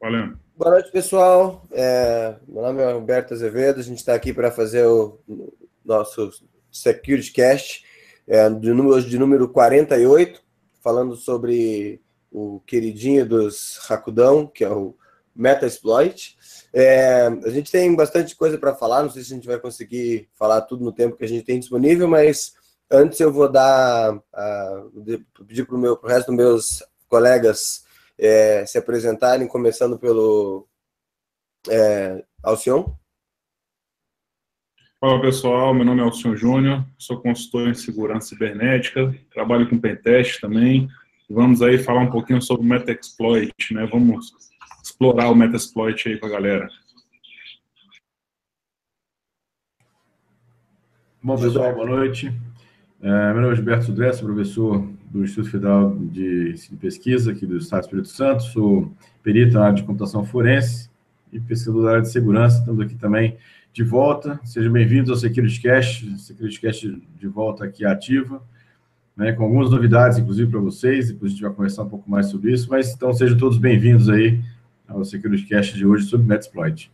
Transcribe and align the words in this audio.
Valeu. 0.00 0.34
Boa 0.56 0.70
noite, 0.70 0.92
pessoal. 0.92 1.66
É, 1.72 2.36
meu 2.46 2.62
nome 2.62 2.80
é 2.80 2.92
Roberto 2.92 3.34
Azevedo. 3.34 3.80
A 3.80 3.82
gente 3.82 3.98
está 3.98 4.14
aqui 4.14 4.32
para 4.32 4.48
fazer 4.50 4.86
o 4.86 5.18
nosso 5.84 6.30
Security 6.70 7.32
Cast 7.32 7.84
é, 8.24 8.48
de, 8.48 8.72
número, 8.72 9.02
de 9.02 9.18
número 9.18 9.48
48, 9.48 10.40
falando 10.80 11.16
sobre 11.16 12.00
o 12.30 12.60
queridinho 12.60 13.26
dos 13.26 13.78
Rakudão, 13.88 14.46
que 14.46 14.62
é 14.62 14.70
o 14.70 14.94
Metasploit. 15.34 16.36
É, 16.72 17.26
a 17.26 17.50
gente 17.50 17.72
tem 17.72 17.92
bastante 17.96 18.36
coisa 18.36 18.56
para 18.56 18.76
falar, 18.76 19.02
não 19.02 19.10
sei 19.10 19.24
se 19.24 19.32
a 19.32 19.36
gente 19.36 19.48
vai 19.48 19.58
conseguir 19.58 20.28
falar 20.36 20.60
tudo 20.60 20.84
no 20.84 20.92
tempo 20.92 21.16
que 21.16 21.24
a 21.24 21.28
gente 21.28 21.44
tem 21.44 21.58
disponível, 21.58 22.06
mas 22.06 22.52
antes 22.88 23.18
eu 23.18 23.32
vou 23.32 23.50
dar, 23.50 24.14
uh, 24.14 25.24
pedir 25.46 25.66
para 25.66 25.76
o 25.76 26.06
resto 26.06 26.28
dos 26.28 26.36
meus 26.36 26.82
colegas 27.08 27.87
é, 28.18 28.66
se 28.66 28.76
apresentarem, 28.76 29.46
começando 29.46 29.98
pelo 29.98 30.66
é, 31.68 32.24
Alcion. 32.42 32.94
Fala 35.00 35.20
pessoal, 35.20 35.72
meu 35.72 35.84
nome 35.84 36.00
é 36.00 36.04
Alcion 36.04 36.34
Júnior, 36.34 36.84
sou 36.98 37.20
consultor 37.20 37.68
em 37.68 37.74
segurança 37.74 38.28
cibernética, 38.28 39.14
trabalho 39.32 39.68
com 39.68 39.78
pentest 39.78 40.40
também. 40.40 40.88
Vamos 41.30 41.62
aí 41.62 41.78
falar 41.78 42.00
um 42.00 42.10
pouquinho 42.10 42.42
sobre 42.42 42.66
o 42.66 42.68
Metaexploit, 42.68 43.52
né? 43.72 43.86
Vamos 43.86 44.32
explorar 44.82 45.30
o 45.30 45.36
Metasploit 45.36 46.08
aí 46.08 46.18
com 46.18 46.26
a 46.26 46.30
galera. 46.30 46.68
Bom, 51.22 51.36
pessoal, 51.36 51.74
boa 51.74 51.86
noite. 51.86 52.32
É, 53.00 53.32
meu 53.32 53.42
nome 53.42 53.52
é 53.52 53.56
Gilberto 53.56 53.92
Dressa, 53.92 54.24
professor 54.24 54.97
do 55.10 55.24
Instituto 55.24 55.50
Federal 55.50 55.96
de, 55.96 56.54
Pesquisa 56.80 57.32
aqui 57.32 57.46
do 57.46 57.56
Estado 57.56 57.80
do 57.80 57.84
Espírito 57.84 58.08
Santo, 58.08 58.42
sou 58.44 58.92
perito 59.22 59.54
na 59.54 59.64
área 59.64 59.74
de 59.74 59.82
computação 59.82 60.24
forense 60.24 60.90
e 61.32 61.40
pesquisador 61.40 61.84
da 61.84 61.90
área 61.90 62.02
de 62.02 62.10
segurança. 62.10 62.58
Estamos 62.58 62.80
aqui 62.80 62.94
também 62.94 63.36
de 63.72 63.82
volta. 63.82 64.40
Sejam 64.44 64.72
bem-vindos 64.72 65.10
ao 65.10 65.16
SecurityCast, 65.16 66.18
SecurityCast 66.18 67.02
de 67.18 67.26
volta 67.26 67.64
aqui 67.64 67.84
ativa, 67.84 68.42
né, 69.16 69.32
com 69.32 69.44
algumas 69.44 69.70
novidades, 69.70 70.18
inclusive, 70.18 70.50
para 70.50 70.60
vocês, 70.60 71.08
depois 71.08 71.32
a 71.32 71.34
gente 71.34 71.42
vai 71.42 71.52
conversar 71.52 71.82
um 71.82 71.88
pouco 71.88 72.10
mais 72.10 72.26
sobre 72.26 72.52
isso, 72.52 72.68
mas 72.70 72.94
então 72.94 73.12
sejam 73.12 73.36
todos 73.36 73.58
bem-vindos 73.58 74.08
aí 74.08 74.40
ao 74.86 75.04
SecurityCast 75.04 75.76
de 75.76 75.84
hoje 75.84 76.06
sobre 76.06 76.26
Metasploit. 76.26 76.90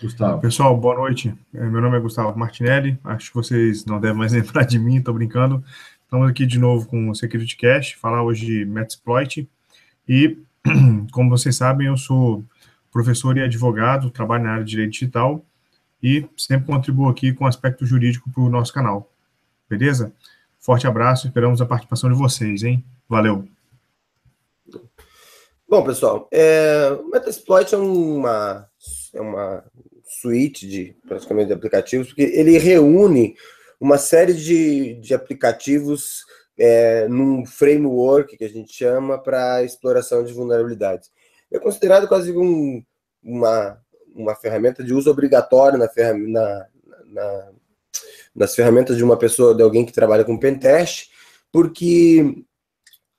Gustavo. 0.00 0.40
Pessoal, 0.40 0.74
boa 0.78 0.94
noite. 0.94 1.34
Meu 1.52 1.80
nome 1.80 1.98
é 1.98 2.00
Gustavo 2.00 2.38
Martinelli. 2.38 2.98
Acho 3.04 3.28
que 3.28 3.34
vocês 3.34 3.84
não 3.84 4.00
devem 4.00 4.16
mais 4.16 4.32
lembrar 4.32 4.64
de 4.64 4.78
mim, 4.78 4.96
estou 4.96 5.12
brincando. 5.12 5.62
Estamos 6.10 6.28
aqui 6.28 6.44
de 6.44 6.58
novo 6.58 6.88
com 6.88 7.08
o 7.08 7.14
SecurityCast, 7.14 7.96
falar 7.96 8.24
hoje 8.24 8.44
de 8.44 8.64
Metasploit. 8.64 9.48
E, 10.08 10.36
como 11.12 11.30
vocês 11.30 11.54
sabem, 11.54 11.86
eu 11.86 11.96
sou 11.96 12.42
professor 12.90 13.36
e 13.36 13.42
advogado, 13.42 14.10
trabalho 14.10 14.42
na 14.42 14.54
área 14.54 14.64
de 14.64 14.70
direito 14.72 14.90
digital 14.90 15.44
e 16.02 16.26
sempre 16.36 16.66
contribuo 16.66 17.08
aqui 17.08 17.32
com 17.32 17.46
aspecto 17.46 17.86
jurídico 17.86 18.28
para 18.28 18.42
o 18.42 18.50
nosso 18.50 18.74
canal. 18.74 19.08
Beleza? 19.68 20.12
Forte 20.58 20.84
abraço, 20.84 21.28
esperamos 21.28 21.62
a 21.62 21.66
participação 21.66 22.10
de 22.10 22.18
vocês, 22.18 22.64
hein? 22.64 22.84
Valeu! 23.08 23.46
Bom, 25.68 25.84
pessoal, 25.84 26.28
é, 26.32 26.90
o 27.04 27.08
Metasploit 27.08 27.72
é 27.72 27.78
uma, 27.78 28.66
é 29.14 29.20
uma 29.20 29.62
suíte 30.04 30.66
de 30.66 30.92
praticamente 31.06 31.46
de 31.46 31.52
aplicativos, 31.52 32.08
porque 32.08 32.22
ele 32.22 32.58
reúne 32.58 33.36
uma 33.80 33.96
série 33.96 34.34
de, 34.34 34.94
de 34.96 35.14
aplicativos 35.14 36.24
é, 36.58 37.08
num 37.08 37.46
framework 37.46 38.36
que 38.36 38.44
a 38.44 38.48
gente 38.48 38.72
chama 38.72 39.18
para 39.18 39.64
exploração 39.64 40.22
de 40.22 40.32
vulnerabilidades. 40.34 41.10
É 41.50 41.58
considerado 41.58 42.06
quase 42.06 42.30
um, 42.36 42.84
uma, 43.22 43.80
uma 44.14 44.34
ferramenta 44.34 44.84
de 44.84 44.92
uso 44.92 45.10
obrigatório 45.10 45.78
na, 45.78 45.88
na, 46.28 46.66
na, 47.06 47.52
nas 48.34 48.54
ferramentas 48.54 48.98
de 48.98 49.02
uma 49.02 49.16
pessoa, 49.16 49.54
de 49.54 49.62
alguém 49.62 49.86
que 49.86 49.92
trabalha 49.92 50.24
com 50.24 50.38
pentest, 50.38 51.10
porque 51.50 52.44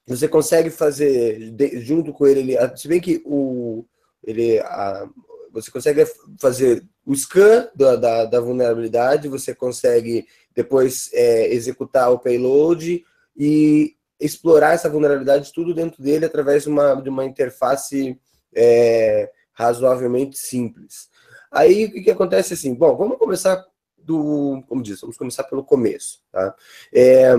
você 0.06 0.28
consegue 0.28 0.70
fazer 0.70 1.52
de, 1.52 1.82
junto 1.82 2.14
com 2.14 2.28
ele, 2.28 2.54
ele, 2.54 2.78
se 2.78 2.88
bem 2.88 3.02
que 3.02 3.22
o 3.26 3.86
ele 4.24 4.60
a, 4.60 5.10
você 5.52 5.72
consegue 5.72 6.06
fazer 6.40 6.86
o 7.06 7.16
scan 7.16 7.70
da, 7.76 7.96
da, 7.96 8.26
da 8.26 8.40
vulnerabilidade, 8.40 9.28
você 9.28 9.54
consegue 9.54 10.28
depois 10.56 11.10
é, 11.14 11.54
executar 11.54 12.12
o 12.12 12.20
payload 12.20 13.04
e 13.36 13.96
explorar 14.20 14.74
essa 14.74 14.90
vulnerabilidade 14.90 15.52
tudo 15.52 15.74
dentro 15.74 16.02
dele 16.02 16.26
através 16.26 16.64
de 16.64 16.70
uma, 16.70 16.94
de 16.96 17.10
uma 17.10 17.26
interface 17.26 18.20
é, 18.54 19.32
razoavelmente 19.54 20.38
simples. 20.38 21.10
Aí 21.52 21.86
o 21.86 21.92
que, 21.92 22.02
que 22.02 22.12
acontece 22.12 22.54
assim? 22.54 22.74
Bom, 22.74 22.96
vamos 22.96 23.18
começar 23.18 23.66
do, 23.98 24.64
como 24.68 24.82
diz, 24.82 25.02
vamos 25.02 25.18
começar 25.18 25.44
pelo 25.44 25.64
começo, 25.64 26.22
tá? 26.32 26.56
É, 26.94 27.34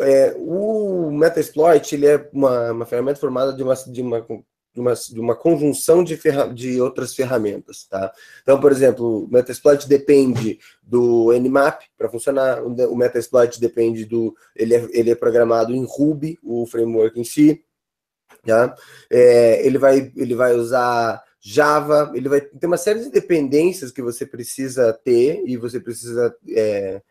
é, 0.00 0.34
o 0.36 1.10
Metasploit 1.10 1.94
ele 1.94 2.06
é 2.06 2.28
uma, 2.32 2.72
uma 2.72 2.86
ferramenta 2.86 3.20
formada 3.20 3.52
de 3.52 3.62
uma, 3.62 3.74
de 3.74 4.02
uma, 4.02 4.26
de 4.74 4.80
uma, 4.80 4.94
de 4.94 5.20
uma 5.20 5.36
conjunção 5.36 6.02
de, 6.02 6.18
de 6.54 6.80
outras 6.80 7.14
ferramentas. 7.14 7.84
Tá? 7.84 8.12
Então, 8.42 8.60
por 8.60 8.72
exemplo, 8.72 9.24
o 9.24 9.28
Metasploit 9.28 9.88
depende 9.88 10.58
do 10.82 11.32
Nmap 11.32 11.82
para 11.96 12.08
funcionar, 12.08 12.62
o 12.62 12.96
Metasploit 12.96 13.60
depende 13.60 14.04
do. 14.04 14.34
Ele 14.56 14.74
é, 14.74 14.88
ele 14.92 15.10
é 15.10 15.14
programado 15.14 15.74
em 15.74 15.84
Ruby, 15.84 16.38
o 16.42 16.66
framework 16.66 17.18
em 17.20 17.24
si. 17.24 17.62
Tá? 18.46 18.74
É, 19.10 19.64
ele, 19.66 19.78
vai, 19.78 20.12
ele 20.16 20.34
vai 20.34 20.54
usar 20.54 21.22
Java, 21.40 22.12
ele 22.14 22.28
vai 22.28 22.40
ter 22.40 22.66
uma 22.66 22.76
série 22.76 23.00
de 23.00 23.10
dependências 23.10 23.90
que 23.90 24.00
você 24.00 24.24
precisa 24.24 24.92
ter 24.92 25.42
e 25.44 25.56
você 25.56 25.78
precisa 25.78 26.34
é, 26.48 27.02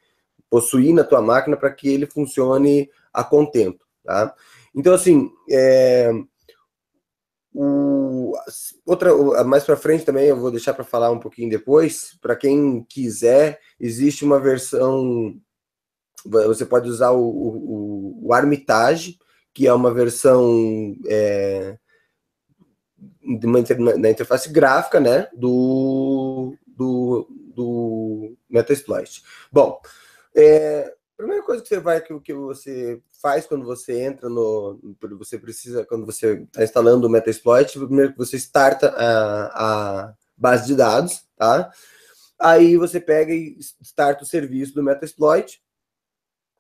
possuir 0.49 0.93
na 0.93 1.03
tua 1.03 1.21
máquina 1.21 1.55
para 1.55 1.71
que 1.71 1.89
ele 1.89 2.05
funcione 2.05 2.89
a 3.13 3.23
contento, 3.23 3.85
tá? 4.03 4.33
Então, 4.73 4.93
assim, 4.93 5.29
é, 5.49 6.11
o, 7.53 8.33
outra, 8.85 9.13
mais 9.43 9.63
para 9.63 9.75
frente 9.75 10.05
também, 10.05 10.27
eu 10.27 10.39
vou 10.39 10.51
deixar 10.51 10.73
para 10.73 10.83
falar 10.83 11.11
um 11.11 11.19
pouquinho 11.19 11.49
depois, 11.49 12.17
para 12.21 12.35
quem 12.35 12.83
quiser, 12.83 13.59
existe 13.79 14.23
uma 14.23 14.39
versão, 14.39 15.35
você 16.25 16.65
pode 16.65 16.89
usar 16.89 17.11
o, 17.11 17.23
o, 17.23 18.27
o 18.27 18.33
Armitage, 18.33 19.17
que 19.53 19.67
é 19.67 19.73
uma 19.73 19.93
versão 19.93 20.95
é, 21.07 21.77
na 23.21 24.09
interface 24.09 24.49
gráfica, 24.49 24.99
né, 24.99 25.27
do, 25.33 26.55
do, 26.65 27.27
do 27.53 28.37
Metasploit. 28.49 29.23
Bom, 29.51 29.79
é, 30.35 30.93
primeira 31.21 31.43
coisa 31.43 31.61
que 31.61 31.69
você 31.69 31.79
vai 31.79 32.01
que, 32.01 32.19
que 32.19 32.33
você 32.33 32.99
faz 33.21 33.45
quando 33.45 33.63
você 33.63 34.01
entra 34.01 34.27
no 34.27 34.79
você 35.19 35.37
precisa 35.37 35.85
quando 35.85 36.05
você 36.05 36.41
está 36.41 36.63
instalando 36.63 37.05
o 37.05 37.09
Metasploit, 37.09 37.77
primeiro 37.77 38.13
que 38.13 38.17
você 38.17 38.37
starta 38.37 38.89
a, 38.89 40.07
a 40.07 40.13
base 40.35 40.65
de 40.65 40.75
dados, 40.75 41.23
tá? 41.37 41.71
Aí 42.39 42.75
você 42.75 42.99
pega 42.99 43.31
e 43.31 43.55
starta 43.83 44.23
o 44.23 44.27
serviço 44.27 44.73
do 44.73 44.81
Metasploit. 44.81 45.61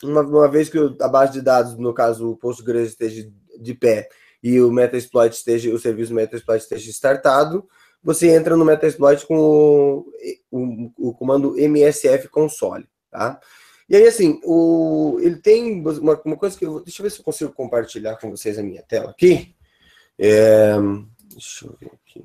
Uma, 0.03 0.21
uma 0.21 0.47
vez 0.47 0.69
que 0.69 0.77
a 0.99 1.07
base 1.07 1.33
de 1.33 1.41
dados, 1.41 1.75
no 1.77 1.93
caso 1.93 2.31
o 2.31 2.37
Postgres 2.37 2.89
esteja 2.89 3.27
de 3.59 3.73
pé 3.73 4.09
e 4.43 4.61
o 4.61 4.71
Metasploit 4.71 5.35
esteja, 5.35 5.73
o 5.73 5.79
serviço 5.79 6.13
Metasploit 6.13 6.61
esteja 6.61 6.89
startado, 6.91 7.67
você 8.03 8.29
entra 8.29 8.55
no 8.55 8.65
Metasploit 8.65 9.25
com 9.25 9.37
o, 9.39 10.11
o, 10.51 11.09
o 11.09 11.13
comando 11.15 11.57
msf 11.57 12.27
console, 12.29 12.87
tá? 13.09 13.39
E 13.91 13.95
aí, 13.97 14.07
assim, 14.07 14.39
o, 14.45 15.19
ele 15.21 15.35
tem 15.35 15.81
uma, 15.81 16.21
uma 16.23 16.37
coisa 16.37 16.57
que 16.57 16.65
eu. 16.65 16.79
Deixa 16.81 17.01
eu 17.01 17.03
ver 17.03 17.09
se 17.09 17.19
eu 17.19 17.25
consigo 17.25 17.51
compartilhar 17.51 18.15
com 18.15 18.31
vocês 18.31 18.57
a 18.57 18.63
minha 18.63 18.81
tela 18.83 19.11
aqui. 19.11 19.53
É, 20.17 20.71
deixa 21.29 21.65
eu 21.65 21.75
ver 21.77 21.91
aqui. 21.93 22.23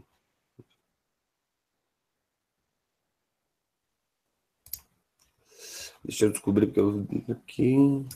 Deixa 6.04 6.26
eu 6.26 6.30
descobrir 6.30 6.66
porque 6.66 6.78
eu 6.78 7.04
aqui. 7.32 8.06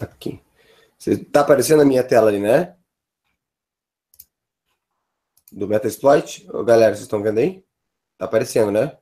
Aqui. 0.00 0.40
Você 0.98 1.22
tá 1.22 1.42
aparecendo 1.42 1.82
a 1.82 1.84
minha 1.84 2.02
tela 2.02 2.28
ali, 2.30 2.40
né? 2.40 2.76
Do 5.52 5.68
Metasploit. 5.68 6.48
Ô, 6.50 6.64
galera, 6.64 6.94
vocês 6.94 7.02
estão 7.02 7.22
vendo 7.22 7.38
aí? 7.38 7.62
Tá 8.18 8.24
aparecendo, 8.24 8.72
né? 8.72 8.96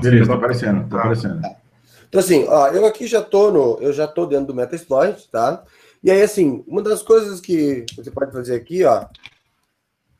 Beleza, 0.00 0.28
tá 0.28 0.34
aparecendo, 0.34 0.88
tá 0.88 0.98
aparecendo. 0.98 1.40
Então, 2.08 2.20
assim, 2.20 2.46
ó, 2.48 2.68
eu 2.68 2.86
aqui 2.86 3.06
já 3.06 3.22
tô 3.22 3.50
no. 3.50 3.78
Eu 3.80 3.92
já 3.92 4.06
tô 4.06 4.26
dentro 4.26 4.46
do 4.46 4.54
Metasploit, 4.54 5.28
tá? 5.30 5.64
E 6.02 6.10
aí, 6.10 6.22
assim, 6.22 6.64
uma 6.66 6.82
das 6.82 7.02
coisas 7.02 7.40
que 7.40 7.84
você 7.96 8.10
pode 8.10 8.32
fazer 8.32 8.54
aqui, 8.54 8.84
ó, 8.84 9.06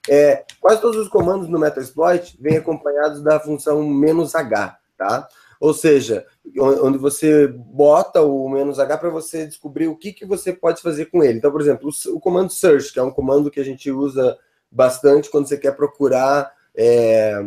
é 0.08 0.44
quase 0.60 0.80
todos 0.80 0.96
os 1.00 1.08
comandos 1.08 1.48
no 1.48 1.58
Metasploit 1.58 2.36
vêm 2.40 2.56
acompanhados 2.56 3.22
da 3.22 3.38
função 3.40 3.80
"-h", 3.80 4.78
tá? 4.96 5.28
Ou 5.60 5.74
seja, 5.74 6.26
onde 6.82 6.96
você 6.96 7.46
bota 7.46 8.22
o 8.22 8.48
menos 8.48 8.78
H 8.78 8.96
para 8.96 9.10
você 9.10 9.46
descobrir 9.46 9.88
o 9.88 9.96
que, 9.96 10.10
que 10.10 10.24
você 10.24 10.54
pode 10.54 10.80
fazer 10.80 11.06
com 11.06 11.22
ele. 11.22 11.36
Então, 11.36 11.52
por 11.52 11.60
exemplo, 11.60 11.90
o, 11.90 12.16
o 12.16 12.20
comando 12.20 12.50
search, 12.50 12.90
que 12.90 12.98
é 12.98 13.02
um 13.02 13.10
comando 13.10 13.50
que 13.50 13.60
a 13.60 13.64
gente 13.64 13.90
usa 13.90 14.38
bastante 14.70 15.30
quando 15.30 15.48
você 15.48 15.56
quer 15.56 15.74
procurar 15.74 16.52
é, 16.74 17.44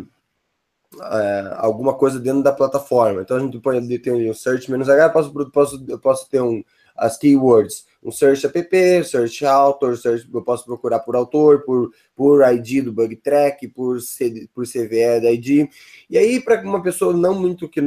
é, 1.02 1.54
alguma 1.58 1.94
coisa 1.94 2.20
dentro 2.20 2.44
da 2.44 2.52
plataforma. 2.52 3.22
Então 3.22 3.38
a 3.38 3.40
gente 3.40 3.60
pode 3.60 4.00
ter 4.00 4.12
um 4.12 4.34
search 4.34 4.70
menos 4.70 4.90
H, 4.90 5.10
posso, 5.10 5.52
posso, 5.52 5.86
eu 5.88 6.00
posso 6.00 6.30
ter 6.30 6.42
um, 6.42 6.64
as 6.96 7.18
keywords, 7.18 7.86
um 8.04 8.12
search 8.12 8.46
app, 8.46 9.04
search 9.06 9.46
author, 9.46 9.98
search, 9.98 10.28
eu 10.31 10.42
posso 10.44 10.66
procurar 10.66 11.00
por 11.00 11.16
autor, 11.16 11.64
por, 11.64 11.92
por 12.16 12.42
ID 12.54 12.84
do 12.84 12.94
bug 12.94 13.16
track, 13.16 13.68
por, 13.69 14.02
C, 14.02 14.48
por 14.54 14.66
CVE 14.66 15.22
da 15.22 15.31
ID. 15.31 15.69
E 16.10 16.18
aí, 16.18 16.40
para 16.40 16.62
uma 16.62 16.84
pessoa 16.84 17.14
não 17.14 17.40
muito 17.40 17.69
que 17.69 17.81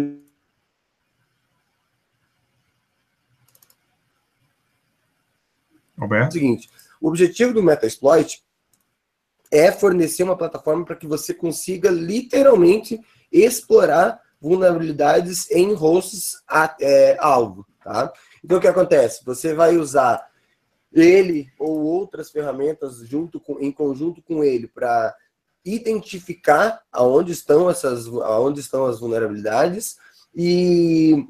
Alberto? 5.99 6.25
É 6.25 6.29
o 6.29 6.33
seguinte, 6.33 6.71
o 7.01 7.09
objetivo 7.09 7.55
do 7.55 7.63
Metasploit 7.63 8.45
é 9.57 9.73
fornecer 9.73 10.23
uma 10.23 10.37
plataforma 10.37 10.85
para 10.85 10.97
que 10.97 11.07
você 11.07 11.33
consiga 11.33 11.91
literalmente 11.91 13.01
explorar 13.31 14.21
vulnerabilidades 14.41 15.51
em 15.51 15.73
hosts 15.73 16.43
é, 16.81 17.17
alvo, 17.19 17.67
tá? 17.83 18.13
Então 18.45 18.59
o 18.59 18.61
que 18.61 18.69
acontece? 18.69 19.25
Você 19.25 19.55
vai 19.55 19.77
usar 19.77 20.25
ele 20.93 21.49
ou 21.59 21.83
outras 21.83 22.31
ferramentas 22.31 22.99
junto 22.99 23.41
com, 23.41 23.59
em 23.61 23.73
conjunto 23.73 24.23
com 24.23 24.45
ele 24.45 24.67
para 24.69 25.15
identificar 25.65 26.81
aonde 26.93 27.33
estão 27.33 27.69
essas 27.69 28.07
aonde 28.07 28.61
estão 28.61 28.87
as 28.87 29.01
vulnerabilidades 29.01 29.97
e 30.35 31.27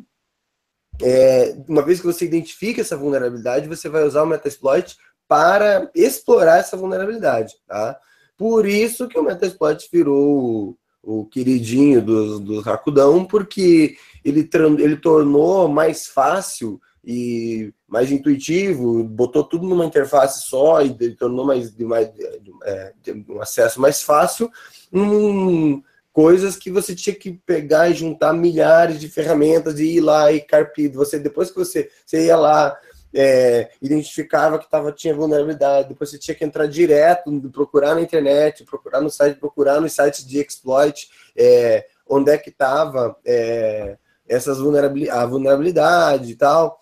é, 1.03 1.57
uma 1.69 1.83
vez 1.83 2.01
que 2.01 2.07
você 2.07 2.25
identifica 2.25 2.81
essa 2.81 2.97
vulnerabilidade, 2.97 3.69
você 3.69 3.89
vai 3.89 4.03
usar 4.05 4.23
o 4.23 4.27
Metasploit 4.27 4.97
para 5.29 5.91
explorar 5.95 6.59
essa 6.59 6.77
vulnerabilidade, 6.77 7.55
tá? 7.67 7.99
Por 8.37 8.67
isso 8.67 9.09
que 9.09 9.19
o 9.19 9.23
Metasploit 9.23 9.89
virou 9.91 10.77
o, 11.03 11.21
o 11.21 11.25
queridinho 11.27 12.03
dos, 12.03 12.41
dos 12.41 12.65
Rakudão, 12.65 13.25
porque 13.25 13.97
ele, 14.25 14.49
ele 14.79 14.97
tornou 14.97 15.69
mais 15.69 16.07
fácil 16.07 16.81
e 17.05 17.73
mais 17.87 18.11
intuitivo, 18.11 19.05
botou 19.05 19.45
tudo 19.45 19.67
numa 19.67 19.85
interface 19.85 20.49
só 20.49 20.83
e 20.83 21.15
tornou 21.15 21.47
mais, 21.47 21.75
mais 21.79 22.11
é, 22.65 22.93
um 23.29 23.41
acesso 23.41 23.81
mais 23.81 24.03
fácil, 24.03 24.51
um, 24.93 25.81
coisas 26.13 26.57
que 26.57 26.71
você 26.71 26.97
tinha 26.97 27.15
que 27.15 27.33
pegar 27.47 27.89
e 27.89 27.95
juntar 27.95 28.33
milhares 28.33 28.99
de 28.99 29.09
ferramentas 29.09 29.79
e 29.79 29.97
ir 29.97 30.01
lá 30.01 30.33
e 30.33 30.41
carpir. 30.41 30.91
Você 30.93 31.19
depois 31.19 31.51
que 31.51 31.59
você, 31.59 31.89
você 32.05 32.27
ia 32.27 32.37
lá 32.37 32.77
é, 33.19 33.71
identificava 33.81 34.59
que 34.59 34.69
tava, 34.69 34.93
tinha 34.93 35.15
vulnerabilidade, 35.15 35.89
depois 35.89 36.11
você 36.11 36.19
tinha 36.19 36.35
que 36.35 36.45
entrar 36.45 36.67
direto, 36.67 37.33
procurar 37.51 37.95
na 37.95 38.03
internet, 38.03 38.63
procurar 38.65 39.01
no 39.01 39.09
site, 39.09 39.41
procurar 39.41 39.81
nos 39.81 39.95
sites 39.95 40.27
de 40.27 40.39
exploit, 40.39 41.09
é, 41.35 41.87
onde 42.07 42.31
é 42.31 42.37
que 42.37 42.51
estava 42.51 43.17
é, 43.25 43.97
essas 44.29 44.59
vulnerabilidade, 44.59 45.19
a 45.19 45.25
vulnerabilidade 45.25 46.33
e 46.33 46.37
tal. 46.37 46.79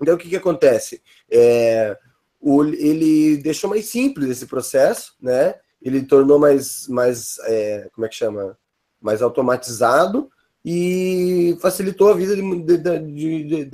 Então, 0.00 0.14
o 0.14 0.18
que, 0.18 0.28
que 0.28 0.36
acontece? 0.36 1.02
É, 1.28 1.98
o, 2.40 2.62
ele 2.62 3.38
deixou 3.38 3.68
mais 3.68 3.86
simples 3.86 4.30
esse 4.30 4.46
processo, 4.46 5.16
né? 5.20 5.56
Ele 5.82 6.02
tornou 6.02 6.38
mais, 6.38 6.86
mais 6.86 7.38
é, 7.44 7.88
como 7.92 8.06
é 8.06 8.08
que 8.08 8.14
chama? 8.14 8.56
Mais 9.00 9.20
automatizado, 9.20 10.30
e 10.64 11.56
facilitou 11.60 12.10
a 12.10 12.14
vida 12.14 12.34
de, 12.34 13.44
de, 13.44 13.64
de, 13.64 13.70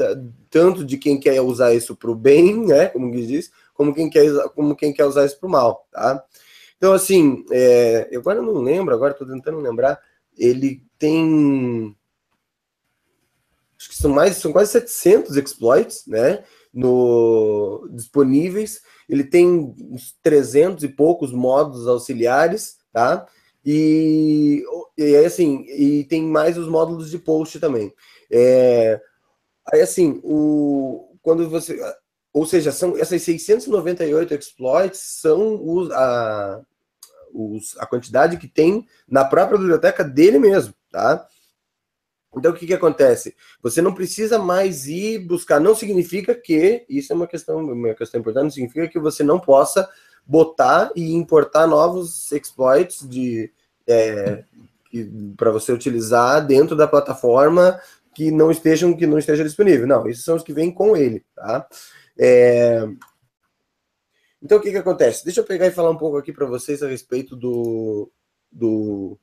tanto 0.50 0.84
de 0.84 0.98
quem 0.98 1.18
quer 1.18 1.40
usar 1.40 1.74
isso 1.74 1.96
para 1.96 2.10
o 2.10 2.14
bem, 2.14 2.66
né, 2.66 2.86
como 2.86 3.10
diz, 3.10 3.50
como 3.72 3.94
quem 3.94 4.08
quer, 4.08 4.30
como 4.54 4.76
quem 4.76 4.92
quer 4.92 5.04
usar 5.04 5.24
isso 5.24 5.38
para 5.38 5.48
o 5.48 5.50
mal, 5.50 5.86
tá? 5.90 6.24
Então, 6.76 6.92
assim, 6.92 7.44
é, 7.50 8.08
eu 8.10 8.20
agora 8.20 8.42
não 8.42 8.60
lembro, 8.60 8.94
agora 8.94 9.12
estou 9.12 9.26
tentando 9.26 9.58
lembrar, 9.58 9.98
ele 10.36 10.82
tem, 10.98 11.96
acho 13.78 13.88
que 13.88 13.96
são 13.96 14.10
mais, 14.10 14.36
são 14.36 14.52
quase 14.52 14.72
700 14.72 15.36
exploits, 15.36 16.06
né, 16.06 16.44
no, 16.72 17.88
disponíveis, 17.92 18.82
ele 19.08 19.24
tem 19.24 19.74
uns 19.90 20.14
300 20.22 20.84
e 20.84 20.88
poucos 20.88 21.32
modos 21.32 21.86
auxiliares, 21.86 22.76
tá? 22.92 23.26
E, 23.64 24.62
e 24.96 25.16
assim, 25.16 25.64
e 25.68 26.04
tem 26.04 26.22
mais 26.22 26.58
os 26.58 26.68
módulos 26.68 27.10
de 27.10 27.18
post 27.18 27.58
também. 27.58 27.92
É, 28.30 29.00
aí 29.72 29.80
assim, 29.80 30.20
o, 30.22 31.16
quando 31.22 31.48
você. 31.48 31.78
Ou 32.32 32.44
seja, 32.44 32.72
são 32.72 32.98
essas 32.98 33.22
698 33.22 34.34
exploits 34.34 34.98
são 34.98 35.60
os, 35.64 35.90
a, 35.92 36.60
os, 37.32 37.76
a 37.78 37.86
quantidade 37.86 38.36
que 38.36 38.48
tem 38.48 38.86
na 39.08 39.24
própria 39.24 39.56
biblioteca 39.56 40.02
dele 40.02 40.38
mesmo, 40.38 40.74
tá? 40.90 41.26
Então, 42.36 42.50
o 42.50 42.54
que, 42.54 42.66
que 42.66 42.74
acontece? 42.74 43.34
Você 43.62 43.80
não 43.80 43.94
precisa 43.94 44.38
mais 44.38 44.86
ir 44.86 45.20
buscar. 45.20 45.60
Não 45.60 45.74
significa 45.74 46.34
que, 46.34 46.84
isso 46.88 47.12
é 47.12 47.16
uma 47.16 47.28
questão, 47.28 47.58
uma 47.58 47.94
questão 47.94 48.20
importante, 48.20 48.44
não 48.44 48.50
significa 48.50 48.88
que 48.88 48.98
você 48.98 49.22
não 49.22 49.38
possa 49.38 49.88
botar 50.26 50.90
e 50.94 51.12
importar 51.12 51.66
novos 51.66 52.32
exploits 52.32 53.06
de 53.08 53.52
é, 53.86 54.44
para 55.36 55.50
você 55.50 55.72
utilizar 55.72 56.46
dentro 56.46 56.76
da 56.76 56.88
plataforma 56.88 57.80
que 58.14 58.30
não 58.30 58.50
estejam 58.50 58.96
que 58.96 59.06
não 59.06 59.18
esteja 59.18 59.44
disponível. 59.44 59.86
Não, 59.86 60.08
esses 60.08 60.24
são 60.24 60.36
os 60.36 60.42
que 60.42 60.52
vêm 60.52 60.72
com 60.72 60.96
ele, 60.96 61.24
tá? 61.34 61.66
É... 62.18 62.86
Então 64.42 64.58
o 64.58 64.60
que 64.60 64.70
que 64.70 64.78
acontece? 64.78 65.24
Deixa 65.24 65.40
eu 65.40 65.44
pegar 65.44 65.66
e 65.66 65.72
falar 65.72 65.90
um 65.90 65.96
pouco 65.96 66.16
aqui 66.16 66.32
para 66.32 66.46
vocês 66.46 66.82
a 66.82 66.88
respeito 66.88 67.34
do, 67.34 68.10
do 68.52 69.18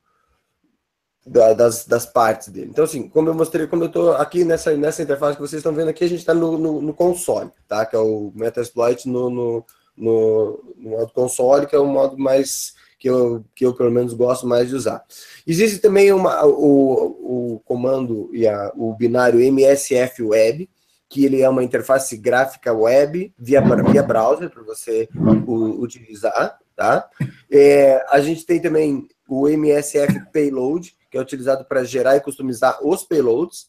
da, 1.26 1.54
das, 1.54 1.86
das 1.86 2.04
partes 2.04 2.48
dele. 2.48 2.70
Então, 2.70 2.84
assim, 2.84 3.08
como 3.08 3.28
eu 3.28 3.34
mostrei, 3.34 3.66
como 3.66 3.84
eu 3.84 3.86
estou 3.86 4.14
aqui 4.14 4.44
nessa, 4.44 4.76
nessa 4.76 5.02
interface 5.02 5.36
que 5.36 5.40
vocês 5.40 5.60
estão 5.60 5.72
vendo 5.72 5.88
aqui, 5.88 6.04
a 6.04 6.08
gente 6.08 6.18
está 6.18 6.34
no, 6.34 6.58
no, 6.58 6.82
no, 6.82 6.94
console, 6.94 7.50
tá? 7.68 7.86
Que 7.86 7.94
é 7.94 7.98
o 7.98 8.32
Metasploit 8.34 9.08
no, 9.08 9.30
no, 9.30 9.66
no, 9.96 10.74
no 10.76 10.90
modo 10.90 11.12
console, 11.12 11.66
que 11.66 11.76
é 11.76 11.78
o 11.78 11.86
modo 11.86 12.18
mais 12.18 12.74
que 12.98 13.10
eu, 13.10 13.44
que 13.54 13.66
eu 13.66 13.74
pelo 13.74 13.90
menos 13.90 14.14
gosto 14.14 14.46
mais 14.46 14.68
de 14.68 14.76
usar. 14.76 15.04
Existe 15.44 15.80
também 15.80 16.12
uma, 16.12 16.46
o, 16.46 17.54
o 17.56 17.60
comando 17.64 18.30
e 18.32 18.46
a, 18.46 18.72
o 18.76 18.94
binário 18.94 19.40
MSF 19.40 20.22
Web, 20.22 20.70
que 21.08 21.24
ele 21.24 21.42
é 21.42 21.48
uma 21.48 21.64
interface 21.64 22.16
gráfica 22.16 22.72
web 22.72 23.34
via, 23.36 23.60
via 23.90 24.02
browser 24.02 24.48
para 24.48 24.62
você 24.62 25.08
o, 25.46 25.82
utilizar, 25.82 26.58
tá? 26.76 27.10
É, 27.50 28.02
a 28.08 28.20
gente 28.20 28.46
tem 28.46 28.60
também 28.60 29.08
o 29.28 29.48
MSF 29.48 30.30
Payload, 30.32 30.96
que 31.10 31.18
é 31.18 31.20
utilizado 31.20 31.64
para 31.64 31.84
gerar 31.84 32.16
e 32.16 32.20
customizar 32.20 32.78
os 32.86 33.02
payloads. 33.02 33.68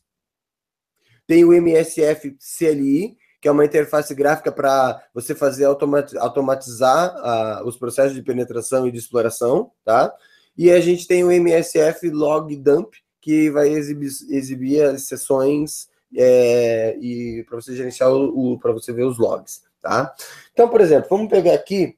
Tem 1.25 1.44
o 1.44 1.53
MSF 1.53 2.38
CLI, 2.39 3.18
que 3.43 3.47
é 3.50 3.51
uma 3.51 3.65
interface 3.65 4.15
gráfica 4.15 4.53
para 4.53 5.03
você 5.13 5.35
fazer 5.35 5.65
automatizar 5.65 7.13
uh, 7.17 7.67
os 7.67 7.75
processos 7.75 8.13
de 8.13 8.23
penetração 8.23 8.88
e 8.88 8.91
de 8.91 8.97
exploração, 8.97 9.69
tá? 9.83 10.15
E 10.57 10.71
a 10.71 10.79
gente 10.79 11.05
tem 11.05 11.25
o 11.25 11.29
MSF 11.29 12.09
Log 12.09 12.55
Dump, 12.55 12.93
que 13.19 13.50
vai 13.50 13.67
exibir, 13.67 14.07
exibir 14.29 14.81
as 14.83 15.07
sessões 15.07 15.89
é, 16.15 16.95
e 17.01 17.43
para 17.43 17.57
você 17.57 17.75
gerenciar 17.75 18.13
o, 18.13 18.53
o 18.53 18.59
para 18.59 18.71
você 18.71 18.93
ver 18.93 19.03
os 19.03 19.17
logs, 19.17 19.63
tá? 19.81 20.15
Então, 20.53 20.69
por 20.69 20.79
exemplo, 20.79 21.09
vamos 21.09 21.27
pegar 21.27 21.53
aqui 21.53 21.97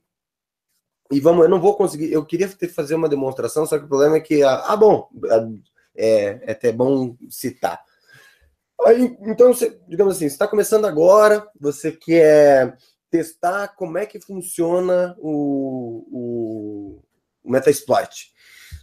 e 1.11 1.19
vamos, 1.19 1.43
eu 1.43 1.49
não 1.49 1.61
vou 1.61 1.77
conseguir, 1.77 2.11
eu 2.11 2.25
queria 2.25 2.49
ter, 2.49 2.69
fazer 2.69 2.95
uma 2.95 3.07
demonstração, 3.07 3.67
só 3.67 3.77
que 3.77 3.85
o 3.85 3.87
problema 3.87 4.17
é 4.17 4.19
que, 4.19 4.41
ah, 4.41 4.63
ah 4.65 4.75
bom, 4.75 5.07
é, 5.95 6.39
é 6.41 6.51
até 6.53 6.71
bom 6.71 7.15
citar. 7.29 7.79
Aí, 8.83 9.17
então, 9.21 9.53
você, 9.53 9.79
digamos 9.87 10.15
assim, 10.15 10.27
você 10.27 10.33
está 10.33 10.47
começando 10.47 10.85
agora, 10.85 11.47
você 11.59 11.91
quer 11.91 12.77
testar 13.09 13.69
como 13.69 13.97
é 13.97 14.05
que 14.05 14.19
funciona 14.19 15.15
o, 15.19 16.05
o, 16.11 17.03
o 17.43 17.51
Metasploit. 17.51 18.31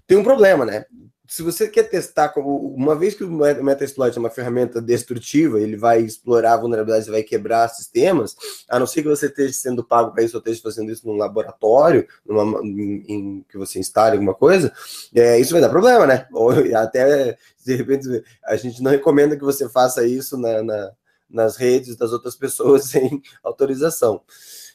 Tem 0.07 0.17
um 0.17 0.25
problema, 0.25 0.65
né? 0.65 0.87
Se 1.33 1.43
você 1.43 1.67
quer 1.67 1.85
testar, 1.85 2.31
uma 2.37 2.95
vez 2.95 3.15
que 3.15 3.25
o 3.25 3.31
Metasploit 3.31 4.15
é 4.15 4.21
uma 4.21 4.29
ferramenta 4.29 4.83
destrutiva, 4.83 5.59
ele 5.59 5.79
vai 5.79 6.03
explorar 6.03 6.59
vulnerabilidades 6.59 7.09
e 7.09 7.11
vai 7.11 7.23
quebrar 7.23 7.69
sistemas, 7.69 8.37
a 8.69 8.79
não 8.79 8.87
ser 8.87 9.01
que 9.01 9.09
você 9.09 9.29
esteja 9.29 9.55
sendo 9.55 9.83
pago 9.83 10.13
para 10.13 10.23
isso, 10.23 10.37
ou 10.37 10.41
esteja 10.41 10.61
fazendo 10.63 10.93
isso 10.93 11.07
num 11.07 11.17
laboratório, 11.17 12.07
numa, 12.27 12.61
em, 12.63 13.05
em, 13.09 13.47
que 13.49 13.57
você 13.57 13.79
instale 13.79 14.13
alguma 14.13 14.35
coisa, 14.35 14.71
é, 15.15 15.41
isso 15.41 15.53
vai 15.53 15.63
dar 15.63 15.71
problema, 15.71 16.07
né? 16.07 16.27
Ou 16.35 16.51
até, 16.77 17.39
de 17.65 17.77
repente, 17.77 18.09
a 18.45 18.55
gente 18.57 18.83
não 18.83 18.91
recomenda 18.91 19.35
que 19.35 19.43
você 19.43 19.67
faça 19.71 20.07
isso 20.07 20.37
na, 20.37 20.63
na, 20.63 20.91
nas 21.31 21.57
redes 21.57 21.97
das 21.97 22.13
outras 22.13 22.37
pessoas 22.37 22.85
sem 22.93 23.23
autorização. 23.43 24.21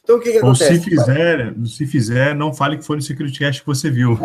Então, 0.02 0.16
o 0.16 0.20
que, 0.20 0.32
que 0.32 0.38
acontece? 0.38 0.72
Ou 0.72 0.80
se 0.80 0.90
fizer, 0.90 1.54
se 1.66 1.86
fizer, 1.86 2.34
não 2.34 2.52
fale 2.52 2.78
que 2.78 2.84
foi 2.84 2.96
no 2.96 3.02
SecurityCast 3.02 3.60
que 3.60 3.66
você 3.68 3.88
viu. 3.88 4.18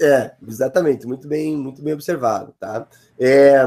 É, 0.00 0.34
exatamente, 0.46 1.06
muito 1.06 1.26
bem, 1.26 1.56
muito 1.56 1.82
bem 1.82 1.94
observado, 1.94 2.54
tá? 2.58 2.86
É, 3.18 3.64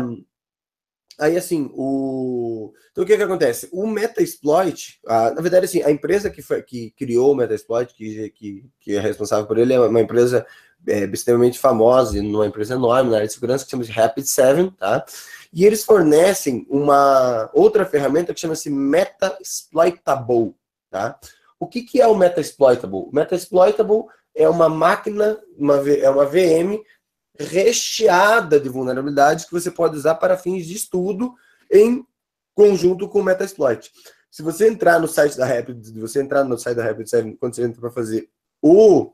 aí 1.20 1.36
assim, 1.36 1.72
o 1.74 2.72
então 2.92 3.04
o 3.04 3.08
que 3.08 3.18
que 3.18 3.24
acontece? 3.24 3.70
O 3.72 3.88
Metasploit, 3.88 5.00
a, 5.08 5.32
na 5.32 5.42
verdade 5.42 5.66
assim, 5.66 5.82
a 5.82 5.90
empresa 5.90 6.30
que, 6.30 6.42
foi, 6.42 6.62
que 6.62 6.92
criou 6.92 7.32
o 7.32 7.36
Metasploit, 7.36 7.94
que, 7.94 8.30
que, 8.32 8.66
que 8.80 8.96
é 8.96 9.00
responsável 9.00 9.46
por 9.46 9.58
ele, 9.58 9.74
é 9.74 9.80
uma 9.80 10.02
empresa 10.02 10.46
é, 10.88 11.06
extremamente 11.06 11.60
famosa, 11.60 12.20
uma 12.20 12.46
empresa 12.46 12.76
enorme 12.76 13.10
na 13.10 13.18
área 13.18 13.28
de 13.28 13.34
segurança 13.34 13.66
que 13.66 13.72
chama-se 13.72 13.92
Rapid7, 13.92 14.76
tá? 14.76 15.06
E 15.52 15.66
eles 15.66 15.84
fornecem 15.84 16.66
uma 16.70 17.50
outra 17.54 17.86
ferramenta 17.86 18.34
que 18.34 18.40
chama-se 18.40 18.70
Metasploitable, 18.70 20.54
tá? 20.90 21.18
O 21.60 21.68
que, 21.68 21.82
que 21.82 22.02
é 22.02 22.08
o 22.08 22.16
Metasploitable? 22.16 23.10
Metasploitable 23.12 24.06
é 24.36 24.48
uma 24.48 24.70
máquina, 24.70 25.40
uma, 25.58 25.76
é 25.90 26.10
uma 26.10 26.26
VM 26.26 26.82
recheada 27.38 28.60
de 28.60 28.68
vulnerabilidades 28.68 29.46
que 29.46 29.52
você 29.52 29.72
pode 29.72 29.96
usar 29.96 30.16
para 30.16 30.38
fins 30.38 30.66
de 30.66 30.76
estudo 30.76 31.34
em 31.72 32.06
conjunto 32.54 33.08
com 33.08 33.22
o 33.22 33.24
Metasploit. 33.24 33.92
Se 34.30 34.44
você 34.44 34.68
entrar 34.68 35.00
no 35.00 35.08
site 35.08 35.38
da 35.38 35.46
Rapid, 35.46 35.84
se 35.84 36.00
você 36.00 36.22
entrar 36.22 36.44
no 36.44 36.58
site 36.58 36.76
da 36.76 36.84
Rapid 36.84 37.08
7, 37.08 37.38
quando 37.40 37.56
você 37.56 37.64
entra 37.64 37.80
para 37.80 37.92
fazer 37.92 38.30
o 38.62 39.14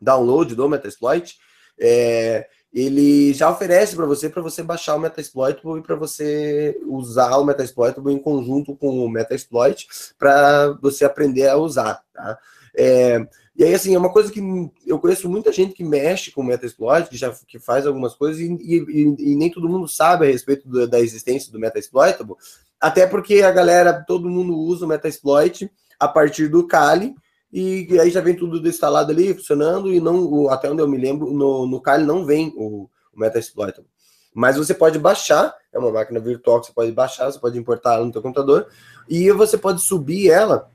download 0.00 0.54
do 0.54 0.68
Metasploit, 0.68 1.36
é, 1.78 2.48
ele 2.72 3.32
já 3.32 3.50
oferece 3.50 3.96
para 3.96 4.04
você 4.04 4.28
para 4.28 4.42
você 4.42 4.62
baixar 4.62 4.96
o 4.96 4.98
Metasploitable 4.98 5.78
e 5.78 5.82
para 5.82 5.94
você 5.94 6.78
usar 6.84 7.36
o 7.36 7.44
Metasploitable 7.44 8.12
em 8.12 8.18
conjunto 8.18 8.76
com 8.76 8.98
o 8.98 9.08
Metasploit 9.08 9.86
para 10.18 10.72
você 10.82 11.04
aprender 11.04 11.48
a 11.48 11.56
usar, 11.56 12.02
tá? 12.12 12.38
É, 12.76 13.26
e 13.58 13.64
aí, 13.64 13.72
assim, 13.72 13.94
é 13.94 13.98
uma 13.98 14.12
coisa 14.12 14.30
que 14.30 14.40
eu 14.86 14.98
conheço 14.98 15.30
muita 15.30 15.50
gente 15.50 15.72
que 15.72 15.82
mexe 15.82 16.30
com 16.30 16.42
Metasploit, 16.42 17.08
que 17.08 17.16
já 17.16 17.32
que 17.48 17.58
faz 17.58 17.86
algumas 17.86 18.14
coisas, 18.14 18.38
e, 18.38 18.52
e, 18.52 19.32
e 19.32 19.34
nem 19.34 19.50
todo 19.50 19.68
mundo 19.68 19.88
sabe 19.88 20.26
a 20.26 20.30
respeito 20.30 20.68
do, 20.68 20.86
da 20.86 21.00
existência 21.00 21.50
do 21.50 21.58
Metasploitable, 21.58 22.36
até 22.78 23.06
porque 23.06 23.40
a 23.40 23.50
galera, 23.50 24.04
todo 24.06 24.28
mundo 24.28 24.54
usa 24.54 24.84
o 24.84 24.88
Metasploit 24.88 25.70
a 25.98 26.06
partir 26.06 26.48
do 26.48 26.66
Kali, 26.66 27.14
e 27.50 27.98
aí 27.98 28.10
já 28.10 28.20
vem 28.20 28.36
tudo 28.36 28.68
instalado 28.68 29.10
ali, 29.10 29.32
funcionando, 29.32 29.90
e 29.90 30.00
não, 30.00 30.50
até 30.50 30.70
onde 30.70 30.82
eu 30.82 30.88
me 30.88 30.98
lembro, 30.98 31.32
no, 31.32 31.66
no 31.66 31.80
Kali 31.80 32.04
não 32.04 32.26
vem 32.26 32.52
o, 32.56 32.90
o. 33.14 33.84
Mas 34.34 34.58
você 34.58 34.74
pode 34.74 34.98
baixar, 34.98 35.54
é 35.72 35.78
uma 35.78 35.90
máquina 35.90 36.20
virtual 36.20 36.60
que 36.60 36.66
você 36.66 36.72
pode 36.74 36.92
baixar, 36.92 37.32
você 37.32 37.38
pode 37.38 37.58
importar 37.58 37.94
ela 37.94 38.04
no 38.04 38.12
seu 38.12 38.20
computador, 38.20 38.66
e 39.08 39.32
você 39.32 39.56
pode 39.56 39.80
subir 39.80 40.30
ela, 40.30 40.70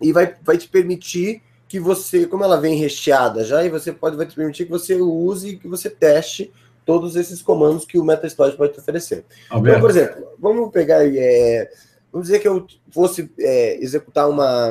e 0.00 0.12
vai, 0.12 0.34
vai 0.42 0.58
te 0.58 0.68
permitir 0.68 1.40
que 1.72 1.80
você, 1.80 2.26
como 2.26 2.44
ela 2.44 2.60
vem 2.60 2.76
recheada 2.76 3.42
já, 3.42 3.64
e 3.64 3.70
você 3.70 3.90
pode 3.90 4.14
vai 4.14 4.26
te 4.26 4.36
permitir 4.36 4.66
que 4.66 4.70
você 4.70 4.94
use 4.96 5.48
e 5.48 5.56
que 5.56 5.66
você 5.66 5.88
teste 5.88 6.52
todos 6.84 7.16
esses 7.16 7.40
comandos 7.40 7.86
que 7.86 7.98
o 7.98 8.04
Metasploit 8.04 8.58
pode 8.58 8.74
te 8.74 8.80
oferecer. 8.80 9.24
Alberto. 9.48 9.78
Então, 9.78 9.80
por 9.80 9.88
exemplo, 9.88 10.28
vamos 10.38 10.70
pegar, 10.70 11.02
é, 11.02 11.70
vamos 12.12 12.28
dizer 12.28 12.40
que 12.40 12.46
eu 12.46 12.66
fosse 12.90 13.32
é, 13.40 13.82
executar 13.82 14.28
uma, 14.28 14.70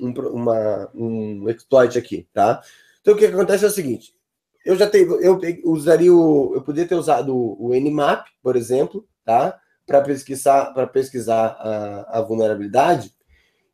um, 0.00 0.10
uma, 0.32 0.90
um 0.92 1.48
exploit 1.48 1.96
aqui, 1.96 2.26
tá? 2.34 2.60
Então, 3.00 3.14
o 3.14 3.16
que 3.16 3.26
acontece 3.26 3.64
é 3.64 3.68
o 3.68 3.70
seguinte, 3.70 4.12
eu 4.64 4.74
já 4.74 4.90
tenho, 4.90 5.20
eu 5.20 5.38
usaria 5.66 6.12
o, 6.12 6.52
eu 6.52 6.62
poderia 6.62 6.88
ter 6.88 6.96
usado 6.96 7.32
o, 7.32 7.68
o 7.68 7.74
Nmap, 7.76 8.26
por 8.42 8.56
exemplo, 8.56 9.06
tá? 9.24 9.56
Para 9.86 10.00
pesquisar, 10.00 10.74
para 10.74 10.88
pesquisar 10.88 11.56
a, 11.60 12.18
a 12.18 12.20
vulnerabilidade, 12.22 13.14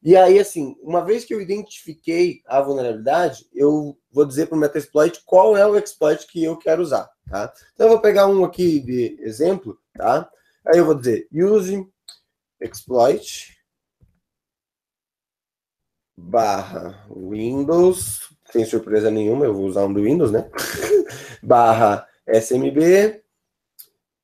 e 0.02 0.16
aí, 0.16 0.38
assim, 0.38 0.76
uma 0.82 1.04
vez 1.04 1.24
que 1.24 1.32
eu 1.32 1.40
identifiquei 1.40 2.42
a 2.46 2.60
vulnerabilidade, 2.60 3.46
eu 3.54 3.96
vou 4.10 4.24
dizer 4.24 4.46
para 4.46 4.56
o 4.56 4.58
Metasploit 4.58 5.22
qual 5.24 5.56
é 5.56 5.64
o 5.64 5.76
exploit 5.78 6.26
que 6.26 6.42
eu 6.42 6.56
quero 6.56 6.82
usar, 6.82 7.08
tá? 7.28 7.52
Então, 7.72 7.86
eu 7.86 7.92
vou 7.92 8.00
pegar 8.00 8.26
um 8.26 8.44
aqui 8.44 8.80
de 8.80 9.16
exemplo, 9.20 9.78
tá? 9.94 10.28
Aí 10.66 10.78
eu 10.78 10.84
vou 10.84 10.94
dizer 10.94 11.28
use 11.32 11.86
exploit 12.60 13.56
barra 16.16 17.06
Windows, 17.08 18.34
sem 18.50 18.64
surpresa 18.64 19.10
nenhuma, 19.10 19.44
eu 19.44 19.54
vou 19.54 19.66
usar 19.66 19.84
um 19.84 19.92
do 19.92 20.02
Windows, 20.02 20.32
né? 20.32 20.50
barra 21.42 22.06
SMB 22.26 23.22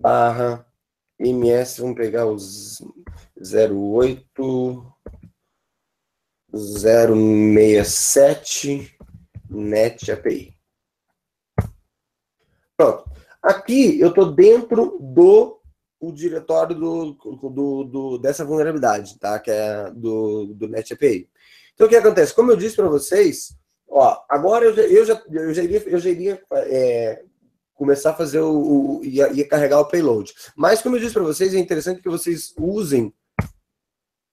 barra 0.00 0.66
MS, 1.18 1.80
vamos 1.80 1.96
pegar 1.96 2.26
os 2.26 2.80
08 3.40 4.97
067 6.58 8.98
NET 9.48 10.12
API. 10.12 10.54
Pronto. 12.76 13.10
Aqui 13.42 13.98
eu 14.00 14.08
estou 14.08 14.32
dentro 14.32 14.98
do 15.00 15.58
o 16.00 16.12
diretório 16.12 16.76
do, 16.76 17.12
do, 17.12 17.84
do, 17.84 18.18
dessa 18.18 18.44
vulnerabilidade, 18.44 19.18
tá? 19.18 19.38
Que 19.38 19.50
é 19.50 19.90
do, 19.90 20.46
do 20.54 20.68
NET 20.68 20.92
API. 20.92 21.28
Então 21.74 21.86
o 21.86 21.90
que 21.90 21.96
acontece? 21.96 22.34
Como 22.34 22.52
eu 22.52 22.56
disse 22.56 22.76
para 22.76 22.88
vocês, 22.88 23.56
ó, 23.88 24.22
agora 24.28 24.66
eu 24.66 24.74
já, 24.74 24.82
eu 24.82 25.04
já, 25.04 25.22
eu 25.30 25.54
já 25.54 25.62
iria, 25.62 25.82
eu 25.86 25.98
já 25.98 26.10
iria 26.10 26.42
é, 26.52 27.24
começar 27.74 28.10
a 28.10 28.14
fazer 28.14 28.40
o, 28.40 28.98
o 28.98 29.04
ia, 29.04 29.32
ia, 29.32 29.48
carregar 29.48 29.80
o 29.80 29.88
payload. 29.88 30.32
Mas 30.56 30.82
como 30.82 30.96
eu 30.96 31.00
disse 31.00 31.14
para 31.14 31.22
vocês, 31.22 31.54
é 31.54 31.58
interessante 31.58 32.02
que 32.02 32.08
vocês 32.08 32.52
usem 32.58 33.12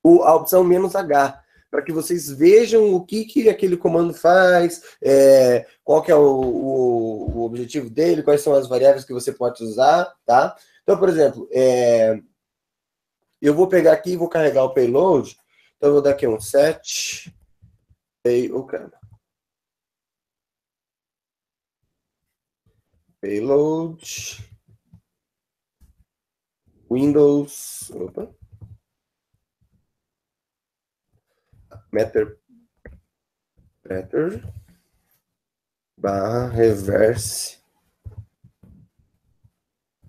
o, 0.03 0.23
a 0.23 0.35
opção 0.35 0.63
menos 0.63 0.95
"-h", 0.95 1.44
para 1.75 1.83
que 1.83 1.91
vocês 1.91 2.31
vejam 2.31 2.95
o 2.95 3.05
que, 3.05 3.25
que 3.25 3.49
aquele 3.49 3.75
comando 3.75 4.13
faz, 4.13 4.81
é, 5.01 5.67
qual 5.83 6.01
que 6.01 6.09
é 6.09 6.15
o, 6.15 6.21
o, 6.21 7.37
o, 7.37 7.43
objetivo 7.43 7.89
dele, 7.89 8.23
quais 8.23 8.39
são 8.39 8.53
as 8.53 8.65
variáveis 8.65 9.03
que 9.03 9.11
você 9.11 9.33
pode 9.33 9.61
usar, 9.61 10.09
tá? 10.25 10.55
Então, 10.83 10.97
por 10.97 11.09
exemplo, 11.09 11.49
é, 11.51 12.17
eu 13.41 13.53
vou 13.53 13.67
pegar 13.67 13.91
aqui 13.91 14.11
e 14.11 14.15
vou 14.15 14.29
carregar 14.29 14.63
o 14.63 14.73
payload, 14.73 15.37
então 15.75 15.89
eu 15.89 15.93
vou 15.95 16.01
dar 16.01 16.11
aqui 16.11 16.25
um 16.25 16.39
set, 16.39 17.35
payload, 23.19 24.47
Windows, 26.89 27.91
opa, 27.91 28.33
meter 31.95 32.37
meter 33.85 34.43
barra 35.97 36.49
reverse 36.49 37.57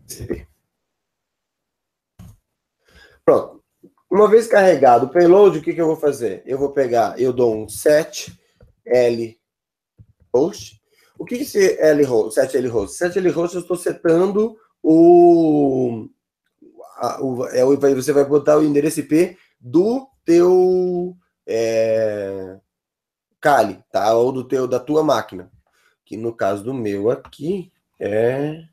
cp. 0.08 0.46
Pronto. 3.24 3.62
Uma 4.10 4.28
vez 4.28 4.46
carregado 4.46 5.06
o 5.06 5.08
payload, 5.10 5.58
o 5.58 5.62
que, 5.62 5.74
que 5.74 5.80
eu 5.80 5.86
vou 5.86 5.96
fazer? 5.96 6.42
Eu 6.46 6.58
vou 6.58 6.72
pegar, 6.72 7.20
eu 7.20 7.32
dou 7.32 7.54
um 7.54 7.68
set 7.68 8.32
L 8.84 9.38
host. 10.32 10.80
O 11.18 11.24
que, 11.24 11.36
que 11.36 11.42
esse 11.42 11.80
L 11.80 12.04
host, 12.04 12.34
set 12.34 12.56
L 12.56 12.68
host? 12.68 12.96
Set 12.96 13.16
L 13.18 13.30
host 13.30 13.56
eu 13.56 13.62
estou 13.62 13.76
setando 13.76 14.56
o, 14.82 16.08
a, 16.96 17.22
o, 17.22 17.46
é, 17.48 17.64
você 17.94 18.12
vai 18.12 18.24
botar 18.24 18.58
o 18.58 18.64
endereço 18.64 19.00
IP 19.00 19.36
do 19.60 20.06
teu 20.24 21.16
é, 21.46 22.60
Kali, 23.40 23.82
tá? 23.92 24.14
Ou 24.14 24.32
do 24.32 24.44
teu 24.46 24.66
da 24.68 24.80
tua 24.80 25.04
máquina. 25.04 25.50
Que 26.04 26.16
no 26.16 26.34
caso 26.34 26.64
do 26.64 26.74
meu 26.74 27.10
aqui 27.10 27.72
é 28.00 28.68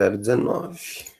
zero 0.00 0.18
dezenove. 0.18 1.17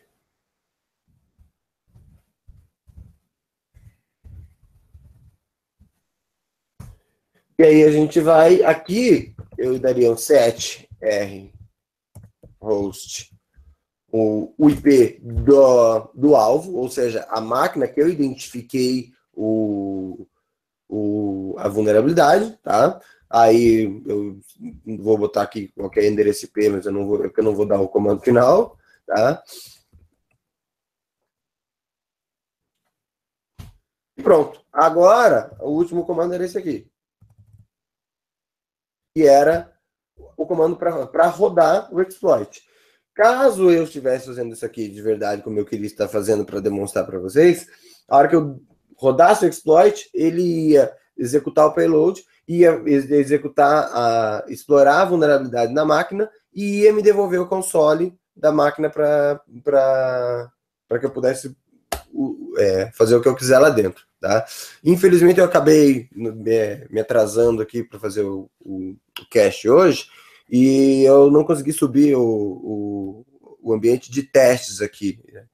E 7.59 7.65
aí 7.65 7.83
a 7.83 7.91
gente 7.91 8.21
vai 8.21 8.63
aqui 8.63 9.35
eu 9.59 9.79
daria 9.81 10.13
um 10.13 10.15
7R 10.15 11.53
host 12.61 13.37
o, 14.11 14.55
o 14.57 14.71
IP 14.71 15.19
do, 15.21 16.11
do 16.15 16.37
alvo, 16.37 16.77
ou 16.77 16.89
seja, 16.89 17.27
a 17.29 17.41
máquina 17.41 17.89
que 17.89 18.01
eu 18.01 18.09
identifiquei 18.09 19.13
o, 19.35 20.27
o, 20.89 21.57
a 21.59 21.69
vulnerabilidade, 21.69 22.57
tá? 22.63 23.01
Aí 23.29 24.03
eu 24.07 24.41
vou 24.99 25.19
botar 25.19 25.43
aqui 25.43 25.69
qualquer 25.77 26.07
endereço 26.07 26.47
IP, 26.47 26.69
mas 26.71 26.87
eu 26.87 26.93
não 26.93 27.07
vou, 27.07 27.25
eu 27.25 27.45
não 27.45 27.55
vou 27.55 27.67
dar 27.67 27.81
o 27.81 27.89
comando 27.89 28.23
final, 28.23 28.79
tá? 29.07 29.43
Pronto. 34.23 34.65
Agora, 34.73 35.55
o 35.61 35.71
último 35.71 36.07
comando 36.07 36.35
era 36.35 36.45
esse 36.45 36.57
aqui 36.57 36.89
que 39.19 39.27
era 39.27 39.73
o 40.37 40.47
comando 40.47 40.77
para 40.77 41.27
rodar 41.27 41.93
o 41.93 42.01
exploit. 42.01 42.63
caso 43.13 43.69
eu 43.69 43.83
estivesse 43.83 44.27
fazendo 44.27 44.53
isso 44.53 44.65
aqui 44.65 44.89
de 44.89 45.03
verdade, 45.03 45.43
como 45.43 45.59
eu 45.59 45.65
queria 45.65 45.89
estar 45.89 46.07
fazendo 46.07 46.45
para 46.45 46.61
demonstrar 46.61 47.05
para 47.05 47.19
vocês, 47.19 47.67
a 48.09 48.17
hora 48.17 48.29
que 48.29 48.37
eu 48.37 48.63
rodasse 48.97 49.45
o 49.45 49.49
exploit, 49.49 50.09
ele 50.15 50.71
ia 50.71 50.93
executar 51.17 51.67
o 51.67 51.75
payload, 51.75 52.25
ia 52.47 52.81
executar, 52.87 53.91
a, 53.93 54.45
explorar 54.47 55.03
a 55.03 55.07
vulnerabilidade 55.07 55.73
na 55.73 55.85
máquina 55.85 56.31
e 56.55 56.83
ia 56.83 56.93
me 56.93 57.03
devolver 57.03 57.41
o 57.41 57.49
console 57.49 58.17
da 58.37 58.53
máquina 58.53 58.89
para 58.89 59.41
que 61.01 61.07
eu 61.07 61.11
pudesse 61.11 61.57
é, 62.59 62.91
fazer 62.93 63.17
o 63.17 63.23
que 63.23 63.29
eu 63.29 63.35
quiser 63.35 63.59
lá 63.59 63.71
dentro. 63.71 64.07
Tá? 64.21 64.45
Infelizmente 64.83 65.39
eu 65.39 65.45
acabei 65.45 66.09
me, 66.13 66.33
me 66.91 67.01
atrasando 67.01 67.63
aqui 67.63 67.85
para 67.85 68.01
fazer 68.01 68.23
o, 68.23 68.51
o, 68.61 68.97
cache 69.31 69.69
hoje 69.69 70.09
e 70.51 71.05
eu 71.05 71.31
não 71.31 71.45
consegui 71.45 71.73
subir 71.73 72.17
o, 72.17 73.25
o, 73.63 73.73
ambiente 73.73 74.11
de 74.11 74.25
testes 74.25 74.81
aqui 74.81 75.21
né? 75.33 75.45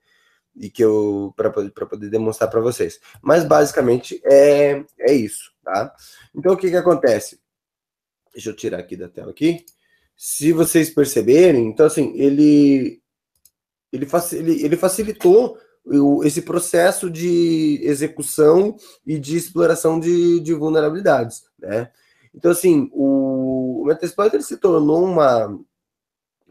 e 0.56 0.70
que 0.70 0.82
eu 0.82 1.34
para 1.36 1.50
poder 1.50 2.08
demonstrar 2.08 2.48
para 2.48 2.60
vocês. 2.60 2.98
Mas 3.20 3.44
basicamente 3.44 4.18
é, 4.24 4.82
é 5.00 5.12
isso, 5.12 5.52
tá? 5.62 5.94
Então 6.34 6.54
o 6.54 6.56
que 6.56 6.70
que 6.70 6.76
acontece? 6.76 7.38
Deixa 8.32 8.48
eu 8.48 8.56
tirar 8.56 8.78
aqui 8.78 8.96
da 8.96 9.08
tela 9.08 9.30
aqui. 9.30 9.64
Se 10.16 10.52
vocês 10.52 10.88
perceberem, 10.88 11.66
então 11.66 11.84
assim, 11.84 12.14
ele 12.16 13.02
ele, 13.92 14.08
ele 14.64 14.76
facilitou 14.76 15.58
esse 16.24 16.42
processo 16.42 17.10
de 17.10 17.80
execução 17.82 18.76
e 19.06 19.18
de 19.18 19.36
exploração 19.36 20.00
de, 20.00 20.40
de 20.40 20.54
vulnerabilidades, 20.54 21.44
né? 21.58 21.90
Então, 22.34 22.50
assim, 22.50 22.90
o, 22.92 23.86
o 23.86 24.42
se 24.42 24.56
tornou 24.56 25.04
uma, 25.04 25.56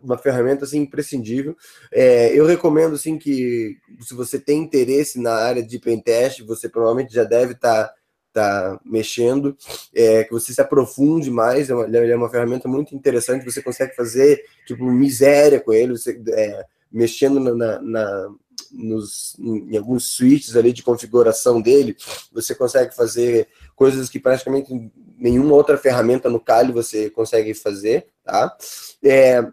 uma 0.01 0.17
ferramenta 0.17 0.65
assim, 0.65 0.79
imprescindível. 0.79 1.57
É, 1.91 2.37
eu 2.37 2.45
recomendo 2.45 2.95
assim, 2.95 3.17
que 3.17 3.77
se 4.01 4.13
você 4.13 4.39
tem 4.39 4.59
interesse 4.59 5.19
na 5.19 5.33
área 5.33 5.63
de 5.63 5.79
pentest, 5.79 6.41
você 6.43 6.69
provavelmente 6.69 7.13
já 7.13 7.23
deve 7.23 7.53
estar 7.53 7.87
tá, 7.87 7.93
tá 8.33 8.79
mexendo, 8.85 9.57
é, 9.93 10.23
que 10.23 10.31
você 10.31 10.53
se 10.53 10.61
aprofunde 10.61 11.29
mais. 11.31 11.69
É 11.69 11.75
uma, 11.75 11.85
é 11.85 12.15
uma 12.15 12.29
ferramenta 12.29 12.67
muito 12.67 12.95
interessante. 12.95 13.43
Você 13.43 13.61
consegue 13.61 13.95
fazer 13.95 14.41
tipo 14.65 14.85
miséria 14.85 15.59
com 15.59 15.73
ele, 15.73 15.97
você, 15.97 16.21
é, 16.29 16.65
mexendo 16.91 17.39
na, 17.39 17.81
na, 17.81 18.29
nos, 18.71 19.35
em 19.39 19.77
alguns 19.77 20.15
switches 20.15 20.55
ali 20.55 20.73
de 20.73 20.83
configuração 20.83 21.61
dele, 21.61 21.95
você 22.31 22.55
consegue 22.55 22.95
fazer 22.95 23.47
coisas 23.75 24.09
que 24.09 24.19
praticamente 24.19 24.91
nenhuma 25.17 25.53
outra 25.53 25.77
ferramenta 25.77 26.29
no 26.29 26.39
Kali 26.39 26.71
você 26.71 27.09
consegue 27.09 27.53
fazer, 27.53 28.07
tá? 28.23 28.55
É, 29.03 29.45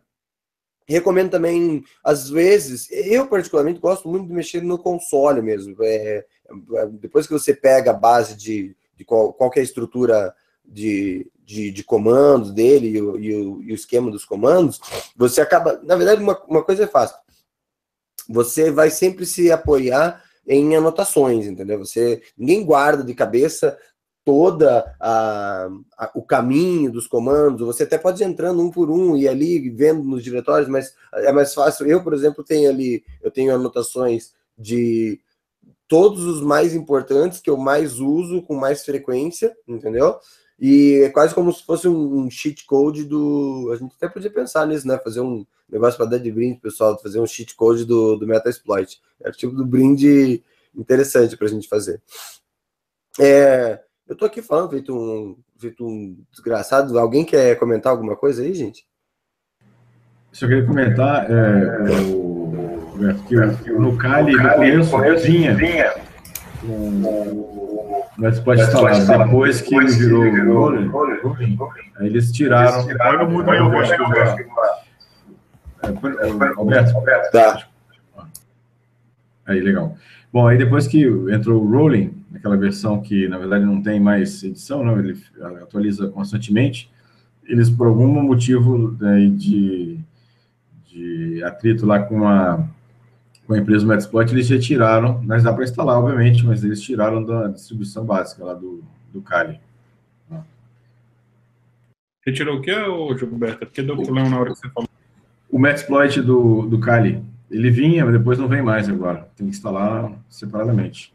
recomendo 0.87 1.30
também, 1.30 1.85
às 2.02 2.28
vezes, 2.28 2.88
eu 2.90 3.26
particularmente 3.26 3.78
gosto 3.80 4.09
muito 4.09 4.26
de 4.26 4.33
mexer 4.33 4.62
no 4.62 4.78
console 4.78 5.42
mesmo. 5.42 5.76
É, 5.83 6.25
depois 6.92 7.26
que 7.26 7.33
você 7.33 7.54
pega 7.54 7.90
a 7.90 7.95
base 7.95 8.35
de, 8.35 8.75
de 8.97 9.04
qual, 9.04 9.33
qualquer 9.33 9.62
estrutura 9.62 10.35
de, 10.64 11.30
de, 11.45 11.71
de 11.71 11.85
comandos 11.85 12.52
dele 12.52 12.88
e 12.88 13.02
o, 13.02 13.19
e, 13.19 13.35
o, 13.35 13.62
e 13.62 13.73
o, 13.73 13.75
esquema 13.75 14.11
dos 14.11 14.25
comandos, 14.25 14.80
você 15.16 15.40
acaba. 15.40 15.80
Na 15.85 15.97
verdade, 15.97 16.23
uma, 16.23 16.40
uma 16.49 16.64
coisa 16.64 16.85
é 16.85 16.87
fácil 16.87 17.16
você 18.31 18.71
vai 18.71 18.91
sempre 18.91 19.27
se 19.27 19.51
apoiar 19.51 20.23
em 20.47 20.77
anotações, 20.77 21.47
entendeu? 21.47 21.79
Você 21.81 22.23
ninguém 22.39 22.65
guarda 22.65 23.03
de 23.03 23.13
cabeça 23.13 23.77
toda 24.25 24.95
a, 25.01 25.69
a, 25.99 26.11
o 26.15 26.23
caminho 26.23 26.93
dos 26.93 27.09
comandos. 27.09 27.67
Você 27.67 27.83
até 27.83 27.99
pode 27.99 28.23
ir 28.23 28.27
entrando 28.27 28.63
um 28.63 28.71
por 28.71 28.91
um 28.91 29.17
e 29.17 29.27
ali 29.27 29.69
vendo 29.71 30.05
nos 30.05 30.23
diretórios, 30.23 30.69
mas 30.69 30.95
é 31.13 31.33
mais 31.33 31.53
fácil. 31.53 31.87
Eu, 31.87 32.03
por 32.03 32.15
exemplo, 32.15 32.45
tenho 32.45 32.71
ali, 32.71 33.03
eu 33.21 33.31
tenho 33.31 33.55
anotações 33.55 34.33
de 34.57 35.21
todos 35.89 36.25
os 36.25 36.41
mais 36.41 36.75
importantes 36.75 37.41
que 37.41 37.51
eu 37.51 37.57
mais 37.57 37.99
uso 37.99 38.43
com 38.43 38.55
mais 38.55 38.85
frequência, 38.85 39.57
entendeu? 39.67 40.17
E 40.61 41.00
é 41.05 41.09
quase 41.09 41.35
como 41.35 41.50
se 41.52 41.64
fosse 41.64 41.88
um, 41.88 42.31
cheat 42.31 42.67
code 42.67 43.05
do. 43.05 43.71
A 43.73 43.76
gente 43.76 43.95
até 43.97 44.08
podia 44.08 44.30
pensar 44.30 44.67
nisso, 44.67 44.87
né? 44.87 44.99
Fazer 44.99 45.21
um 45.23 45.47
negócio 45.71 45.97
para 45.97 46.11
dar 46.11 46.19
de 46.19 46.30
brinde, 46.30 46.61
pessoal, 46.61 47.00
fazer 47.00 47.19
um 47.19 47.26
cheat 47.26 47.56
code 47.56 47.87
do, 47.87 48.17
do 48.17 48.26
Metasploit. 48.26 49.00
É 49.23 49.30
o 49.30 49.32
tipo 49.32 49.54
do 49.54 49.65
brinde 49.65 50.45
interessante 50.76 51.35
para 51.35 51.47
a 51.47 51.50
gente 51.50 51.67
fazer. 51.67 52.02
É, 53.19 53.80
eu 54.06 54.15
tô 54.15 54.26
aqui 54.26 54.43
falando, 54.43 54.71
feito 54.71 54.95
um, 54.95 55.37
feito 55.58 55.87
um 55.87 56.19
desgraçado. 56.30 56.99
Alguém 56.99 57.25
quer 57.25 57.58
comentar 57.58 57.91
alguma 57.93 58.15
coisa 58.15 58.43
aí, 58.43 58.52
gente? 58.52 58.87
Se 60.30 60.45
eu 60.45 60.49
queria 60.49 60.67
comentar, 60.67 61.30
é, 61.30 62.02
o, 62.02 62.52
que 63.26 63.71
no 63.73 63.97
Cali, 63.97 64.37
no 64.76 64.87
começo, 64.87 65.25
vinha, 65.25 65.95
um, 66.63 67.70
mas 68.21 68.39
pode 68.39 68.61
instalar. 68.61 69.25
Depois 69.25 69.63
que 69.63 69.75
ele 69.75 69.87
virou 69.87 70.73
o 70.73 71.37
aí 71.97 72.06
eles 72.06 72.30
tiraram. 72.30 72.87
Olha 73.00 73.25
muito 73.25 73.50
eu 73.50 73.78
acho 73.78 73.97
que 73.97 74.02
Alberto, 76.59 76.97
Alberto. 76.97 77.33
Tá. 77.33 77.67
Aí, 79.47 79.61
legal. 79.61 79.97
Bom, 80.30 80.47
aí 80.47 80.59
depois 80.59 80.87
que 80.87 81.02
entrou 81.33 81.65
o 81.65 81.69
Rolling, 81.69 82.23
aquela 82.35 82.56
versão 82.56 83.00
que 83.00 83.26
na 83.26 83.39
verdade 83.39 83.65
não 83.65 83.83
tem 83.83 83.99
mais 83.99 84.45
edição, 84.45 84.85
não, 84.85 84.99
ele 84.99 85.19
atualiza 85.63 86.09
constantemente, 86.09 86.91
eles 87.45 87.71
por 87.71 87.87
algum 87.89 88.06
motivo 88.06 88.97
né, 89.00 89.28
de, 89.35 89.99
de 90.87 91.43
atrito 91.43 91.87
lá 91.87 91.99
com 92.00 92.28
a 92.28 92.65
com 93.50 93.54
a 93.54 93.58
empresa 93.58 93.84
Metasploit, 93.84 94.32
eles 94.32 94.49
retiraram, 94.49 95.21
mas 95.25 95.43
dá 95.43 95.52
para 95.52 95.65
instalar, 95.65 95.99
obviamente, 95.99 96.47
mas 96.47 96.63
eles 96.63 96.80
tiraram 96.80 97.25
da 97.25 97.49
distribuição 97.49 98.04
básica 98.04 98.45
lá 98.45 98.54
do, 98.54 98.80
do 99.13 99.21
Kali. 99.21 99.58
Retirou 102.25 102.58
o 102.58 102.63
que, 102.63 102.73
Gilberto? 103.19 103.67
Porque 103.67 103.82
deu 103.82 103.97
problema 103.97 104.30
na 104.30 104.39
hora 104.39 104.52
que 104.52 104.58
você 104.60 104.71
falou. 104.71 104.89
O 105.50 105.58
Metasploit 105.58 106.23
do, 106.23 106.65
do 106.69 106.78
Kali, 106.78 107.25
ele 107.50 107.73
vinha, 107.73 108.04
mas 108.04 108.17
depois 108.17 108.39
não 108.39 108.47
vem 108.47 108.63
mais 108.63 108.89
agora. 108.89 109.28
Tem 109.34 109.49
que 109.49 109.52
instalar 109.52 110.13
separadamente. 110.28 111.13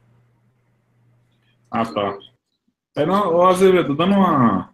Ah, 1.71 1.85
tá. 1.85 2.17
É, 2.97 3.05
não, 3.05 3.43
Azevedo, 3.43 3.95
dando 3.95 4.13
uma. 4.13 4.73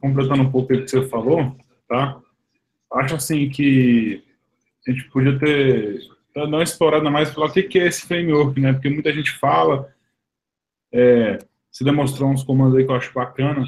completando 0.00 0.42
um 0.42 0.50
pouco 0.50 0.72
o 0.72 0.78
que 0.78 0.88
você 0.88 1.06
falou, 1.06 1.54
tá? 1.86 2.18
Acho 2.94 3.16
assim 3.16 3.50
que 3.50 4.24
a 4.86 4.90
gente 4.90 5.04
podia 5.10 5.38
ter 5.38 6.00
dar 6.34 6.46
uma 6.46 6.62
explorada 6.62 7.10
mais 7.10 7.30
falar 7.30 7.46
o 7.46 7.52
que, 7.52 7.62
que 7.62 7.78
é 7.78 7.86
esse 7.86 8.06
framework, 8.06 8.60
né? 8.60 8.72
Porque 8.72 8.88
muita 8.88 9.12
gente 9.12 9.32
fala, 9.32 9.92
é, 10.92 11.38
se 11.70 11.84
demonstrou 11.84 12.30
uns 12.30 12.42
comandos 12.42 12.76
aí 12.76 12.84
que 12.84 12.90
eu 12.90 12.96
acho 12.96 13.12
bacana, 13.12 13.64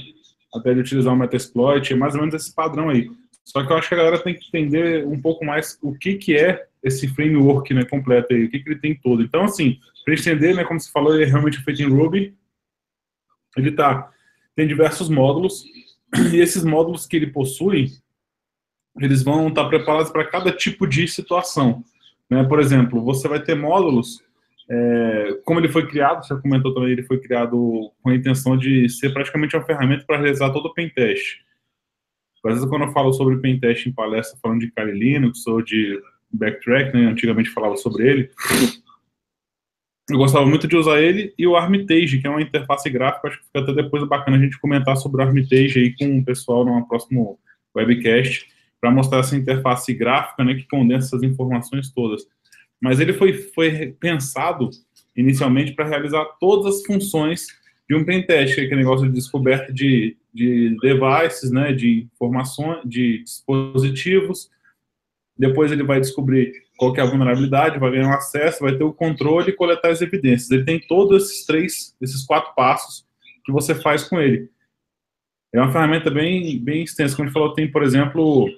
até 0.55 0.75
de 0.75 0.81
utilizar 0.81 1.13
o 1.13 1.17
Metasploit, 1.17 1.93
é 1.93 1.97
mais 1.97 2.15
ou 2.15 2.21
menos 2.21 2.35
esse 2.35 2.55
padrão 2.55 2.89
aí. 2.89 3.11
Só 3.45 3.65
que 3.65 3.73
eu 3.73 3.77
acho 3.77 3.89
que 3.89 3.95
a 3.95 3.99
galera 3.99 4.19
tem 4.19 4.35
que 4.35 4.47
entender 4.49 5.07
um 5.07 5.21
pouco 5.21 5.45
mais 5.45 5.79
o 5.83 5.93
que, 5.95 6.15
que 6.15 6.37
é 6.37 6.67
esse 6.83 7.09
framework 7.09 7.73
né, 7.75 7.85
completo 7.85 8.33
aí, 8.33 8.45
o 8.45 8.51
que, 8.51 8.61
que 8.61 8.71
ele 8.71 8.81
tem 8.81 8.95
todo. 8.95 9.23
Então, 9.23 9.45
assim, 9.45 9.79
para 10.05 10.15
entender, 10.15 10.55
né, 10.55 10.65
como 10.65 10.81
você 10.81 10.91
falou, 10.91 11.15
ele 11.15 11.25
é 11.25 11.27
realmente 11.27 11.63
feito 11.63 11.83
em 11.83 11.89
Ruby. 11.89 12.35
Ele 13.57 13.73
tá, 13.73 14.11
tem 14.55 14.67
diversos 14.67 15.09
módulos, 15.09 15.65
e 16.33 16.39
esses 16.39 16.65
módulos 16.65 17.07
que 17.07 17.17
ele 17.17 17.29
possui, 17.29 17.93
eles 18.99 19.23
vão 19.23 19.49
estar 19.49 19.65
tá 19.65 19.69
preparados 19.69 20.11
para 20.11 20.27
cada 20.27 20.53
tipo 20.53 20.87
de 20.87 21.07
situação. 21.07 21.85
Né? 22.31 22.45
Por 22.45 22.61
exemplo, 22.61 23.03
você 23.03 23.27
vai 23.27 23.43
ter 23.43 23.57
módulos, 23.57 24.23
é, 24.71 25.41
como 25.45 25.59
ele 25.59 25.69
foi 25.69 25.87
criado, 25.89 26.25
você 26.25 26.41
comentou 26.41 26.73
também, 26.73 26.93
ele 26.93 27.03
foi 27.03 27.19
criado 27.19 27.93
com 28.01 28.11
a 28.11 28.15
intenção 28.15 28.57
de 28.57 28.89
ser 28.89 29.13
praticamente 29.13 29.57
uma 29.57 29.67
ferramenta 29.67 30.05
para 30.07 30.19
realizar 30.19 30.53
todo 30.53 30.67
o 30.67 30.73
pentest. 30.73 31.41
Às 32.45 32.55
vezes, 32.55 32.69
quando 32.69 32.85
eu 32.85 32.93
falo 32.93 33.13
sobre 33.13 33.37
pentest 33.39 33.87
em 33.87 33.93
palestra, 33.93 34.39
falando 34.41 34.61
de 34.61 34.71
Kali 34.71 34.93
Linux 34.93 35.47
ou 35.47 35.61
de 35.61 36.01
Backtrack, 36.33 36.97
né, 36.97 37.07
antigamente 37.07 37.51
falava 37.51 37.77
sobre 37.77 38.09
ele, 38.09 38.31
eu 40.09 40.17
gostava 40.17 40.47
muito 40.47 40.67
de 40.67 40.77
usar 40.77 41.01
ele 41.01 41.35
e 41.37 41.47
o 41.47 41.57
Armitage, 41.57 42.19
que 42.19 42.27
é 42.27 42.31
uma 42.31 42.41
interface 42.41 42.89
gráfica, 42.89 43.29
acho 43.29 43.39
que 43.39 43.47
fica 43.47 43.61
até 43.61 43.75
depois 43.75 44.07
bacana 44.09 44.37
a 44.37 44.41
gente 44.41 44.59
comentar 44.59 44.97
sobre 44.97 45.23
o 45.23 45.27
Armitage 45.27 45.79
aí 45.79 45.95
com 45.95 46.19
o 46.19 46.25
pessoal 46.25 46.65
no 46.65 46.87
próximo 46.89 47.39
webcast 47.77 48.49
para 48.81 48.91
mostrar 48.91 49.19
essa 49.19 49.37
interface 49.37 49.93
gráfica, 49.93 50.43
né, 50.43 50.55
que 50.55 50.67
condensa 50.67 51.09
essas 51.09 51.23
informações 51.23 51.93
todas. 51.93 52.27
Mas 52.81 52.99
ele 52.99 53.13
foi, 53.13 53.35
foi 53.35 53.95
pensado 54.01 54.71
inicialmente 55.15 55.73
para 55.73 55.87
realizar 55.87 56.25
todas 56.41 56.77
as 56.77 56.87
funções 56.87 57.47
de 57.89 57.95
um 57.95 58.05
pentest, 58.05 58.55
que 58.55 58.61
é 58.61 58.65
aquele 58.65 58.81
negócio 58.81 59.07
de 59.07 59.13
descoberta 59.13 59.73
de, 59.73 60.17
de 60.33 60.77
devices, 60.81 61.51
né, 61.51 61.73
de 61.73 62.09
informações, 62.15 62.81
de 62.85 63.23
dispositivos. 63.23 64.49
Depois 65.37 65.73
ele 65.73 65.83
vai 65.83 66.01
descobrir 66.01 66.53
qual 66.79 66.97
é 66.97 67.01
a 67.01 67.07
vulnerabilidade, 67.07 67.79
vai 67.79 67.91
ganhar 67.91 68.15
acesso, 68.15 68.63
vai 68.63 68.77
ter 68.77 68.85
o 68.85 68.93
controle 68.93 69.51
e 69.51 69.57
coletar 69.57 69.91
as 69.91 70.01
evidências. 70.01 70.51
Ele 70.51 70.65
tem 70.65 70.81
todos 70.81 71.25
esses 71.25 71.45
três, 71.45 71.95
esses 72.01 72.25
quatro 72.25 72.55
passos 72.55 73.05
que 73.45 73.53
você 73.53 73.75
faz 73.75 74.05
com 74.05 74.21
ele. 74.21 74.49
É 75.53 75.61
uma 75.61 75.73
ferramenta 75.73 76.11
bem, 76.11 76.59
bem 76.63 76.85
extensa. 76.85 77.17
Como 77.17 77.25
a 77.25 77.29
gente 77.29 77.35
falou, 77.35 77.55
tem, 77.55 77.71
por 77.71 77.83
exemplo, 77.83 78.49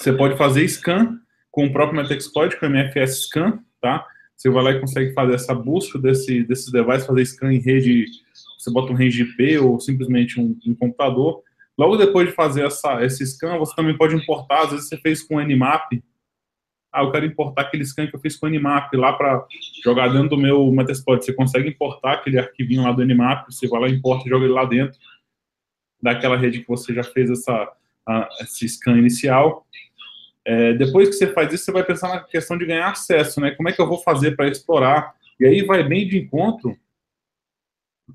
você 0.00 0.14
pode 0.14 0.34
fazer 0.38 0.66
scan 0.66 1.20
com 1.50 1.66
o 1.66 1.72
próprio 1.72 2.00
Metaexploit, 2.00 2.58
com 2.58 2.64
o 2.64 2.70
MFS 2.70 3.26
Scan, 3.26 3.62
tá? 3.82 4.06
Você 4.34 4.48
vai 4.48 4.64
lá 4.64 4.70
e 4.70 4.80
consegue 4.80 5.12
fazer 5.12 5.34
essa 5.34 5.54
busca 5.54 5.98
desse, 5.98 6.42
desses 6.44 6.72
devices, 6.72 7.06
fazer 7.06 7.26
scan 7.26 7.52
em 7.52 7.60
rede, 7.60 8.06
você 8.58 8.72
bota 8.72 8.90
um 8.90 8.96
range 8.96 9.22
IP 9.22 9.58
ou 9.58 9.78
simplesmente 9.78 10.40
um, 10.40 10.58
um 10.66 10.74
computador. 10.74 11.42
Logo 11.76 11.98
depois 11.98 12.28
de 12.28 12.34
fazer 12.34 12.64
essa, 12.64 13.04
esse 13.04 13.26
scan, 13.26 13.58
você 13.58 13.74
também 13.76 13.94
pode 13.94 14.14
importar, 14.14 14.62
às 14.62 14.70
vezes 14.70 14.88
você 14.88 14.96
fez 14.96 15.22
com 15.22 15.38
Nmap, 15.38 15.92
ah, 16.90 17.02
eu 17.02 17.12
quero 17.12 17.26
importar 17.26 17.62
aquele 17.62 17.84
scan 17.84 18.06
que 18.06 18.16
eu 18.16 18.20
fiz 18.20 18.36
com 18.36 18.46
o 18.46 18.48
Nmap 18.48 18.94
lá 18.94 19.12
para 19.12 19.46
jogar 19.84 20.08
dentro 20.08 20.30
do 20.30 20.36
meu 20.38 20.72
Metasploit. 20.72 21.22
Você 21.22 21.34
consegue 21.34 21.68
importar 21.68 22.14
aquele 22.14 22.38
arquivinho 22.38 22.84
lá 22.84 22.92
do 22.92 23.04
Nmap, 23.04 23.50
você 23.50 23.68
vai 23.68 23.82
lá, 23.82 23.88
importa 23.90 24.26
e 24.26 24.30
joga 24.30 24.46
ele 24.46 24.54
lá 24.54 24.64
dentro 24.64 24.98
daquela 26.02 26.38
rede 26.38 26.60
que 26.60 26.68
você 26.68 26.94
já 26.94 27.04
fez 27.04 27.30
essa, 27.30 27.70
a, 28.08 28.28
esse 28.40 28.66
scan 28.66 28.96
inicial. 28.98 29.66
É, 30.50 30.72
depois 30.72 31.08
que 31.08 31.14
você 31.14 31.28
faz 31.32 31.52
isso, 31.52 31.66
você 31.66 31.70
vai 31.70 31.84
pensar 31.84 32.08
na 32.08 32.24
questão 32.24 32.58
de 32.58 32.66
ganhar 32.66 32.90
acesso, 32.90 33.40
né? 33.40 33.52
Como 33.52 33.68
é 33.68 33.72
que 33.72 33.80
eu 33.80 33.86
vou 33.86 33.98
fazer 33.98 34.34
para 34.34 34.48
explorar? 34.48 35.14
E 35.38 35.46
aí 35.46 35.62
vai 35.62 35.84
bem 35.84 36.08
de 36.08 36.18
encontro 36.18 36.76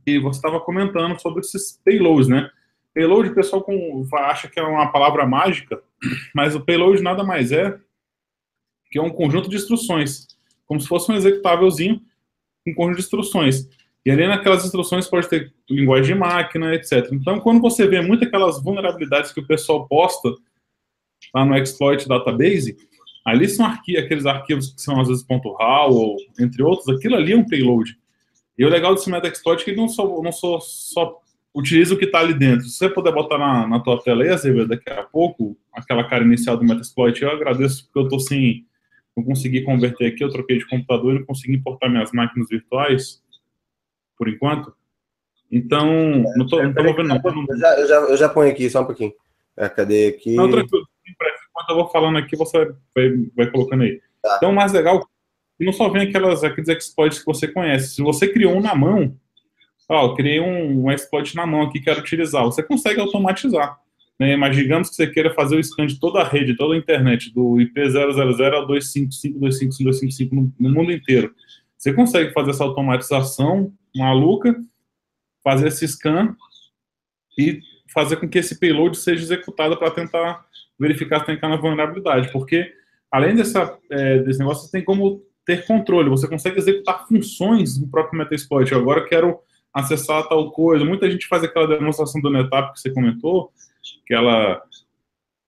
que 0.03 0.19
você 0.19 0.39
estava 0.39 0.59
comentando 0.59 1.17
sobre 1.17 1.39
esses 1.39 1.79
payloads, 1.85 2.27
né? 2.27 2.51
Payload, 2.93 3.29
o 3.29 3.35
pessoal 3.35 3.63
com, 3.63 4.05
acha 4.15 4.49
que 4.49 4.59
é 4.59 4.63
uma 4.63 4.91
palavra 4.91 5.25
mágica, 5.25 5.81
mas 6.35 6.53
o 6.53 6.59
payload 6.59 7.01
nada 7.01 7.23
mais 7.23 7.53
é 7.53 7.79
que 8.91 8.99
é 8.99 9.01
um 9.01 9.09
conjunto 9.09 9.49
de 9.49 9.55
instruções, 9.55 10.27
como 10.65 10.81
se 10.81 10.89
fosse 10.89 11.09
um 11.09 11.15
executávelzinho, 11.15 12.01
um 12.67 12.73
conjunto 12.73 12.97
de 12.97 13.03
instruções. 13.03 13.69
E 14.05 14.11
ali 14.11 14.27
naquelas 14.27 14.65
instruções 14.65 15.07
pode 15.07 15.29
ter 15.29 15.53
linguagem 15.69 16.13
de 16.13 16.19
máquina, 16.19 16.75
etc. 16.75 17.07
Então, 17.13 17.39
quando 17.39 17.61
você 17.61 17.87
vê 17.87 18.01
muito 18.01 18.25
aquelas 18.25 18.61
vulnerabilidades 18.61 19.31
que 19.31 19.39
o 19.39 19.47
pessoal 19.47 19.87
posta 19.87 20.35
lá 21.33 21.45
no 21.45 21.57
exploit 21.57 22.07
database, 22.07 22.75
ali 23.25 23.47
são 23.47 23.65
arqui 23.65 23.97
aqueles 23.97 24.25
arquivos 24.25 24.73
que 24.73 24.81
são 24.81 24.99
às 24.99 25.07
vezes 25.07 25.25
.raw 25.59 25.93
ou 25.93 26.17
entre 26.39 26.63
outros, 26.63 26.87
aquilo 26.89 27.15
ali 27.15 27.33
é 27.33 27.37
um 27.37 27.45
payload. 27.45 27.97
E 28.57 28.65
o 28.65 28.69
legal 28.69 28.95
desse 28.95 29.09
meta-exploit 29.09 29.61
é 29.61 29.65
que 29.65 29.75
não 29.75 29.89
só, 29.89 30.21
não 30.21 30.31
só, 30.31 30.59
só 30.59 31.19
utiliza 31.53 31.93
o 31.93 31.97
que 31.97 32.05
está 32.05 32.19
ali 32.19 32.33
dentro. 32.33 32.65
Se 32.65 32.77
você 32.77 32.89
puder 32.89 33.13
botar 33.13 33.37
na, 33.37 33.67
na 33.67 33.79
tua 33.79 34.01
tela 34.01 34.23
aí, 34.23 34.29
Azevedo, 34.29 34.69
daqui 34.69 34.89
a 34.89 35.03
pouco, 35.03 35.57
aquela 35.73 36.03
cara 36.05 36.23
inicial 36.23 36.55
do 36.55 36.63
meta-exploit, 36.63 37.21
eu 37.21 37.31
agradeço 37.31 37.85
porque 37.85 37.99
eu 37.99 38.03
estou 38.03 38.19
sem 38.19 38.65
não 39.15 39.23
consegui 39.23 39.61
converter 39.61 40.07
aqui, 40.07 40.23
eu 40.23 40.29
troquei 40.29 40.57
de 40.57 40.67
computador 40.67 41.15
e 41.15 41.19
não 41.19 41.25
consegui 41.25 41.55
importar 41.55 41.87
minhas 41.87 42.11
máquinas 42.11 42.49
virtuais, 42.49 43.23
por 44.17 44.27
enquanto. 44.27 44.73
Então, 45.49 45.87
não 46.35 46.45
estou 46.45 46.59
vendo 46.59 47.03
não. 47.03 47.15
Eu 47.47 47.57
já, 47.57 47.79
eu, 47.79 47.87
já, 47.87 47.95
eu 47.95 48.17
já 48.17 48.29
ponho 48.29 48.51
aqui, 48.51 48.69
só 48.69 48.81
um 48.81 48.85
pouquinho. 48.85 49.13
É, 49.55 49.69
cadê 49.69 50.07
aqui? 50.07 50.35
Não, 50.35 50.51
tranquilo. 50.51 50.84
Enquanto 51.65 51.69
eu 51.69 51.75
vou 51.75 51.87
falando 51.89 52.17
aqui, 52.17 52.35
você 52.35 52.71
vai, 52.95 53.09
vai 53.35 53.49
colocando 53.49 53.81
aí. 53.83 53.99
Tá. 54.21 54.35
Então, 54.37 54.51
o 54.51 54.55
mais 54.55 54.71
legal, 54.71 55.03
não 55.59 55.73
só 55.73 55.89
vem 55.89 56.03
aquelas, 56.03 56.43
aqueles 56.43 56.69
exploits 56.69 57.19
que 57.19 57.25
você 57.25 57.47
conhece. 57.47 57.95
Se 57.95 58.01
você 58.01 58.27
criou 58.27 58.53
um 58.55 58.61
na 58.61 58.75
mão, 58.75 59.17
ó, 59.89 60.05
eu 60.05 60.13
criei 60.13 60.39
um, 60.39 60.85
um 60.85 60.91
exploit 60.91 61.35
na 61.35 61.47
mão 61.47 61.63
aqui, 61.63 61.79
quero 61.79 61.99
utilizar. 61.99 62.43
Você 62.45 62.61
consegue 62.61 62.99
automatizar. 62.99 63.79
Né? 64.19 64.35
Mas 64.35 64.55
digamos 64.55 64.89
que 64.89 64.95
você 64.95 65.07
queira 65.07 65.33
fazer 65.33 65.55
o 65.55 65.63
scan 65.63 65.87
de 65.87 65.99
toda 65.99 66.19
a 66.21 66.23
rede, 66.23 66.55
toda 66.55 66.75
a 66.75 66.77
internet, 66.77 67.33
do 67.33 67.59
IP 67.59 67.89
000 67.89 68.11
ao 68.11 68.67
255.255.255 68.67 70.31
no, 70.31 70.53
no 70.59 70.69
mundo 70.69 70.91
inteiro. 70.91 71.33
Você 71.77 71.93
consegue 71.93 72.31
fazer 72.31 72.51
essa 72.51 72.63
automatização 72.63 73.73
maluca, 73.95 74.55
fazer 75.43 75.67
esse 75.67 75.87
scan 75.87 76.35
e 77.37 77.59
fazer 77.93 78.17
com 78.17 78.27
que 78.27 78.39
esse 78.39 78.59
payload 78.59 78.97
seja 78.97 79.23
executado 79.23 79.77
para 79.77 79.91
tentar 79.91 80.45
verificar 80.79 81.19
se 81.19 81.25
tem 81.25 81.35
aquela 81.35 81.57
vulnerabilidade. 81.57 82.31
Porque, 82.31 82.71
além 83.11 83.35
dessa, 83.35 83.77
é, 83.89 84.19
desse 84.19 84.39
negócio, 84.39 84.65
você 84.65 84.71
tem 84.71 84.83
como 84.83 85.21
ter 85.45 85.65
controle. 85.65 86.09
Você 86.09 86.27
consegue 86.27 86.57
executar 86.57 87.07
funções 87.07 87.79
no 87.79 87.87
próprio 87.87 88.17
Metasploit. 88.17 88.71
Eu 88.71 88.79
agora 88.79 89.05
quero 89.05 89.39
acessar 89.73 90.27
tal 90.27 90.51
coisa. 90.51 90.85
Muita 90.85 91.09
gente 91.09 91.27
faz 91.27 91.43
aquela 91.43 91.67
demonstração 91.67 92.21
do 92.21 92.29
NetApp 92.29 92.73
que 92.73 92.79
você 92.79 92.91
comentou, 92.91 93.51
que 94.05 94.13
ela 94.13 94.61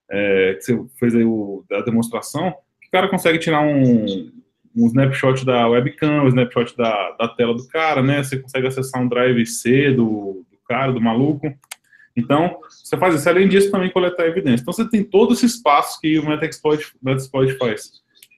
é, 0.09 0.53
que 0.55 0.61
você 0.61 0.85
fez 0.99 1.15
aí 1.15 1.23
o, 1.23 1.63
a 1.71 1.81
demonstração, 1.81 2.53
que 2.81 2.87
o 2.87 2.91
cara 2.91 3.09
consegue 3.09 3.39
tirar 3.39 3.61
um, 3.61 4.31
um 4.75 4.87
snapshot 4.87 5.45
da 5.45 5.67
webcam, 5.67 6.23
um 6.23 6.27
snapshot 6.27 6.75
da, 6.77 7.11
da 7.11 7.27
tela 7.27 7.53
do 7.53 7.67
cara, 7.67 8.01
né? 8.01 8.23
Você 8.23 8.37
consegue 8.37 8.67
acessar 8.67 9.01
um 9.01 9.07
drive 9.07 9.45
C 9.45 9.91
do, 9.91 10.45
do 10.49 10.57
cara, 10.67 10.91
do 10.91 11.01
maluco. 11.01 11.47
Então, 12.17 12.59
você 12.67 12.97
faz 12.97 13.13
isso. 13.13 13.29
Além 13.29 13.47
disso, 13.47 13.69
também 13.69 13.91
coletar 13.91 14.25
evidência. 14.25 14.63
Então, 14.63 14.73
você 14.73 14.89
tem 14.89 15.03
todo 15.03 15.33
esse 15.33 15.45
espaço 15.45 16.01
que 16.01 16.17
o 16.17 16.25
Metaexploit 16.27 17.57
faz. 17.59 17.91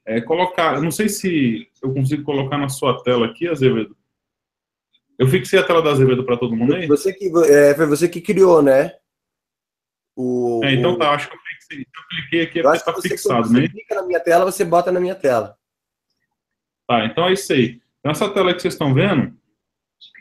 É, 0.05 0.19
colocar, 0.19 0.75
eu 0.75 0.81
não 0.81 0.91
sei 0.91 1.07
se 1.07 1.67
eu 1.81 1.93
consigo 1.93 2.23
colocar 2.23 2.57
na 2.57 2.67
sua 2.67 3.01
tela 3.03 3.27
aqui, 3.27 3.47
Azevedo. 3.47 3.95
Eu 5.17 5.27
fixei 5.27 5.59
a 5.59 5.63
tela 5.63 5.81
da 5.81 5.91
Azevedo 5.91 6.25
para 6.25 6.37
todo 6.37 6.55
mundo 6.55 6.75
aí? 6.75 6.87
Você 6.87 7.13
que, 7.13 7.31
é, 7.45 7.73
foi 7.73 7.85
você 7.85 8.09
que 8.09 8.19
criou, 8.19 8.61
né? 8.61 8.95
O, 10.15 10.59
é, 10.63 10.73
então 10.73 10.97
tá, 10.97 11.11
acho 11.11 11.29
que 11.29 11.35
eu, 11.35 11.39
fixei, 11.39 11.79
eu 11.79 12.07
cliquei 12.09 12.41
aqui, 12.41 12.59
é 12.59 12.63
porque 12.63 12.77
está 12.77 12.93
fixado, 12.93 13.47
você 13.47 13.53
né? 13.53 13.61
Você 13.61 13.69
clica 13.69 13.95
na 13.95 14.03
minha 14.03 14.19
tela, 14.19 14.45
você 14.45 14.65
bota 14.65 14.91
na 14.91 14.99
minha 14.99 15.15
tela. 15.15 15.55
Tá, 16.85 17.05
então 17.05 17.27
é 17.27 17.33
isso 17.33 17.53
aí. 17.53 17.79
Nessa 18.03 18.29
tela 18.29 18.53
que 18.53 18.61
vocês 18.61 18.73
estão 18.73 18.93
vendo, 18.93 19.33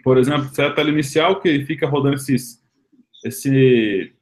por 0.05 0.19
exemplo, 0.19 0.47
essa 0.47 0.63
é 0.63 0.67
a 0.67 0.73
tela 0.73 0.91
inicial 0.91 1.41
que 1.41 1.65
fica 1.65 1.89
rodando 1.89 2.17
esses, 2.17 2.63
esse... 3.25 4.13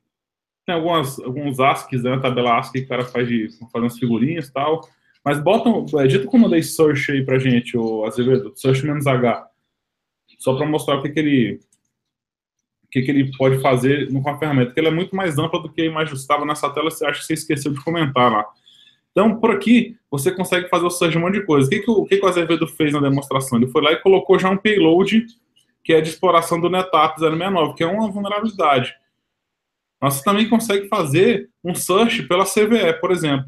Tem 0.64 0.74
algumas, 0.74 1.18
alguns 1.20 1.60
ASCIIs, 1.60 2.02
né, 2.02 2.18
tabela 2.18 2.58
ASCII 2.58 2.80
que 2.80 2.86
o 2.86 2.88
cara 2.88 3.04
faz 3.04 3.28
de 3.28 3.48
fazer 3.72 3.84
umas 3.84 3.98
figurinhas 3.98 4.48
e 4.48 4.52
tal. 4.52 4.80
Mas 5.24 5.38
botam, 5.40 5.84
é, 6.00 6.06
dito 6.06 6.26
como 6.26 6.52
aí 6.52 6.62
search 6.62 7.12
aí 7.12 7.24
pra 7.24 7.38
gente, 7.38 7.76
o 7.76 8.04
Azevedo, 8.04 8.52
search 8.56 8.84
menos 8.84 9.06
H. 9.06 9.48
Só 10.38 10.56
para 10.56 10.66
mostrar 10.66 10.96
o 10.96 11.02
que, 11.02 11.10
que 11.10 11.18
ele 11.18 11.60
que, 12.90 13.02
que 13.02 13.10
ele 13.10 13.30
pode 13.36 13.58
fazer 13.58 14.10
com 14.10 14.30
a 14.30 14.38
ferramenta, 14.38 14.72
que 14.72 14.80
ela 14.80 14.88
é 14.88 14.92
muito 14.92 15.14
mais 15.14 15.38
ampla 15.38 15.60
do 15.60 15.70
que 15.70 15.82
eu 15.82 15.86
imaginava 15.86 16.46
nessa 16.46 16.70
tela, 16.70 16.90
você 16.90 17.04
acha 17.04 17.20
que 17.20 17.26
você 17.26 17.34
esqueceu 17.34 17.72
de 17.72 17.82
comentar 17.82 18.30
lá. 18.30 18.46
Então, 19.10 19.38
por 19.38 19.50
aqui, 19.50 19.96
você 20.10 20.30
consegue 20.30 20.68
fazer 20.68 20.86
o 20.86 20.90
search 20.90 21.12
de 21.12 21.18
um 21.18 21.22
monte 21.22 21.40
de 21.40 21.46
coisa. 21.46 21.66
O 21.66 21.70
que, 21.70 21.80
que, 21.80 21.90
o, 21.90 22.04
que, 22.04 22.16
que 22.18 22.24
o 22.24 22.28
Azevedo 22.28 22.66
fez 22.66 22.92
na 22.92 23.00
demonstração? 23.00 23.58
Ele 23.58 23.70
foi 23.70 23.82
lá 23.82 23.92
e 23.92 23.96
colocou 23.96 24.38
já 24.38 24.50
um 24.50 24.56
payload, 24.56 25.26
que 25.86 25.94
é 25.94 26.00
de 26.00 26.10
exploração 26.10 26.60
do 26.60 26.68
NetApp 26.68 27.18
069, 27.18 27.74
que 27.74 27.84
é 27.84 27.86
uma 27.86 28.10
vulnerabilidade. 28.10 28.92
Mas 30.02 30.14
você 30.14 30.24
também 30.24 30.48
consegue 30.48 30.88
fazer 30.88 31.48
um 31.64 31.74
search 31.74 32.24
pela 32.24 32.44
CVE, 32.44 33.00
por 33.00 33.12
exemplo. 33.12 33.46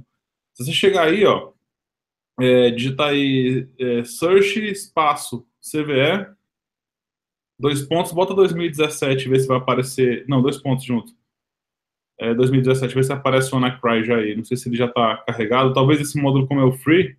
Se 0.55 0.65
você 0.65 0.73
chegar 0.73 1.09
aí, 1.09 1.27
ó, 1.27 1.53
é, 2.41 2.71
digitar 2.71 3.09
aí 3.09 3.69
é, 3.79 4.05
search 4.05 4.59
espaço 4.65 5.45
CVE, 5.61 6.39
Dois 7.61 7.83
pontos, 7.83 8.13
bota 8.13 8.33
2017, 8.35 9.29
vê 9.29 9.41
se 9.41 9.49
vai 9.49 9.57
aparecer. 9.57 10.25
Não, 10.29 10.41
dois 10.41 10.59
pontos 10.59 10.85
junto. 10.85 11.13
É, 12.21 12.33
2017, 12.33 12.95
vê 12.95 13.03
se 13.03 13.13
aparece 13.13 13.51
o 13.51 13.57
WannaCry 13.57 14.05
já 14.05 14.17
aí. 14.17 14.37
Não 14.37 14.45
sei 14.45 14.57
se 14.57 14.69
ele 14.69 14.77
já 14.77 14.87
está 14.87 15.17
carregado. 15.27 15.75
Talvez 15.75 16.01
esse 16.01 16.21
módulo, 16.21 16.47
como 16.47 16.61
é 16.61 16.65
o 16.65 16.73
free, 16.73 17.17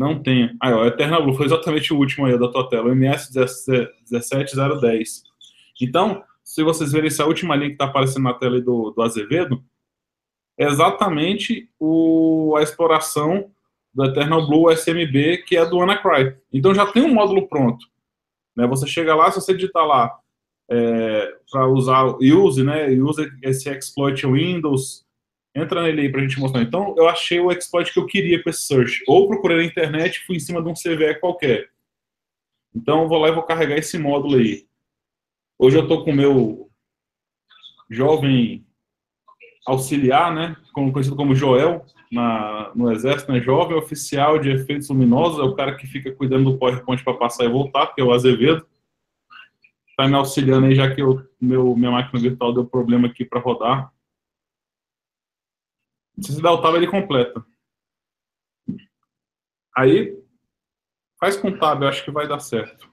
não 0.00 0.22
tenha. 0.22 0.56
Aí, 0.62 0.72
ó, 0.72 0.86
Eternal 0.86 1.22
Blue 1.22 1.34
foi 1.34 1.44
exatamente 1.44 1.92
o 1.92 1.98
último 1.98 2.24
aí 2.24 2.38
da 2.38 2.48
tua 2.48 2.66
tela, 2.70 2.88
o 2.88 2.92
MS 2.92 3.30
17010. 3.34 5.24
Então, 5.78 6.24
se 6.42 6.62
vocês 6.62 6.90
verem 6.90 7.08
essa 7.08 7.26
última 7.26 7.54
linha 7.54 7.68
que 7.68 7.74
está 7.74 7.84
aparecendo 7.84 8.24
na 8.24 8.32
tela 8.32 8.58
do, 8.62 8.92
do 8.92 9.02
Azevedo, 9.02 9.62
é 10.58 10.64
exatamente 10.64 11.68
o, 11.78 12.54
a 12.56 12.62
exploração 12.62 13.50
do 13.92 14.06
Eternal 14.06 14.48
Blue 14.48 14.72
SMB, 14.72 15.44
que 15.46 15.58
é 15.58 15.66
do 15.66 15.76
WannaCry. 15.76 16.34
Então 16.50 16.74
já 16.74 16.86
tem 16.86 17.02
um 17.02 17.12
módulo 17.12 17.46
pronto. 17.46 17.84
Né? 18.56 18.66
Você 18.68 18.86
chega 18.86 19.14
lá, 19.14 19.30
se 19.30 19.38
você 19.38 19.52
digitar 19.52 19.86
lá 19.86 20.18
é, 20.70 21.34
para 21.52 21.66
usar 21.66 22.04
use, 22.22 22.64
né? 22.64 22.88
Use 22.88 23.30
esse 23.42 23.68
exploit 23.68 24.26
Windows, 24.26 25.04
entra 25.54 25.82
nele 25.82 26.02
aí 26.02 26.08
para 26.10 26.20
a 26.20 26.22
gente 26.22 26.38
mostrar. 26.38 26.62
Então, 26.62 26.94
eu 26.96 27.08
achei 27.08 27.40
o 27.40 27.50
exploit 27.50 27.92
que 27.92 27.98
eu 27.98 28.06
queria 28.06 28.42
com 28.42 28.50
esse 28.50 28.62
search. 28.62 29.02
Ou 29.06 29.28
procurei 29.28 29.58
na 29.58 29.64
internet 29.64 30.16
e 30.16 30.26
fui 30.26 30.36
em 30.36 30.40
cima 30.40 30.62
de 30.62 30.68
um 30.68 30.74
CVE 30.74 31.18
qualquer. 31.20 31.70
Então, 32.74 33.02
eu 33.02 33.08
vou 33.08 33.18
lá 33.18 33.28
e 33.28 33.32
vou 33.32 33.42
carregar 33.42 33.76
esse 33.76 33.98
módulo 33.98 34.36
aí. 34.36 34.66
Hoje 35.58 35.76
eu 35.76 35.82
estou 35.82 36.04
com 36.04 36.10
o 36.10 36.14
meu 36.14 36.70
jovem 37.88 38.64
auxiliar, 39.66 40.32
né? 40.34 40.56
Conhecido 40.72 41.16
como 41.16 41.34
Joel, 41.34 41.84
na, 42.10 42.72
no 42.74 42.90
Exército, 42.92 43.32
né? 43.32 43.40
Jovem 43.40 43.76
oficial 43.76 44.38
de 44.38 44.50
efeitos 44.50 44.88
luminosos, 44.88 45.40
é 45.40 45.42
o 45.42 45.54
cara 45.54 45.74
que 45.74 45.86
fica 45.86 46.12
cuidando 46.12 46.50
do 46.50 46.58
PowerPoint 46.58 47.02
para 47.04 47.14
passar 47.14 47.44
e 47.44 47.48
voltar, 47.48 47.88
que 47.88 48.00
é 48.00 48.04
o 48.04 48.12
Azevedo. 48.12 48.64
Está 49.90 50.08
me 50.08 50.14
auxiliando 50.14 50.66
aí, 50.66 50.74
já 50.74 50.94
que 50.94 51.02
o 51.02 51.22
meu, 51.40 51.76
minha 51.76 51.90
máquina 51.90 52.20
virtual 52.20 52.54
deu 52.54 52.64
problema 52.64 53.08
aqui 53.08 53.24
para 53.24 53.40
rodar. 53.40 53.92
Se 56.20 56.32
você 56.32 56.42
der 56.42 56.50
o 56.50 56.60
tab, 56.60 56.74
ele 56.74 56.86
completa. 56.86 57.44
Aí, 59.76 60.18
faz 61.18 61.36
com 61.36 61.48
o 61.48 61.58
tab, 61.58 61.82
eu 61.82 61.88
acho 61.88 62.04
que 62.04 62.10
vai 62.10 62.28
dar 62.28 62.40
certo. 62.40 62.90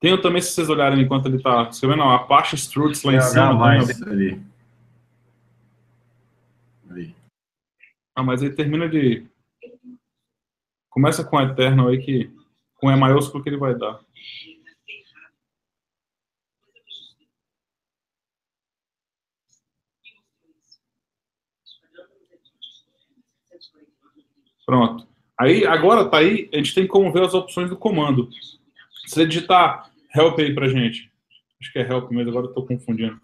Tenho 0.00 0.20
também, 0.20 0.40
se 0.40 0.52
vocês 0.52 0.68
olharem 0.68 1.00
enquanto 1.02 1.26
ele 1.26 1.38
está 1.38 1.68
escrevendo, 1.68 2.02
a 2.04 2.16
Apache 2.16 2.54
Struts 2.54 3.02
lá 3.02 3.14
em 3.14 3.20
cima. 3.20 3.52
Mais, 3.54 4.02
ali. 4.02 4.40
Ah, 8.14 8.22
mas 8.22 8.42
aí 8.42 8.50
termina 8.50 8.88
de... 8.88 9.26
Começa 10.88 11.24
com 11.24 11.40
Eternal 11.40 11.88
aí 11.88 11.98
que... 11.98 12.32
Com 12.76 12.90
E 12.90 12.96
maiúsculo 12.96 13.42
que 13.42 13.48
ele 13.48 13.56
vai 13.56 13.76
dar. 13.76 14.00
Pronto. 24.68 25.08
Aí, 25.40 25.64
agora 25.64 26.10
tá 26.10 26.18
aí, 26.18 26.50
a 26.52 26.58
gente 26.58 26.74
tem 26.74 26.86
como 26.86 27.10
ver 27.10 27.22
as 27.22 27.32
opções 27.32 27.70
do 27.70 27.76
comando. 27.76 28.28
Se 29.06 29.14
você 29.14 29.26
digitar 29.26 29.90
help 30.14 30.38
aí 30.38 30.54
pra 30.54 30.68
gente. 30.68 31.10
Acho 31.58 31.72
que 31.72 31.78
é 31.78 31.90
help 31.90 32.10
mesmo, 32.10 32.28
agora 32.28 32.48
eu 32.48 32.52
tô 32.52 32.66
confundindo. 32.66 33.18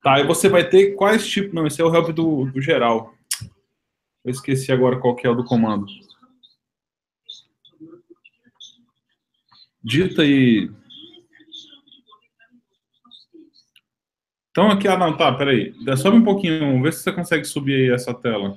Tá, 0.00 0.14
aí 0.14 0.24
você 0.24 0.48
vai 0.48 0.68
ter 0.68 0.94
quais 0.94 1.26
tipos... 1.26 1.52
Não, 1.52 1.66
esse 1.66 1.80
é 1.80 1.84
o 1.84 1.92
help 1.92 2.10
do, 2.10 2.44
do 2.52 2.60
geral. 2.60 3.12
Eu 4.24 4.30
esqueci 4.30 4.70
agora 4.70 5.00
qual 5.00 5.16
que 5.16 5.26
é 5.26 5.30
o 5.30 5.34
do 5.34 5.44
comando. 5.44 5.86
Dita 9.82 10.22
aí... 10.22 10.70
Então 14.56 14.70
aqui, 14.70 14.88
ah 14.88 14.96
não, 14.96 15.14
tá, 15.14 15.30
peraí. 15.34 15.74
Sobe 15.98 16.16
um 16.16 16.24
pouquinho, 16.24 16.82
vê 16.82 16.90
se 16.90 17.02
você 17.02 17.12
consegue 17.12 17.44
subir 17.44 17.74
aí 17.74 17.90
essa 17.90 18.14
tela. 18.14 18.56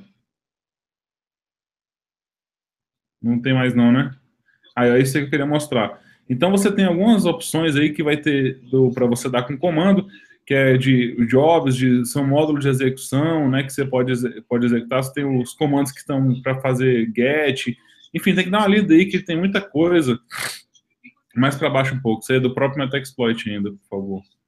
Não 3.21 3.41
tem 3.41 3.53
mais 3.53 3.75
não, 3.75 3.91
né? 3.91 4.15
Aí 4.73 4.91
é 4.91 4.99
isso 5.01 5.11
que 5.11 5.25
eu 5.25 5.29
queria 5.29 5.45
mostrar. 5.45 6.01
Então 6.29 6.51
você 6.51 6.73
tem 6.73 6.85
algumas 6.85 7.25
opções 7.25 7.75
aí 7.75 7.91
que 7.91 8.01
vai 8.01 8.15
ter 8.15 8.61
para 8.93 9.07
você 9.07 9.29
dar 9.29 9.43
com 9.43 9.57
comando 9.57 10.07
que 10.45 10.53
é 10.53 10.77
de 10.77 11.17
jobs, 11.27 11.75
de, 11.75 12.05
são 12.05 12.25
módulos 12.25 12.63
de 12.63 12.69
execução, 12.69 13.49
né, 13.49 13.61
que 13.61 13.71
você 13.71 13.85
pode, 13.85 14.41
pode 14.43 14.65
executar, 14.65 15.03
você 15.03 15.13
tem 15.13 15.39
os 15.39 15.53
comandos 15.53 15.91
que 15.91 15.99
estão 15.99 16.41
para 16.41 16.59
fazer 16.59 17.11
get, 17.15 17.77
enfim, 18.11 18.33
tem 18.33 18.45
que 18.45 18.49
dar 18.49 18.59
uma 18.59 18.67
lida 18.67 18.93
aí 18.93 19.05
que 19.05 19.19
tem 19.19 19.37
muita 19.37 19.61
coisa. 19.61 20.17
Mais 21.35 21.55
para 21.55 21.69
baixo 21.69 21.93
um 21.93 22.01
pouco, 22.01 22.23
isso 22.23 22.31
aí 22.31 22.39
é 22.39 22.41
do 22.41 22.55
próprio 22.55 22.83
Metaxploit 22.83 23.47
ainda, 23.47 23.69
por 23.69 23.87
favor. 23.89 24.38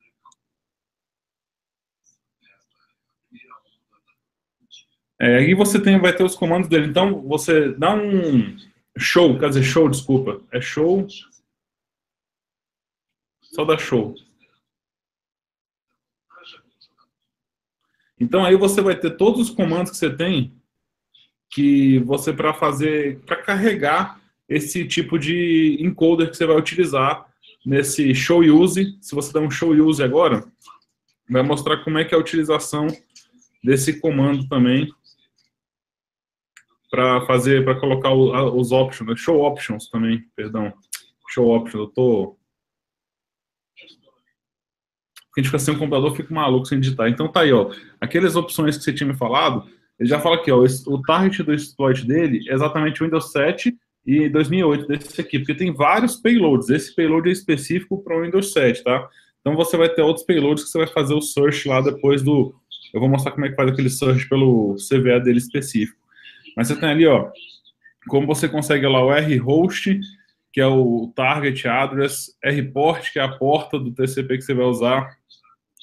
É, 5.22 5.38
aí 5.38 5.54
você 5.54 5.80
tem, 5.80 6.00
vai 6.00 6.16
ter 6.16 6.24
os 6.24 6.34
comandos 6.34 6.68
dele. 6.68 6.88
Então, 6.88 7.22
você 7.22 7.72
dá 7.74 7.94
um 7.94 8.58
show, 8.98 9.38
quer 9.38 9.50
dizer, 9.50 9.62
show, 9.62 9.88
desculpa. 9.88 10.42
É 10.52 10.60
show. 10.60 11.06
Só 13.44 13.64
dá 13.64 13.78
show. 13.78 14.16
Então 18.20 18.44
aí 18.44 18.56
você 18.56 18.82
vai 18.82 18.96
ter 18.96 19.12
todos 19.12 19.42
os 19.42 19.50
comandos 19.50 19.92
que 19.92 19.98
você 19.98 20.10
tem 20.10 20.56
que 21.50 22.00
você 22.00 22.34
para 22.34 22.54
fazer, 22.54 23.20
para 23.20 23.36
carregar 23.36 24.20
esse 24.48 24.88
tipo 24.88 25.20
de 25.20 25.78
encoder 25.80 26.30
que 26.30 26.38
você 26.38 26.46
vai 26.46 26.56
utilizar 26.56 27.28
nesse 27.64 28.16
show 28.16 28.40
use. 28.40 28.98
Se 29.02 29.14
você 29.14 29.34
der 29.34 29.40
um 29.40 29.52
show 29.52 29.70
use 29.72 30.02
agora, 30.04 30.44
vai 31.30 31.44
mostrar 31.44 31.84
como 31.84 32.00
é 32.00 32.06
que 32.06 32.14
é 32.14 32.18
a 32.18 32.22
utilização 32.22 32.88
desse 33.64 34.00
comando 34.00 34.48
também 34.48 34.92
para 36.92 37.26
fazer, 37.26 37.64
para 37.64 37.80
colocar 37.80 38.14
os 38.14 38.72
options, 38.72 39.20
show 39.20 39.42
options 39.42 39.90
também, 39.90 40.24
perdão, 40.36 40.72
show 41.30 41.56
options, 41.56 41.82
eu 41.82 41.88
tô 41.88 42.38
porque 45.28 45.40
a 45.40 45.44
gente 45.44 45.52
fica 45.52 45.60
sem 45.60 45.74
um 45.74 45.80
computador, 45.80 46.14
fica 46.14 46.34
maluco 46.34 46.66
sem 46.66 46.78
digitar. 46.78 47.08
Então 47.08 47.32
tá 47.32 47.40
aí, 47.40 47.54
ó. 47.54 47.72
Aquelas 48.02 48.36
opções 48.36 48.78
que 48.78 48.84
você 48.84 48.92
tinha 48.92 49.08
me 49.08 49.16
falado, 49.16 49.66
ele 49.98 50.10
já 50.10 50.20
fala 50.20 50.36
aqui, 50.36 50.52
ó, 50.52 50.58
o 50.60 51.02
target 51.04 51.42
do 51.42 51.54
exploit 51.54 52.06
dele 52.06 52.44
é 52.50 52.54
exatamente 52.54 53.02
o 53.02 53.06
Windows 53.06 53.32
7 53.32 53.74
e 54.06 54.28
2008 54.28 54.88
desse 54.88 55.22
aqui, 55.22 55.40
porque 55.40 55.56
tem 55.56 55.74
vários 55.74 56.18
payloads. 56.18 56.70
Esse 56.70 56.94
payload 56.94 57.30
é 57.30 57.32
específico 57.32 58.04
para 58.04 58.18
o 58.18 58.24
Windows 58.24 58.52
7, 58.52 58.84
tá? 58.84 59.08
Então 59.40 59.56
você 59.56 59.78
vai 59.78 59.88
ter 59.88 60.02
outros 60.02 60.26
payloads 60.26 60.66
que 60.66 60.70
você 60.70 60.80
vai 60.80 60.88
fazer 60.88 61.14
o 61.14 61.22
search 61.22 61.66
lá 61.66 61.80
depois 61.80 62.22
do... 62.22 62.54
Eu 62.94 63.00
vou 63.00 63.08
mostrar 63.08 63.32
como 63.32 63.46
é 63.46 63.50
que 63.50 63.56
faz 63.56 63.72
aquele 63.72 63.90
search 63.90 64.28
pelo 64.28 64.76
CVE 64.76 65.22
dele 65.22 65.38
específico. 65.38 66.01
Mas 66.56 66.68
você 66.68 66.80
tem 66.80 66.90
ali, 66.90 67.08
ó, 67.08 67.30
como 68.08 68.28
você 68.28 68.48
consegue 68.48 68.86
lá 68.88 69.04
o 69.04 69.14
R-host, 69.14 70.00
que 70.52 70.60
é 70.60 70.68
o 70.68 71.12
target 71.16 71.68
address, 71.68 72.36
R-port, 72.44 73.12
que 73.12 73.20
é 73.20 73.22
a 73.22 73.38
porta 73.38 73.80
do 73.80 73.92
TCP 73.92 74.38
que 74.38 74.44
você 74.44 74.54
vai 74.54 74.66
usar, 74.66 75.18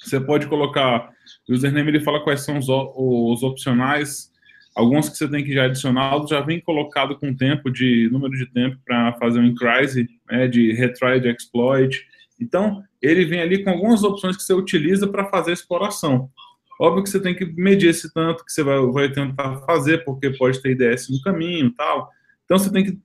você 0.02 0.20
pode 0.20 0.46
colocar, 0.46 1.10
o 1.48 1.52
username 1.52 1.90
ele 1.90 2.00
fala 2.00 2.22
quais 2.22 2.42
são 2.42 2.58
os, 2.58 2.68
os 2.68 3.42
opcionais, 3.42 4.30
alguns 4.76 5.08
que 5.08 5.16
você 5.16 5.28
tem 5.28 5.44
que 5.44 5.52
já 5.52 5.64
adicionar, 5.64 6.24
já 6.28 6.40
vem 6.40 6.60
colocado 6.60 7.18
com 7.18 7.34
tempo, 7.34 7.70
de 7.70 8.08
número 8.12 8.36
de 8.36 8.46
tempo 8.46 8.78
para 8.84 9.12
fazer 9.14 9.40
um 9.40 9.46
increase, 9.46 10.08
né, 10.30 10.46
de 10.46 10.72
retry, 10.72 11.20
de 11.20 11.28
exploit. 11.30 12.06
Então, 12.40 12.82
ele 13.02 13.24
vem 13.24 13.40
ali 13.40 13.64
com 13.64 13.70
algumas 13.70 14.04
opções 14.04 14.36
que 14.36 14.42
você 14.42 14.54
utiliza 14.54 15.08
para 15.08 15.26
fazer 15.26 15.50
a 15.50 15.54
exploração. 15.54 16.30
Óbvio 16.78 17.02
que 17.02 17.10
você 17.10 17.20
tem 17.20 17.34
que 17.34 17.44
medir 17.44 17.90
esse 17.90 18.12
tanto 18.12 18.44
que 18.44 18.52
você 18.52 18.62
vai, 18.62 18.80
vai 18.86 19.10
tentar 19.10 19.56
fazer, 19.62 20.04
porque 20.04 20.30
pode 20.30 20.62
ter 20.62 20.70
IDS 20.70 21.08
no 21.10 21.20
caminho 21.22 21.72
tal. 21.72 22.10
Então, 22.44 22.58
você 22.58 22.70
tem 22.70 22.84
que 22.84 22.98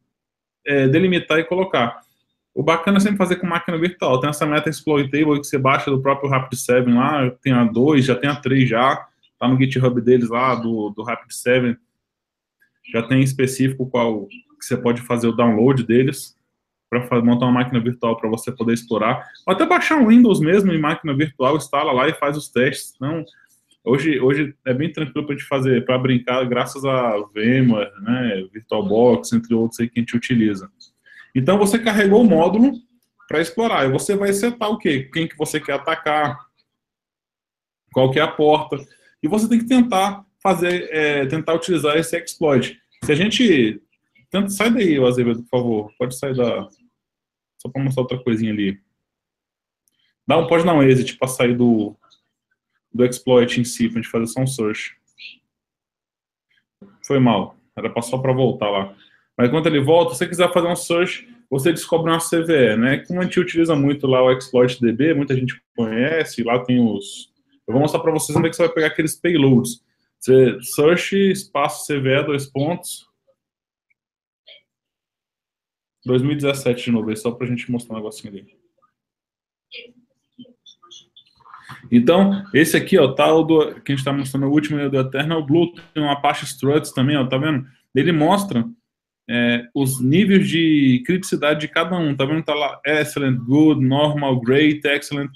é, 0.65 0.87
delimitar 0.87 1.39
e 1.39 1.43
colocar. 1.43 2.01
O 2.53 2.61
bacana 2.61 2.97
é 2.97 2.99
sempre 2.99 3.17
fazer 3.17 3.37
com 3.37 3.47
máquina 3.47 3.77
virtual. 3.77 4.19
Tem 4.19 4.29
essa 4.29 4.45
meta 4.45 4.69
exploitable 4.69 5.39
que 5.39 5.47
você 5.47 5.57
baixa 5.57 5.89
do 5.89 6.01
próprio 6.01 6.29
Rapid7 6.29 6.93
lá, 6.93 7.31
tem 7.41 7.51
a 7.51 7.63
2, 7.63 8.05
já 8.05 8.15
tem 8.15 8.29
a 8.29 8.35
3 8.35 8.69
já, 8.69 9.07
tá 9.39 9.47
no 9.47 9.57
GitHub 9.57 9.99
deles 9.99 10.29
lá, 10.29 10.53
do, 10.53 10.91
do 10.91 11.03
Rapid7. 11.03 11.75
Já 12.91 13.01
tem 13.01 13.23
específico 13.23 13.89
qual 13.89 14.27
que 14.27 14.65
você 14.65 14.77
pode 14.77 15.01
fazer 15.01 15.27
o 15.27 15.31
download 15.31 15.83
deles 15.83 16.37
para 16.89 17.21
montar 17.23 17.47
uma 17.47 17.53
máquina 17.53 17.79
virtual 17.79 18.15
para 18.17 18.29
você 18.29 18.51
poder 18.51 18.73
explorar. 18.73 19.27
Ou 19.47 19.53
até 19.53 19.65
baixar 19.65 19.97
um 19.97 20.07
Windows 20.07 20.39
mesmo 20.39 20.71
em 20.71 20.79
máquina 20.79 21.15
virtual, 21.15 21.57
instala 21.57 21.91
lá 21.91 22.07
e 22.07 22.13
faz 22.13 22.37
os 22.37 22.49
testes. 22.49 22.93
Então, 22.95 23.25
hoje, 23.83 24.19
hoje 24.19 24.55
é 24.65 24.73
bem 24.73 24.91
tranquilo 24.91 25.25
para 25.25 25.35
gente 25.35 25.47
fazer, 25.47 25.85
para 25.85 25.97
brincar, 25.97 26.43
graças 26.45 26.83
a 26.85 27.17
VMware, 27.33 27.91
né, 28.01 28.47
VirtualBox, 28.51 29.33
entre 29.33 29.53
outros 29.53 29.79
aí 29.79 29.89
que 29.89 29.99
a 29.99 30.01
gente 30.01 30.15
utiliza. 30.15 30.69
Então 31.35 31.57
você 31.57 31.79
carregou 31.79 32.21
o 32.21 32.29
módulo 32.29 32.73
para 33.27 33.41
explorar. 33.41 33.85
E 33.85 33.91
você 33.91 34.15
vai 34.15 34.31
setar 34.33 34.69
o 34.69 34.77
quê? 34.77 35.09
Quem 35.11 35.27
que 35.27 35.37
você 35.37 35.59
quer 35.59 35.73
atacar, 35.73 36.37
qual 37.93 38.11
que 38.11 38.19
é 38.19 38.21
a 38.21 38.27
porta. 38.27 38.77
E 39.21 39.27
você 39.27 39.47
tem 39.47 39.59
que 39.59 39.65
tentar 39.65 40.25
fazer, 40.41 40.89
é, 40.91 41.25
tentar 41.25 41.53
utilizar 41.53 41.95
esse 41.97 42.17
exploit. 42.17 42.77
Se 43.03 43.11
a 43.11 43.15
gente. 43.15 43.81
Tenta, 44.29 44.49
sai 44.49 44.71
daí, 44.71 45.03
Azevedo, 45.03 45.43
por 45.43 45.49
favor. 45.49 45.93
Pode 45.97 46.17
sair 46.17 46.35
da. 46.35 46.67
Só 47.57 47.69
para 47.69 47.81
mostrar 47.81 48.01
outra 48.03 48.21
coisinha 48.21 48.51
ali. 48.51 48.79
Dá 50.27 50.37
um, 50.37 50.47
pode 50.47 50.65
dar 50.65 50.73
um 50.73 50.83
exit 50.83 51.17
para 51.17 51.27
sair 51.27 51.55
do, 51.55 51.95
do 52.93 53.05
exploit 53.05 53.59
em 53.59 53.63
si, 53.63 53.89
para 53.89 53.99
a 53.99 54.01
gente 54.01 54.11
fazer 54.11 54.27
só 54.27 54.41
um 54.41 54.47
search. 54.47 54.95
Foi 57.05 57.19
mal. 57.19 57.57
Era 57.75 58.01
só 58.01 58.17
para 58.17 58.33
voltar 58.33 58.69
lá. 58.69 58.95
Mas 59.37 59.49
quando 59.49 59.67
ele 59.67 59.81
volta, 59.81 60.13
se 60.13 60.19
você 60.19 60.27
quiser 60.27 60.53
fazer 60.53 60.67
um 60.67 60.75
search, 60.75 61.27
você 61.49 61.71
descobre 61.71 62.11
uma 62.11 62.19
CVE, 62.19 62.77
né? 62.77 62.97
Como 62.99 63.19
a 63.19 63.23
gente 63.23 63.39
utiliza 63.39 63.75
muito 63.75 64.07
lá 64.07 64.23
o 64.23 64.31
ExploitDB, 64.31 65.13
muita 65.13 65.35
gente 65.35 65.61
conhece, 65.75 66.43
lá 66.43 66.63
tem 66.63 66.79
os... 66.79 67.31
Eu 67.67 67.73
vou 67.73 67.81
mostrar 67.81 67.99
para 67.99 68.11
vocês 68.11 68.35
onde 68.35 68.47
é 68.47 68.49
que 68.49 68.55
você 68.55 68.65
vai 68.65 68.73
pegar 68.73 68.87
aqueles 68.87 69.15
payloads. 69.15 69.83
Você 70.19 70.61
search, 70.61 71.15
espaço 71.15 71.87
CVE, 71.87 72.25
dois 72.25 72.45
pontos. 72.45 73.07
2017 76.05 76.85
de 76.85 76.91
novo, 76.91 77.15
só 77.15 77.31
para 77.31 77.47
a 77.47 77.49
gente 77.49 77.71
mostrar 77.71 77.95
um 77.95 77.97
negocinho 77.97 78.33
ali. 78.33 78.62
Então, 81.95 82.43
esse 82.55 82.75
aqui, 82.75 82.97
ó, 82.97 83.07
tá 83.13 83.31
o 83.31 83.43
do, 83.43 83.75
que 83.81 83.91
a 83.91 83.95
gente 83.95 83.99
está 83.99 84.11
mostrando 84.11 84.47
o 84.47 84.51
último, 84.51 84.79
é 84.79 84.89
do 84.89 84.99
Eternal 84.99 85.45
Blue, 85.45 85.71
tem 85.93 86.01
uma 86.01 86.13
Apache 86.13 86.43
Struts 86.43 86.91
também, 86.91 87.15
ó, 87.15 87.23
tá 87.23 87.37
vendo? 87.37 87.67
Ele 87.93 88.11
mostra 88.11 88.65
é, 89.29 89.67
os 89.75 90.01
níveis 90.01 90.49
de 90.49 91.03
criticidade 91.05 91.61
de 91.61 91.67
cada 91.67 91.95
um. 91.95 92.15
Tá 92.15 92.25
vendo? 92.25 92.43
Tá 92.43 92.55
lá 92.55 92.81
excellent, 92.83 93.37
good, 93.37 93.85
normal, 93.85 94.39
great, 94.41 94.85
excellent. 94.87 95.29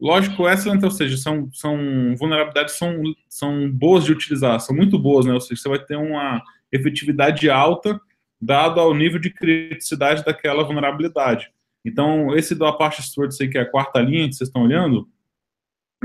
Lógico, 0.00 0.48
excellent, 0.48 0.82
ou 0.82 0.90
seja, 0.90 1.16
são, 1.16 1.48
são 1.52 1.78
vulnerabilidades 2.18 2.74
são, 2.74 3.00
são 3.28 3.70
boas 3.70 4.04
de 4.04 4.10
utilizar, 4.10 4.58
são 4.60 4.74
muito 4.74 4.98
boas, 4.98 5.24
né? 5.24 5.32
Ou 5.32 5.40
seja, 5.40 5.62
você 5.62 5.68
vai 5.68 5.78
ter 5.78 5.96
uma 5.96 6.42
efetividade 6.72 7.48
alta 7.48 8.00
dado 8.40 8.80
ao 8.80 8.92
nível 8.92 9.20
de 9.20 9.30
criticidade 9.30 10.24
daquela 10.24 10.64
vulnerabilidade. 10.64 11.48
Então, 11.84 12.34
esse 12.34 12.56
do 12.56 12.66
Apache 12.66 13.02
Steward, 13.02 13.36
que 13.48 13.56
é 13.56 13.60
a 13.60 13.70
quarta 13.70 14.00
linha 14.00 14.28
que 14.28 14.34
vocês 14.34 14.48
estão 14.48 14.64
olhando, 14.64 15.08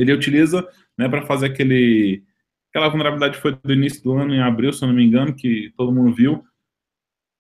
ele 0.04 0.14
utiliza 0.14 0.68
né, 0.98 1.08
para 1.08 1.26
fazer 1.26 1.48
aquele. 1.48 2.24
Aquela 2.70 2.90
vulnerabilidade 2.90 3.38
foi 3.38 3.56
do 3.56 3.74
início 3.74 4.04
do 4.04 4.14
ano, 4.14 4.34
em 4.34 4.42
abril, 4.42 4.72
se 4.72 4.84
eu 4.84 4.88
não 4.88 4.96
me 4.96 5.04
engano, 5.04 5.34
que 5.34 5.74
todo 5.76 5.92
mundo 5.92 6.14
viu, 6.14 6.44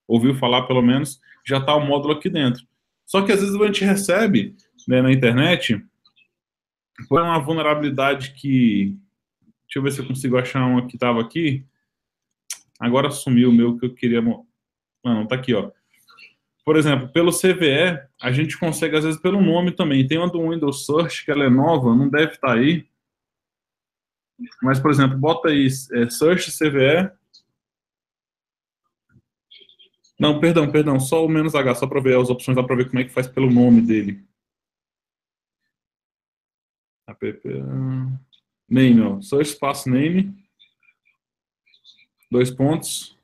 ouviu 0.07 0.33
falar 0.33 0.63
pelo 0.63 0.81
menos, 0.81 1.19
já 1.45 1.59
está 1.59 1.75
o 1.75 1.85
módulo 1.85 2.15
aqui 2.15 2.29
dentro. 2.29 2.63
Só 3.05 3.21
que 3.21 3.31
às 3.31 3.39
vezes 3.39 3.55
a 3.55 3.65
gente 3.67 3.85
recebe 3.85 4.55
né, 4.87 5.03
na 5.03 5.11
internet 5.11 5.79
por 7.07 7.21
uma 7.21 7.37
vulnerabilidade 7.37 8.33
que 8.33 8.97
Deixa 9.69 9.77
eu 9.77 9.83
ver 9.83 9.91
se 9.91 10.01
eu 10.01 10.07
consigo 10.07 10.35
achar 10.35 10.65
uma 10.65 10.87
que 10.87 10.95
estava 10.95 11.21
aqui. 11.21 11.63
Agora 12.79 13.11
sumiu 13.11 13.51
o 13.51 13.53
meu 13.53 13.77
que 13.77 13.85
eu 13.85 13.93
queria. 13.93 14.19
Não, 14.19 14.47
não, 15.05 15.27
tá 15.27 15.35
aqui, 15.35 15.53
ó. 15.53 15.71
Por 16.69 16.77
exemplo, 16.77 17.10
pelo 17.10 17.32
CVE, 17.32 17.99
a 18.21 18.32
gente 18.32 18.55
consegue, 18.55 18.95
às 18.95 19.03
vezes, 19.03 19.19
pelo 19.19 19.41
nome 19.41 19.71
também. 19.71 20.05
Tem 20.05 20.19
uma 20.19 20.29
do 20.29 20.51
Windows 20.51 20.86
Search, 20.86 21.25
que 21.25 21.32
ela 21.32 21.43
é 21.43 21.49
nova, 21.49 21.95
não 21.95 22.08
deve 22.08 22.34
estar 22.34 22.49
tá 22.49 22.53
aí. 22.53 22.88
Mas, 24.62 24.79
por 24.79 24.91
exemplo, 24.91 25.17
bota 25.17 25.49
aí 25.49 25.65
é, 25.65 26.08
Search 26.12 26.51
CVE. 26.51 27.12
Não, 30.19 30.39
perdão, 30.39 30.71
perdão, 30.71 30.99
só 30.99 31.25
o 31.25 31.27
menos 31.27 31.55
H, 31.55 31.73
só 31.73 31.88
para 31.88 32.01
ver 32.01 32.19
as 32.19 32.29
opções, 32.29 32.55
dá 32.55 32.63
para 32.63 32.75
ver 32.75 32.88
como 32.88 32.99
é 32.99 33.03
que 33.03 33.10
faz 33.10 33.27
pelo 33.27 33.49
nome 33.49 33.82
dele. 33.82 34.23
App. 37.08 37.41
Name, 38.69 39.01
ó. 39.01 39.19
Search 39.21 39.53
espaço 39.53 39.89
name. 39.89 40.38
Dois 42.29 42.51
pontos. 42.51 43.18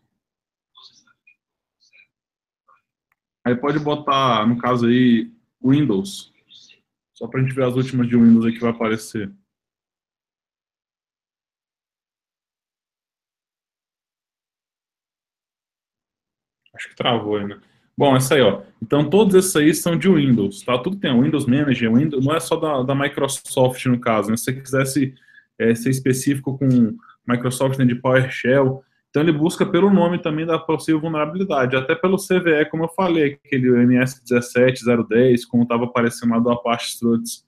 Aí 3.45 3.55
pode 3.55 3.77
botar, 3.77 4.47
no 4.47 4.58
caso 4.58 4.88
aí, 4.88 5.31
Windows. 5.63 6.34
Só 7.13 7.27
para 7.27 7.39
a 7.39 7.43
gente 7.43 7.53
ver 7.53 7.65
as 7.65 7.75
últimas 7.75 8.08
de 8.08 8.17
Windows 8.17 8.45
aí 8.45 8.53
que 8.53 8.60
vai 8.60 8.71
aparecer. 8.71 9.31
Acho 16.73 16.89
que 16.89 16.95
travou 16.95 17.38
aí, 17.38 17.45
né? 17.47 17.62
Bom, 17.97 18.15
essa 18.15 18.36
aí, 18.36 18.41
ó. 18.41 18.63
Então, 18.81 19.10
todos 19.10 19.36
esses 19.36 19.55
aí 19.55 19.73
são 19.73 19.97
de 19.97 20.10
Windows, 20.10 20.63
tá? 20.63 20.77
Tudo 20.77 20.97
tem 20.97 21.21
Windows 21.21 21.45
Manager, 21.45 21.93
Windows, 21.93 22.25
não 22.25 22.36
é 22.36 22.39
só 22.39 22.58
da, 22.58 22.84
da 22.84 22.95
Microsoft, 22.95 23.86
no 23.86 23.99
caso, 23.99 24.29
né? 24.29 24.36
Se 24.36 24.45
você 24.45 24.53
quisesse 24.53 25.15
é, 25.58 25.73
ser 25.73 25.91
específico 25.91 26.58
com 26.58 26.97
Microsoft 27.27 27.77
né, 27.79 27.86
de 27.86 27.95
PowerShell, 27.95 28.84
então 29.15 29.23
ele 29.23 29.32
busca 29.32 29.65
pelo 29.65 29.89
nome 29.89 30.19
também 30.19 30.45
da 30.45 30.60
possível 30.60 30.99
vulnerabilidade, 30.99 31.73
até 31.73 31.95
pelo 31.95 32.17
CVE, 32.17 32.69
como 32.69 32.84
eu 32.84 32.89
falei, 32.89 33.39
aquele 33.45 33.69
MS17010, 33.69 35.43
como 35.49 35.63
estava 35.63 35.86
aparecendo 35.86 36.32
lá 36.32 36.39
do 36.39 36.51
Apache 36.51 36.89
Struts. 36.89 37.47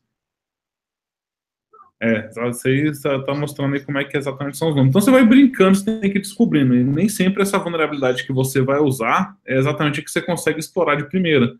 É, 2.02 2.30
aí 2.66 2.84
está 2.84 3.36
mostrando 3.36 3.74
aí 3.74 3.84
como 3.84 3.98
é 3.98 4.06
que 4.06 4.16
exatamente 4.16 4.56
são 4.56 4.70
os 4.70 4.76
nomes. 4.78 4.92
Então 4.92 5.02
você 5.02 5.12
vai 5.12 5.26
brincando, 5.26 5.76
você 5.76 6.00
tem 6.00 6.10
que 6.10 6.20
ir 6.20 6.22
descobrindo. 6.22 6.74
E 6.74 6.86
nem 6.86 7.10
sempre 7.10 7.42
essa 7.42 7.60
vulnerabilidade 7.60 8.26
que 8.26 8.32
você 8.32 8.62
vai 8.62 8.80
usar 8.80 9.38
é 9.46 9.58
exatamente 9.58 10.00
a 10.00 10.04
que 10.04 10.10
você 10.10 10.22
consegue 10.22 10.62
explorar 10.62 10.96
de 10.96 11.10
primeira. 11.10 11.54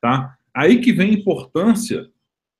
Tá? 0.00 0.36
Aí 0.52 0.80
que 0.80 0.92
vem 0.92 1.10
a 1.10 1.14
importância 1.14 2.10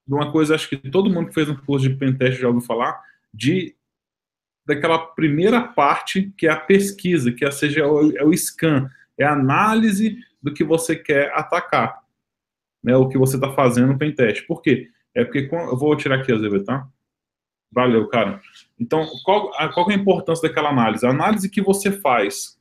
de 0.06 0.14
uma 0.14 0.30
coisa, 0.30 0.54
acho 0.54 0.68
que 0.68 0.76
todo 0.76 1.10
mundo 1.10 1.26
que 1.26 1.34
fez 1.34 1.48
um 1.48 1.56
curso 1.56 1.88
de 1.88 1.96
pentest 1.96 2.40
já 2.40 2.46
ouviu 2.46 2.62
falar, 2.62 3.02
de 3.32 3.74
daquela 4.66 4.98
primeira 4.98 5.60
parte, 5.62 6.32
que 6.36 6.46
é 6.46 6.50
a 6.50 6.56
pesquisa, 6.56 7.32
que 7.32 7.44
é, 7.44 7.50
seja, 7.50 7.80
é 7.80 7.86
o, 7.86 8.16
é 8.16 8.24
o 8.24 8.32
scan, 8.32 8.88
é 9.18 9.24
a 9.24 9.32
análise 9.32 10.18
do 10.42 10.52
que 10.52 10.64
você 10.64 10.96
quer 10.96 11.32
atacar, 11.34 12.02
né, 12.82 12.96
o 12.96 13.08
que 13.08 13.18
você 13.18 13.36
está 13.36 13.52
fazendo 13.52 13.88
no 13.88 13.98
pentest. 13.98 14.46
Por 14.46 14.62
quê? 14.62 14.88
É 15.14 15.24
porque, 15.24 15.48
eu 15.50 15.76
vou 15.76 15.96
tirar 15.96 16.16
aqui 16.16 16.32
a 16.32 16.36
ZB, 16.36 16.64
tá? 16.64 16.88
Valeu, 17.70 18.08
cara. 18.08 18.40
Então, 18.78 19.06
qual, 19.24 19.50
qual 19.72 19.90
é 19.90 19.94
a 19.94 19.96
importância 19.96 20.48
daquela 20.48 20.70
análise? 20.70 21.06
A 21.06 21.10
análise 21.10 21.48
que 21.48 21.60
você 21.60 21.90
faz 21.90 22.56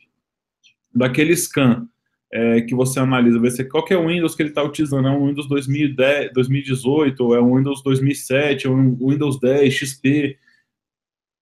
daquele 0.93 1.35
scan 1.35 1.87
é, 2.33 2.61
que 2.61 2.73
você 2.73 2.99
analisa, 2.99 3.39
ver 3.39 3.51
se 3.51 3.63
qual 3.63 3.85
é 3.91 3.95
o 3.95 4.07
Windows 4.07 4.33
que 4.33 4.41
ele 4.41 4.49
está 4.49 4.63
utilizando, 4.63 5.07
é 5.07 5.11
um 5.11 5.27
Windows 5.27 5.47
2010, 5.47 6.33
2018, 6.33 7.23
ou 7.23 7.35
é 7.35 7.39
um 7.39 7.55
Windows 7.55 7.83
2007, 7.83 8.67
ou 8.67 8.75
um 8.75 9.09
Windows 9.09 9.39
10, 9.39 9.71
XP, 9.71 10.37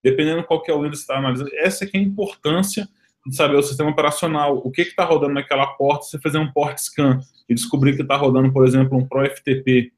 dependendo 0.03 0.43
qual 0.43 0.61
que 0.61 0.71
é 0.71 0.73
o 0.73 0.77
Windows 0.81 0.99
que 0.99 1.03
está 1.03 1.17
analisando. 1.17 1.51
Essa 1.55 1.85
é 1.85 1.89
a 1.93 1.99
importância 1.99 2.87
de 3.25 3.35
saber 3.35 3.55
o 3.55 3.61
sistema 3.61 3.91
operacional, 3.91 4.57
o 4.57 4.71
que 4.71 4.81
está 4.81 5.05
rodando 5.05 5.33
naquela 5.33 5.67
porta, 5.67 6.05
você 6.05 6.19
fazer 6.19 6.39
um 6.39 6.51
port 6.51 6.77
scan 6.79 7.19
e 7.47 7.53
descobrir 7.53 7.95
que 7.95 8.01
está 8.01 8.15
rodando, 8.15 8.51
por 8.51 8.65
exemplo, 8.65 8.97
um 8.97 9.07
ProFTP 9.07 9.91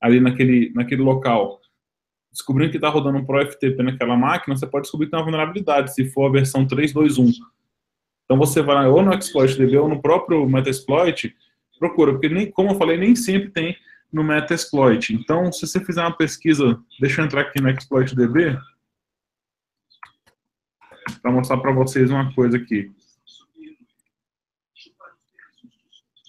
ali 0.00 0.20
naquele, 0.20 0.70
naquele 0.74 1.02
local. 1.02 1.60
Descobrindo 2.30 2.70
que 2.70 2.76
está 2.76 2.88
rodando 2.88 3.18
um 3.18 3.24
ProFTP 3.24 3.82
naquela 3.82 4.16
máquina, 4.16 4.56
você 4.56 4.66
pode 4.66 4.82
descobrir 4.82 5.06
que 5.06 5.12
tem 5.12 5.18
uma 5.18 5.24
vulnerabilidade, 5.24 5.94
se 5.94 6.10
for 6.10 6.26
a 6.26 6.32
versão 6.32 6.66
3.2.1. 6.66 7.32
Então 8.24 8.38
você 8.38 8.62
vai 8.62 8.86
ou 8.86 9.02
no 9.02 9.12
ExploitDB 9.12 9.76
ou 9.78 9.88
no 9.88 10.00
próprio 10.00 10.48
Metasploit, 10.48 11.34
procura, 11.80 12.12
porque 12.12 12.28
nem, 12.28 12.50
como 12.50 12.70
eu 12.70 12.74
falei, 12.76 12.98
nem 12.98 13.16
sempre 13.16 13.48
tem 13.48 13.76
no 14.12 14.22
Metasploit. 14.22 15.14
Então, 15.14 15.50
se 15.50 15.66
você 15.66 15.82
fizer 15.84 16.02
uma 16.02 16.16
pesquisa, 16.16 16.78
deixa 17.00 17.20
eu 17.20 17.24
entrar 17.24 17.40
aqui 17.40 17.60
no 17.60 17.70
ExploitDB, 17.70 18.58
para 21.18 21.32
mostrar 21.32 21.58
para 21.58 21.72
vocês 21.72 22.10
uma 22.10 22.32
coisa 22.34 22.56
aqui. 22.56 22.90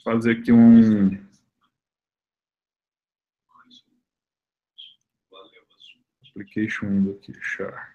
Fazer 0.04 0.32
aqui 0.32 0.52
um 0.52 1.12
application 6.32 6.88
window 6.88 7.14
aqui, 7.14 7.34
char. 7.42 7.92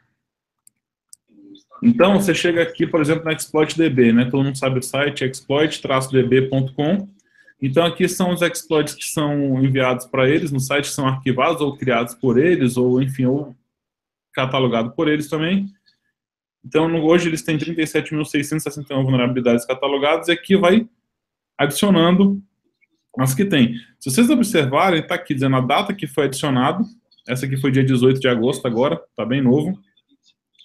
Então, 1.82 2.14
você 2.20 2.34
chega 2.34 2.62
aqui, 2.62 2.86
por 2.86 3.00
exemplo, 3.00 3.24
na 3.24 3.32
ExploitDB, 3.32 4.12
né? 4.12 4.30
Todo 4.30 4.44
mundo 4.44 4.56
sabe 4.56 4.78
o 4.78 4.82
site, 4.82 5.24
exploit-db.com. 5.24 7.08
Então, 7.60 7.84
aqui 7.84 8.08
são 8.08 8.32
os 8.32 8.42
exploits 8.42 8.94
que 8.94 9.04
são 9.04 9.62
enviados 9.62 10.06
para 10.06 10.28
eles 10.28 10.52
no 10.52 10.60
site, 10.60 10.88
são 10.88 11.06
arquivados 11.06 11.60
ou 11.60 11.76
criados 11.76 12.14
por 12.14 12.38
eles, 12.38 12.76
ou, 12.76 13.02
enfim, 13.02 13.26
ou 13.26 13.54
catalogados 14.32 14.94
por 14.94 15.08
eles 15.08 15.28
também. 15.28 15.66
Então, 16.66 16.92
hoje 17.04 17.28
eles 17.28 17.42
têm 17.42 17.56
37.661 17.56 19.04
vulnerabilidades 19.04 19.64
catalogadas 19.64 20.26
e 20.26 20.32
aqui 20.32 20.56
vai 20.56 20.84
adicionando 21.56 22.42
as 23.16 23.34
que 23.34 23.44
tem. 23.44 23.76
Se 24.00 24.10
vocês 24.10 24.28
observarem, 24.28 24.98
está 24.98 25.14
aqui 25.14 25.32
dizendo 25.32 25.54
a 25.54 25.60
data 25.60 25.94
que 25.94 26.08
foi 26.08 26.24
adicionado. 26.24 26.84
Essa 27.28 27.46
aqui 27.46 27.56
foi 27.56 27.70
dia 27.70 27.84
18 27.84 28.18
de 28.18 28.26
agosto 28.26 28.66
agora, 28.66 29.00
está 29.10 29.24
bem 29.24 29.40
novo. 29.40 29.78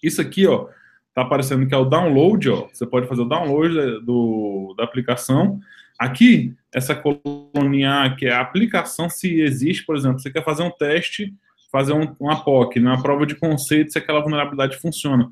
Isso 0.01 0.19
aqui, 0.19 0.47
ó, 0.47 0.67
tá 1.13 1.21
aparecendo 1.21 1.67
que 1.67 1.73
é 1.75 1.77
o 1.77 1.85
download, 1.85 2.49
ó. 2.49 2.67
Você 2.73 2.87
pode 2.87 3.07
fazer 3.07 3.21
o 3.21 3.29
download 3.29 4.03
do, 4.03 4.73
da 4.75 4.83
aplicação. 4.83 5.59
Aqui, 5.99 6.55
essa 6.73 6.95
coluninha 6.95 8.15
que 8.17 8.25
é 8.25 8.33
a 8.33 8.41
aplicação, 8.41 9.07
se 9.07 9.39
existe, 9.39 9.85
por 9.85 9.95
exemplo, 9.95 10.19
você 10.19 10.31
quer 10.31 10.43
fazer 10.43 10.63
um 10.63 10.71
teste, 10.71 11.31
fazer 11.71 11.93
um, 11.93 12.15
uma 12.19 12.43
POC, 12.43 12.79
né, 12.79 12.97
prova 13.03 13.23
de 13.23 13.35
conceito, 13.35 13.91
se 13.91 13.99
aquela 13.99 14.19
vulnerabilidade 14.19 14.77
funciona 14.77 15.31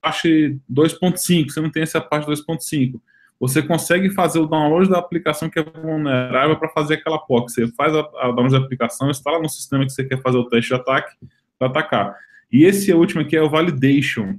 parte 0.00 0.58
2.5, 0.70 1.50
você 1.50 1.60
não 1.60 1.70
tem 1.70 1.82
essa 1.82 2.00
parte 2.00 2.26
2.5. 2.26 3.00
Você 3.38 3.62
consegue 3.62 4.10
fazer 4.10 4.38
o 4.38 4.46
download 4.46 4.90
da 4.90 4.98
aplicação 4.98 5.48
que 5.48 5.58
é 5.58 5.62
vulnerável 5.62 6.58
para 6.58 6.68
fazer 6.68 6.94
aquela 6.94 7.18
POC. 7.18 7.50
Você 7.50 7.72
faz 7.72 7.94
a, 7.94 8.00
a 8.00 8.26
download 8.26 8.52
da 8.52 8.58
aplicação, 8.58 9.10
instala 9.10 9.40
no 9.40 9.48
sistema 9.48 9.84
que 9.84 9.92
você 9.92 10.04
quer 10.04 10.20
fazer 10.20 10.36
o 10.36 10.48
teste 10.48 10.68
de 10.68 10.74
ataque 10.74 11.16
para 11.58 11.68
atacar. 11.68 12.14
E 12.52 12.64
esse 12.64 12.92
último 12.92 13.22
aqui 13.22 13.36
é 13.36 13.42
o 13.42 13.48
validation. 13.48 14.38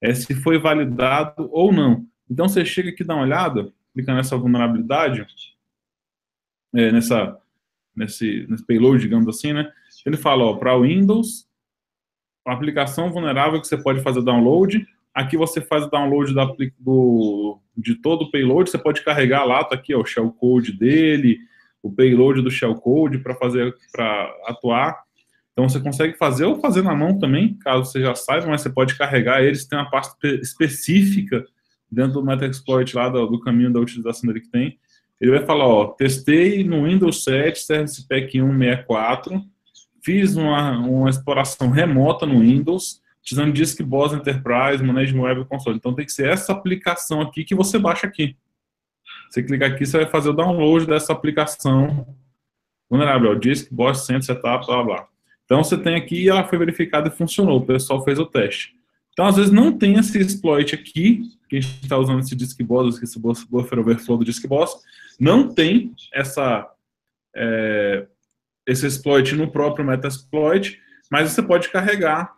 É 0.00 0.12
se 0.12 0.34
foi 0.34 0.58
validado 0.58 1.48
ou 1.50 1.72
não. 1.72 2.06
Então 2.28 2.48
você 2.48 2.64
chega 2.64 2.90
aqui, 2.90 3.04
dá 3.04 3.14
uma 3.14 3.24
olhada, 3.24 3.72
clica 3.94 4.14
nessa 4.14 4.36
vulnerabilidade, 4.36 5.26
é, 6.74 6.90
nessa, 6.90 7.38
nesse, 7.94 8.46
nesse 8.48 8.66
payload, 8.66 9.00
digamos 9.00 9.28
assim, 9.28 9.52
né? 9.52 9.70
Ele 10.04 10.16
fala, 10.16 10.58
para 10.58 10.76
Windows, 10.78 11.46
a 12.46 12.52
aplicação 12.52 13.12
vulnerável 13.12 13.60
que 13.60 13.66
você 13.66 13.76
pode 13.76 14.02
fazer 14.02 14.22
download 14.22 14.84
Aqui 15.14 15.36
você 15.36 15.60
faz 15.60 15.84
o 15.84 15.90
download 15.90 16.34
da, 16.34 16.50
do, 16.78 17.58
de 17.76 17.96
todo 17.96 18.22
o 18.22 18.30
payload, 18.30 18.70
você 18.70 18.78
pode 18.78 19.04
carregar 19.04 19.44
lá, 19.44 19.62
tá 19.62 19.74
aqui 19.74 19.94
ó, 19.94 20.00
o 20.00 20.06
shellcode 20.06 20.72
dele, 20.72 21.38
o 21.82 21.92
payload 21.92 22.40
do 22.40 22.50
shellcode 22.50 23.18
para 23.18 23.34
fazer, 23.34 23.74
para 23.90 24.34
atuar. 24.46 25.02
Então 25.52 25.68
você 25.68 25.78
consegue 25.80 26.16
fazer 26.16 26.46
ou 26.46 26.58
fazer 26.60 26.82
na 26.82 26.94
mão 26.94 27.18
também, 27.18 27.54
caso 27.58 27.84
você 27.84 28.00
já 28.00 28.14
saiba, 28.14 28.46
mas 28.46 28.62
você 28.62 28.70
pode 28.70 28.96
carregar 28.96 29.42
eles, 29.42 29.66
tem 29.66 29.78
uma 29.78 29.90
pasta 29.90 30.16
específica 30.40 31.44
dentro 31.90 32.14
do 32.14 32.24
Metaexploit 32.24 32.94
lá 32.94 33.10
do, 33.10 33.26
do, 33.26 33.40
caminho 33.40 33.70
da 33.70 33.80
utilização 33.80 34.26
dele 34.26 34.40
que 34.40 34.50
tem. 34.50 34.78
Ele 35.20 35.30
vai 35.30 35.44
falar, 35.44 35.66
ó, 35.66 35.88
testei 35.88 36.64
no 36.64 36.84
Windows 36.84 37.22
7, 37.22 37.60
Service 37.60 38.08
Pack 38.08 38.32
164, 38.32 39.44
fiz 40.02 40.34
uma, 40.36 40.78
uma 40.78 41.10
exploração 41.10 41.68
remota 41.68 42.24
no 42.24 42.40
Windows, 42.40 43.01
utilizando 43.22 43.52
Disk 43.52 43.82
Boss 43.82 44.12
Enterprise, 44.12 44.82
Management 44.82 45.22
Web 45.22 45.44
Console. 45.46 45.76
Então 45.76 45.94
tem 45.94 46.04
que 46.04 46.12
ser 46.12 46.28
essa 46.28 46.52
aplicação 46.52 47.20
aqui 47.20 47.44
que 47.44 47.54
você 47.54 47.78
baixa 47.78 48.06
aqui. 48.06 48.36
Você 49.30 49.42
clicar 49.42 49.70
aqui, 49.70 49.86
você 49.86 49.98
vai 49.98 50.06
fazer 50.06 50.30
o 50.30 50.32
download 50.34 50.86
dessa 50.86 51.12
aplicação 51.12 52.06
vulnerável, 52.90 53.38
Disk 53.38 53.72
Boss 53.72 54.04
Center 54.04 54.24
Setup, 54.24 54.66
blá 54.66 54.82
blá. 54.82 55.08
Então 55.44 55.62
você 55.62 55.78
tem 55.78 55.94
aqui, 55.94 56.28
ela 56.28 56.44
foi 56.44 56.58
verificada 56.58 57.08
e 57.08 57.10
funcionou, 57.10 57.58
o 57.58 57.66
pessoal 57.66 58.04
fez 58.04 58.18
o 58.18 58.26
teste. 58.26 58.74
Então, 59.12 59.26
às 59.26 59.36
vezes, 59.36 59.50
não 59.50 59.76
tem 59.76 59.98
esse 59.98 60.18
exploit 60.18 60.74
aqui, 60.74 61.22
que 61.48 61.58
a 61.58 61.60
gente 61.60 61.82
está 61.82 61.98
usando 61.98 62.20
esse 62.20 62.34
Disk 62.34 62.62
Boss, 62.62 63.02
esse 63.02 63.18
buffer 63.18 63.78
overflow 63.78 64.16
do 64.16 64.24
Disk 64.24 64.46
Boss, 64.46 64.74
não 65.20 65.52
tem 65.52 65.94
essa, 66.12 66.66
é, 67.36 68.06
esse 68.66 68.86
exploit 68.86 69.34
no 69.34 69.50
próprio 69.50 69.84
Metasploit, 69.84 70.80
mas 71.10 71.30
você 71.30 71.42
pode 71.42 71.68
carregar 71.68 72.34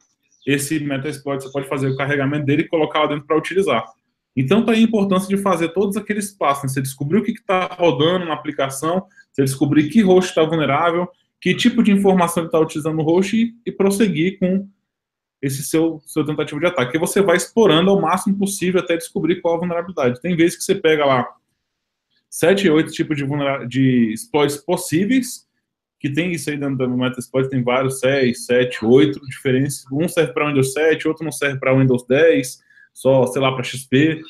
esse 0.47 0.79
Metasploit 0.81 1.43
você 1.43 1.51
pode 1.51 1.69
fazer 1.69 1.89
o 1.89 1.97
carregamento 1.97 2.45
dele 2.45 2.63
e 2.63 2.69
colocar 2.69 3.01
lá 3.01 3.07
dentro 3.07 3.27
para 3.27 3.37
utilizar. 3.37 3.85
Então, 4.37 4.61
está 4.61 4.73
aí 4.73 4.81
a 4.81 4.83
importância 4.83 5.29
de 5.29 5.41
fazer 5.41 5.69
todos 5.69 5.97
aqueles 5.97 6.33
passos. 6.33 6.65
Né? 6.65 6.69
Você 6.71 6.83
descobrir 6.83 7.19
o 7.19 7.23
que 7.23 7.33
está 7.33 7.67
rodando 7.67 8.25
na 8.25 8.35
aplicação, 8.35 9.07
você 9.33 9.43
descobrir 9.43 9.89
que 9.89 10.03
host 10.03 10.31
está 10.31 10.43
vulnerável, 10.43 11.09
que 11.41 11.55
tipo 11.55 11.83
de 11.83 11.93
informação 11.93 12.43
ele 12.43 12.49
está 12.49 12.59
utilizando 12.59 12.97
no 12.97 13.03
host 13.03 13.37
e, 13.37 13.55
e, 13.65 13.71
prosseguir 13.71 14.39
com 14.39 14.69
esse 15.41 15.63
seu, 15.63 16.01
seu 16.07 16.25
tentativo 16.25 16.59
de 16.59 16.67
ataque. 16.67 16.97
E 16.97 17.01
você 17.01 17.21
vai 17.21 17.37
explorando 17.37 17.91
ao 17.91 18.01
máximo 18.01 18.37
possível 18.39 18.81
até 18.81 18.97
descobrir 18.97 19.41
qual 19.41 19.55
a 19.55 19.59
vulnerabilidade. 19.59 20.21
Tem 20.21 20.35
vezes 20.35 20.57
que 20.57 20.65
você 20.65 20.75
pega 20.75 21.05
lá 21.05 21.29
sete, 22.31 22.69
oito 22.69 22.91
tipos 22.91 23.17
de, 23.17 23.25
de 23.69 24.13
exploits 24.13 24.57
possíveis, 24.57 25.47
que 26.05 26.11
tem 26.11 26.33
isso 26.33 26.51
aí 26.51 26.59
dentro 26.59 26.77
do 26.77 26.99
Metasploit, 26.99 27.49
tem 27.49 27.63
vários, 27.63 27.99
seis, 27.99 28.45
sete, 28.45 28.85
oito 28.85 29.19
diferentes. 29.25 29.87
Um 29.91 30.07
serve 30.07 30.35
para 30.35 30.49
Windows 30.49 30.75
7, 30.75 31.09
outro 31.09 31.25
não 31.25 31.33
serve 31.33 31.59
para 31.59 31.75
Windows 31.75 32.07
10, 32.07 32.59
só, 32.93 33.25
sei 33.25 33.41
lá, 33.41 33.51
para 33.51 33.65
XP, 33.65 34.21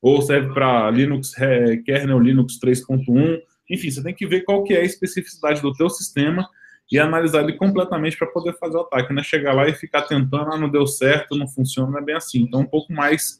ou 0.00 0.22
serve 0.22 0.54
para 0.54 0.88
Linux, 0.92 1.36
é, 1.36 1.78
kernel 1.78 2.20
Linux 2.20 2.60
3.1. 2.60 3.40
Enfim, 3.68 3.90
você 3.90 4.04
tem 4.04 4.14
que 4.14 4.24
ver 4.24 4.42
qual 4.42 4.62
que 4.62 4.72
é 4.72 4.82
a 4.82 4.84
especificidade 4.84 5.60
do 5.60 5.72
teu 5.72 5.90
sistema 5.90 6.48
e 6.92 6.96
analisar 6.96 7.42
ele 7.42 7.54
completamente 7.54 8.16
para 8.16 8.28
poder 8.28 8.56
fazer 8.56 8.76
o 8.76 8.82
ataque, 8.82 9.12
não 9.12 9.20
é 9.20 9.24
chegar 9.24 9.52
lá 9.52 9.66
e 9.68 9.74
ficar 9.74 10.02
tentando, 10.02 10.52
ah, 10.52 10.56
não 10.56 10.70
deu 10.70 10.86
certo, 10.86 11.36
não 11.36 11.48
funciona, 11.48 11.90
não 11.90 11.98
é 11.98 12.04
bem 12.04 12.14
assim. 12.14 12.42
Então, 12.42 12.60
um 12.60 12.66
pouco 12.66 12.92
mais 12.92 13.36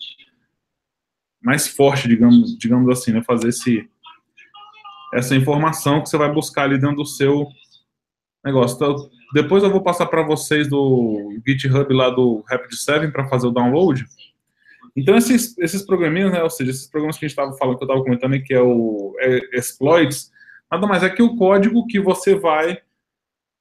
mais 1.41 1.69
forte, 1.69 2.09
digamos, 2.09 2.59
digamos 2.59 2.91
assim, 2.91 3.13
né, 3.13 3.23
fazer 3.23 3.51
esse 3.51 3.89
essa 5.15 5.35
informação 5.35 6.03
que 6.03 6.09
você 6.09 6.19
vai 6.19 6.31
buscar 6.31 6.65
ali 6.65 6.79
dentro 6.79 6.97
do 6.97 7.07
seu 7.07 7.47
negócio. 8.45 8.75
Então, 8.77 9.09
depois 9.33 9.62
eu 9.62 9.71
vou 9.71 9.83
passar 9.83 10.07
para 10.07 10.23
vocês 10.23 10.69
do 10.69 11.41
GitHub 11.47 11.93
lá 11.95 12.11
do 12.11 12.45
Rapid7 12.51 13.11
para 13.11 13.29
fazer 13.29 13.47
o 13.47 13.53
download. 13.53 14.05
Então, 14.97 15.17
esses, 15.17 15.57
esses 15.59 15.83
programinhas, 15.83 16.33
né, 16.33 16.43
ou 16.43 16.51
seja, 16.51 16.71
esses 16.71 16.89
programas 16.89 17.17
que 17.17 17.25
a 17.25 17.29
gente 17.29 17.39
estava 17.39 17.57
falando, 17.57 17.79
que 17.79 17.85
eu 17.85 17.87
estava 17.87 18.05
comentando 18.05 18.43
que 18.43 18.55
é 18.55 18.61
o 18.61 19.15
é, 19.19 19.59
exploits, 19.59 20.31
nada 20.71 20.87
mais 20.87 21.03
é 21.03 21.11
que 21.11 21.23
o 21.23 21.37
código 21.37 21.87
que 21.87 21.99
você 21.99 22.35
vai 22.35 22.79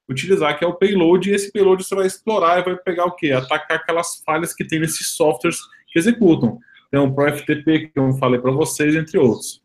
utilizar, 0.09 0.57
que 0.57 0.65
é 0.65 0.67
o 0.67 0.75
payload, 0.75 1.29
e 1.29 1.33
esse 1.33 1.51
payload 1.51 1.83
você 1.83 1.95
vai 1.95 2.05
explorar 2.05 2.59
e 2.59 2.63
vai 2.63 2.75
pegar 2.75 3.05
o 3.05 3.15
quê? 3.15 3.31
Atacar 3.31 3.77
aquelas 3.77 4.21
falhas 4.23 4.53
que 4.53 4.65
tem 4.65 4.79
nesses 4.79 5.15
softwares 5.15 5.59
que 5.87 5.97
executam. 5.97 6.59
Tem 6.91 6.99
o 6.99 7.11
ProFTP, 7.11 7.87
que 7.87 7.99
eu 7.99 8.13
falei 8.13 8.39
para 8.39 8.51
vocês, 8.51 8.93
entre 8.95 9.17
outros. 9.17 9.62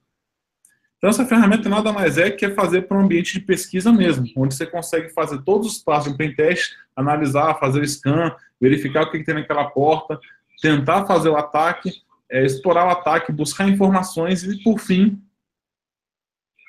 Então, 0.98 1.10
essa 1.10 1.24
ferramenta 1.24 1.68
nada 1.68 1.92
mais 1.92 2.18
é 2.18 2.28
que 2.28 2.44
é 2.44 2.50
fazer 2.50 2.82
para 2.82 2.98
um 2.98 3.02
ambiente 3.02 3.38
de 3.38 3.40
pesquisa 3.40 3.92
mesmo, 3.92 4.26
onde 4.36 4.54
você 4.54 4.66
consegue 4.66 5.08
fazer 5.10 5.40
todos 5.42 5.68
os 5.68 5.78
passos 5.78 6.08
de 6.08 6.14
um 6.14 6.16
pentest, 6.16 6.74
analisar, 6.94 7.58
fazer 7.60 7.80
o 7.80 7.86
scan, 7.86 8.34
verificar 8.60 9.04
o 9.04 9.10
que, 9.10 9.18
que 9.18 9.24
tem 9.24 9.36
naquela 9.36 9.70
porta, 9.70 10.18
tentar 10.60 11.06
fazer 11.06 11.28
o 11.28 11.36
ataque, 11.36 11.92
é, 12.28 12.44
explorar 12.44 12.86
o 12.86 12.90
ataque, 12.90 13.32
buscar 13.32 13.68
informações 13.68 14.42
e, 14.42 14.60
por 14.62 14.80
fim, 14.80 15.22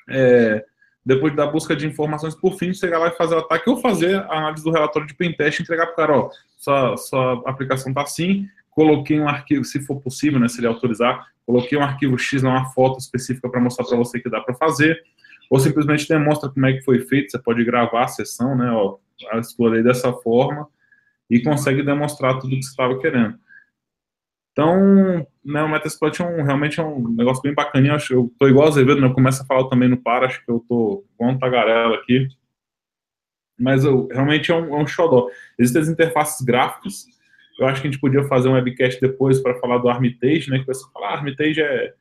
é, 0.08 0.64
depois 1.04 1.34
da 1.34 1.46
busca 1.46 1.74
de 1.74 1.86
informações, 1.86 2.34
por 2.34 2.56
fim, 2.56 2.72
chegar 2.72 2.98
lá 2.98 3.08
e 3.08 3.16
fazer 3.16 3.34
o 3.34 3.38
ataque 3.38 3.68
ou 3.68 3.78
fazer 3.78 4.14
a 4.14 4.38
análise 4.38 4.62
do 4.62 4.70
relatório 4.70 5.08
de 5.08 5.14
pentest 5.14 5.58
e 5.58 5.62
entregar 5.62 5.86
para 5.86 5.92
o 5.92 5.96
cara, 5.96 6.18
ó, 6.18 6.30
sua, 6.56 6.96
sua 6.96 7.42
aplicação 7.46 7.90
está 7.90 8.02
assim, 8.02 8.48
coloquei 8.80 9.20
um 9.20 9.28
arquivo, 9.28 9.62
se 9.62 9.78
for 9.84 10.00
possível, 10.00 10.40
né, 10.40 10.48
se 10.48 10.58
ele 10.58 10.66
autorizar, 10.66 11.26
coloquei 11.44 11.76
um 11.76 11.82
arquivo 11.82 12.16
X, 12.16 12.42
uma 12.42 12.64
foto 12.70 12.98
específica 12.98 13.46
para 13.46 13.60
mostrar 13.60 13.84
para 13.84 13.98
você 13.98 14.18
que 14.18 14.30
dá 14.30 14.40
para 14.40 14.54
fazer, 14.54 14.98
ou 15.50 15.60
simplesmente 15.60 16.08
demonstra 16.08 16.48
como 16.48 16.64
é 16.64 16.72
que 16.72 16.80
foi 16.80 17.00
feito, 17.00 17.30
você 17.30 17.38
pode 17.38 17.62
gravar 17.62 18.04
a 18.04 18.08
sessão, 18.08 18.56
né, 18.56 18.70
ó, 18.70 18.96
explorei 19.38 19.82
dessa 19.82 20.10
forma, 20.14 20.66
e 21.28 21.42
consegue 21.42 21.82
demonstrar 21.82 22.38
tudo 22.38 22.56
que 22.56 22.62
você 22.62 22.70
estava 22.70 22.98
querendo. 22.98 23.38
Então, 24.52 25.26
né, 25.44 25.62
o 25.62 25.68
Metasploit 25.68 26.22
é 26.22 26.24
um, 26.24 26.42
realmente 26.42 26.80
é 26.80 26.82
um 26.82 27.06
negócio 27.10 27.42
bem 27.42 27.54
bacaninho. 27.54 27.94
Acho, 27.94 28.14
eu 28.14 28.32
tô 28.38 28.48
igual 28.48 28.64
a 28.64 28.68
Azevedo, 28.70 28.98
né, 28.98 29.08
eu 29.08 29.12
começo 29.14 29.42
a 29.42 29.46
falar 29.46 29.68
também 29.68 29.90
no 29.90 29.98
par, 29.98 30.24
acho 30.24 30.42
que 30.42 30.50
eu 30.50 30.64
tô 30.66 31.04
um 31.20 31.38
tagarela 31.38 31.96
aqui. 31.96 32.28
Mas 33.58 33.84
eu, 33.84 34.08
realmente 34.08 34.50
é 34.50 34.54
um, 34.54 34.74
é 34.74 34.82
um 34.82 34.86
xodó. 34.86 35.28
Existem 35.58 35.82
as 35.82 35.88
interfaces 35.88 36.40
gráficas. 36.44 37.19
Eu 37.60 37.66
acho 37.66 37.82
que 37.82 37.88
a 37.88 37.90
gente 37.90 38.00
podia 38.00 38.24
fazer 38.24 38.48
um 38.48 38.54
webcast 38.54 38.98
depois 38.98 39.38
para 39.38 39.54
falar 39.60 39.76
do 39.78 39.88
Armitage, 39.90 40.48
né? 40.48 40.60
Que 40.60 40.66
você 40.66 40.82
fala, 40.92 41.08
ah, 41.08 41.14
Armitage 41.16 41.60
é 41.60 41.94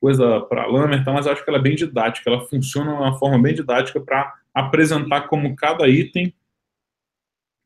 coisa 0.00 0.40
para 0.42 0.64
Lamer, 0.66 1.04
tá, 1.04 1.12
mas 1.12 1.26
eu 1.26 1.32
acho 1.32 1.44
que 1.44 1.50
ela 1.50 1.58
é 1.58 1.62
bem 1.62 1.74
didática. 1.74 2.30
Ela 2.30 2.46
funciona 2.46 2.92
de 2.92 2.96
uma 2.96 3.18
forma 3.18 3.42
bem 3.42 3.52
didática 3.52 4.00
para 4.00 4.32
apresentar 4.54 5.22
como 5.22 5.56
cada 5.56 5.88
item, 5.88 6.32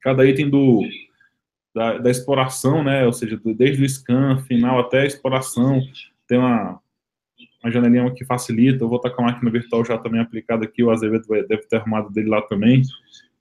cada 0.00 0.26
item 0.26 0.48
do, 0.48 0.80
da, 1.74 1.98
da, 1.98 2.10
exploração, 2.10 2.82
né? 2.82 3.04
Ou 3.04 3.12
seja, 3.12 3.38
desde 3.44 3.84
o 3.84 3.88
scan 3.88 4.38
final 4.38 4.80
até 4.80 5.02
a 5.02 5.06
exploração, 5.06 5.82
tem 6.26 6.38
uma, 6.38 6.80
uma 7.62 7.70
janelinha 7.70 8.10
que 8.14 8.24
facilita. 8.24 8.82
Eu 8.82 8.88
vou 8.88 8.96
estar 8.96 9.10
com 9.10 9.20
a 9.20 9.26
máquina 9.26 9.50
virtual 9.50 9.84
já 9.84 9.98
também 9.98 10.22
aplicada 10.22 10.64
aqui, 10.64 10.82
o 10.82 10.90
Azevedo 10.90 11.26
deve 11.28 11.66
ter 11.66 11.76
arrumado 11.76 12.10
dele 12.10 12.30
lá 12.30 12.40
também, 12.40 12.80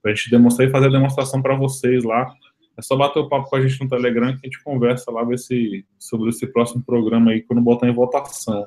para 0.02 0.12
a 0.12 0.14
gente 0.14 0.30
demonstrar 0.30 0.68
e 0.68 0.70
fazer 0.70 0.86
a 0.88 0.90
demonstração 0.90 1.40
para 1.40 1.56
vocês 1.56 2.04
lá. 2.04 2.30
É 2.76 2.82
só 2.82 2.96
bater 2.96 3.20
o 3.20 3.28
papo 3.28 3.48
com 3.48 3.56
a 3.56 3.60
gente 3.60 3.82
no 3.82 3.88
Telegram 3.88 4.32
que 4.32 4.46
a 4.46 4.50
gente 4.50 4.62
conversa 4.62 5.10
lá 5.10 5.22
ver 5.24 5.38
se, 5.38 5.86
sobre 5.98 6.30
esse 6.30 6.46
próximo 6.46 6.82
programa 6.82 7.30
aí, 7.30 7.42
quando 7.42 7.62
botar 7.62 7.88
em 7.88 7.94
votação, 7.94 8.66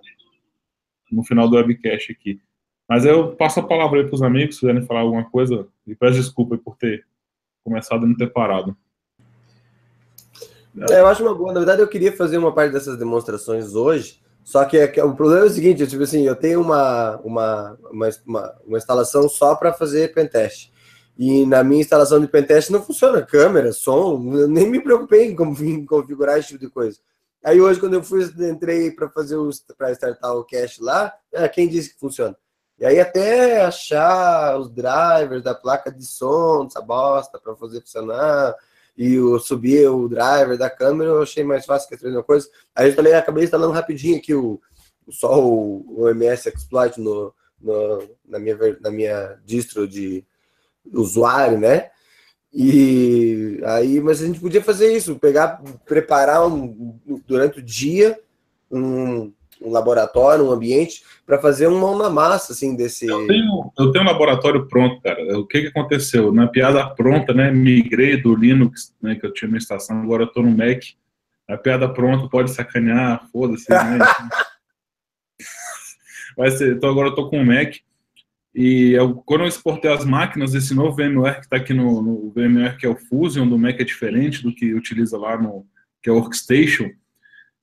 no 1.12 1.24
final 1.24 1.49
do 1.49 1.58
webcast 1.58 2.12
aqui. 2.12 2.39
Mas 2.88 3.03
eu 3.05 3.36
passo 3.36 3.60
a 3.60 3.64
palavra 3.64 3.99
aí 3.99 4.05
para 4.05 4.16
os 4.16 4.22
amigos, 4.22 4.55
se 4.55 4.62
quiserem 4.62 4.86
falar 4.86 5.01
alguma 5.01 5.30
coisa, 5.30 5.68
e 5.86 5.93
peço 5.93 6.16
desculpa 6.16 6.58
por 6.58 6.78
ter 6.78 7.05
começado 7.64 8.05
e 8.05 8.10
não 8.10 8.16
ter 8.16 8.32
parado. 8.32 8.76
É, 10.89 11.01
eu 11.01 11.08
acho 11.08 11.24
uma 11.24 11.36
boa. 11.36 11.51
Na 11.51 11.60
verdade, 11.60 11.82
eu 11.82 11.88
queria 11.88 12.16
fazer 12.16 12.38
uma 12.38 12.53
parte 12.53 12.72
dessas 12.72 12.97
demonstrações 12.97 13.76
hoje, 13.76 14.22
só 14.43 14.64
que, 14.64 14.78
é, 14.78 15.03
o 15.03 15.14
problema 15.14 15.41
é 15.41 15.47
o 15.47 15.49
seguinte: 15.49 15.86
tipo 15.86 16.03
assim, 16.03 16.26
eu 16.26 16.36
tenho 16.36 16.62
uma, 16.62 17.18
uma, 17.18 17.78
uma, 17.91 18.10
uma, 18.26 18.55
uma 18.66 18.78
instalação 18.78 19.28
só 19.28 19.55
para 19.55 19.74
fazer 19.74 20.14
pentest. 20.14 20.72
E 21.18 21.45
na 21.45 21.63
minha 21.63 21.82
instalação 21.82 22.20
de 22.20 22.28
pentest 22.28 22.70
não 22.70 22.82
funciona 22.82 23.26
câmera, 23.26 23.74
som, 23.74 24.20
nem 24.47 24.70
me 24.70 24.80
preocupei 24.80 25.26
em 25.26 25.36
configurar 25.86 26.38
esse 26.38 26.49
tipo 26.49 26.59
de 26.59 26.70
coisa. 26.70 26.99
Aí 27.43 27.59
hoje, 27.59 27.80
quando 27.80 27.95
eu 27.95 28.03
fui, 28.03 28.24
entrei 28.39 28.91
para 28.91 29.09
fazer 29.09 29.38
para 29.78 29.91
startar 29.91 30.36
o 30.36 30.43
cache 30.43 30.82
lá, 30.82 31.13
é, 31.32 31.47
quem 31.47 31.68
disse 31.68 31.93
que 31.93 31.99
funciona? 31.99 32.38
E 32.80 32.86
aí 32.86 32.99
até 32.99 33.61
achar 33.61 34.59
os 34.59 34.70
drivers 34.70 35.41
da 35.43 35.55
placa 35.55 35.91
de 35.91 36.05
som, 36.05 36.65
essa 36.68 36.82
bosta, 36.82 37.39
para 37.39 37.55
fazer 37.55 37.82
funcionar, 37.82 38.53
e 38.95 39.15
eu 39.15 39.39
subi 39.39 39.88
o 39.88 40.07
driver 40.07 40.57
da 40.57 40.70
câmera, 40.70 41.11
eu 41.11 41.22
achei 41.22 41.43
mais 41.43 41.65
fácil 41.65 41.89
que 41.89 41.95
a 41.95 42.07
mesma 42.07 42.24
coisa. 42.24 42.47
Aí 42.76 42.89
eu 42.89 42.95
falei, 42.95 43.13
acabei 43.13 43.43
instalando 43.43 43.74
rapidinho 43.74 44.18
aqui 44.18 44.34
o, 44.36 44.59
só 45.09 45.39
o, 45.39 46.01
o 46.01 46.09
MS 46.09 46.49
Exploit 46.49 46.99
no, 46.99 47.34
no, 47.59 48.09
na, 48.26 48.39
minha, 48.39 48.57
na 48.82 48.91
minha 48.91 49.39
distro 49.45 49.88
de 49.88 50.26
usuário, 50.93 51.59
né? 51.59 51.89
E 52.53 53.59
aí, 53.65 53.99
mas 53.99 54.21
a 54.21 54.25
gente 54.25 54.39
podia 54.39 54.63
fazer 54.63 54.95
isso, 54.95 55.19
pegar, 55.19 55.61
preparar 55.85 56.47
um, 56.47 56.97
durante 57.27 57.59
o 57.59 57.63
dia 57.63 58.17
um, 58.71 59.31
um 59.61 59.71
laboratório, 59.71 60.45
um 60.45 60.51
ambiente, 60.51 61.03
para 61.25 61.39
fazer 61.39 61.67
um 61.67 61.79
mão 61.79 61.97
na 61.97 62.09
massa, 62.09 62.53
assim, 62.53 62.75
desse. 62.75 63.07
Eu 63.07 63.27
tenho, 63.27 63.71
eu 63.77 63.91
tenho 63.91 64.03
um 64.03 64.07
laboratório 64.07 64.67
pronto, 64.67 65.01
cara. 65.01 65.38
O 65.38 65.45
que, 65.45 65.61
que 65.61 65.67
aconteceu? 65.67 66.31
Na 66.31 66.47
piada 66.47 66.88
pronta, 66.89 67.33
né? 67.33 67.51
Migrei 67.51 68.17
do 68.17 68.35
Linux, 68.35 68.95
né, 69.01 69.15
que 69.15 69.25
eu 69.25 69.33
tinha 69.33 69.51
na 69.51 69.57
estação, 69.57 70.01
agora 70.01 70.23
eu 70.23 70.31
tô 70.31 70.41
no 70.41 70.51
Mac. 70.51 70.83
A 71.47 71.57
piada 71.57 71.88
pronta 71.88 72.29
pode 72.29 72.51
sacanear, 72.51 73.27
foda-se, 73.31 73.69
né? 73.69 73.99
Vai 76.35 76.51
ser, 76.51 76.75
então 76.75 76.89
agora 76.89 77.09
eu 77.09 77.15
tô 77.15 77.29
com 77.29 77.41
o 77.41 77.45
Mac. 77.45 77.77
E 78.58 78.91
eu, 78.93 79.16
quando 79.16 79.41
eu 79.41 79.47
exportei 79.47 79.91
as 79.91 80.03
máquinas, 80.03 80.53
esse 80.55 80.74
novo 80.74 80.95
VMware 80.95 81.36
que 81.36 81.45
está 81.45 81.58
aqui 81.58 81.74
no, 81.74 82.01
no 82.01 82.32
VMware, 82.32 82.76
que 82.78 82.86
é 82.86 82.89
o 82.89 82.97
Fusion 82.97 83.47
do 83.47 83.58
Mac, 83.58 83.80
é 83.80 83.84
diferente 83.84 84.41
do 84.41 84.53
que 84.53 84.74
utiliza 84.74 85.18
lá 85.18 85.39
no 85.39 85.66
que 86.01 86.10
é 86.10 86.14
o 86.14 86.16
Workstation 86.16 86.89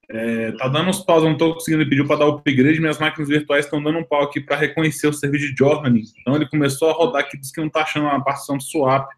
é, 0.09 0.53
tá 0.53 0.69
dando 0.69 0.91
uns 0.91 1.01
paus, 1.01 1.23
não 1.23 1.33
estou 1.33 1.55
conseguindo 1.55 1.89
pedir 1.89 2.07
para 2.07 2.19
dar 2.19 2.29
upgrade, 2.29 2.81
minhas 2.81 2.99
máquinas 2.99 3.29
virtuais 3.29 3.65
estão 3.65 3.83
dando 3.83 3.99
um 3.99 4.05
pau 4.05 4.23
aqui 4.23 4.41
para 4.41 4.57
reconhecer 4.57 5.07
o 5.07 5.13
serviço 5.13 5.53
de 5.53 5.57
journey. 5.57 6.03
Então 6.21 6.37
ele 6.37 6.49
começou 6.49 6.91
a 6.91 6.93
rodar 6.93 7.23
aqui, 7.23 7.39
diz 7.39 7.51
que 7.51 7.61
não 7.61 7.69
está 7.69 7.83
achando 7.83 8.07
uma 8.07 8.23
partição 8.23 8.59
de 8.59 8.65
swap. 8.65 9.09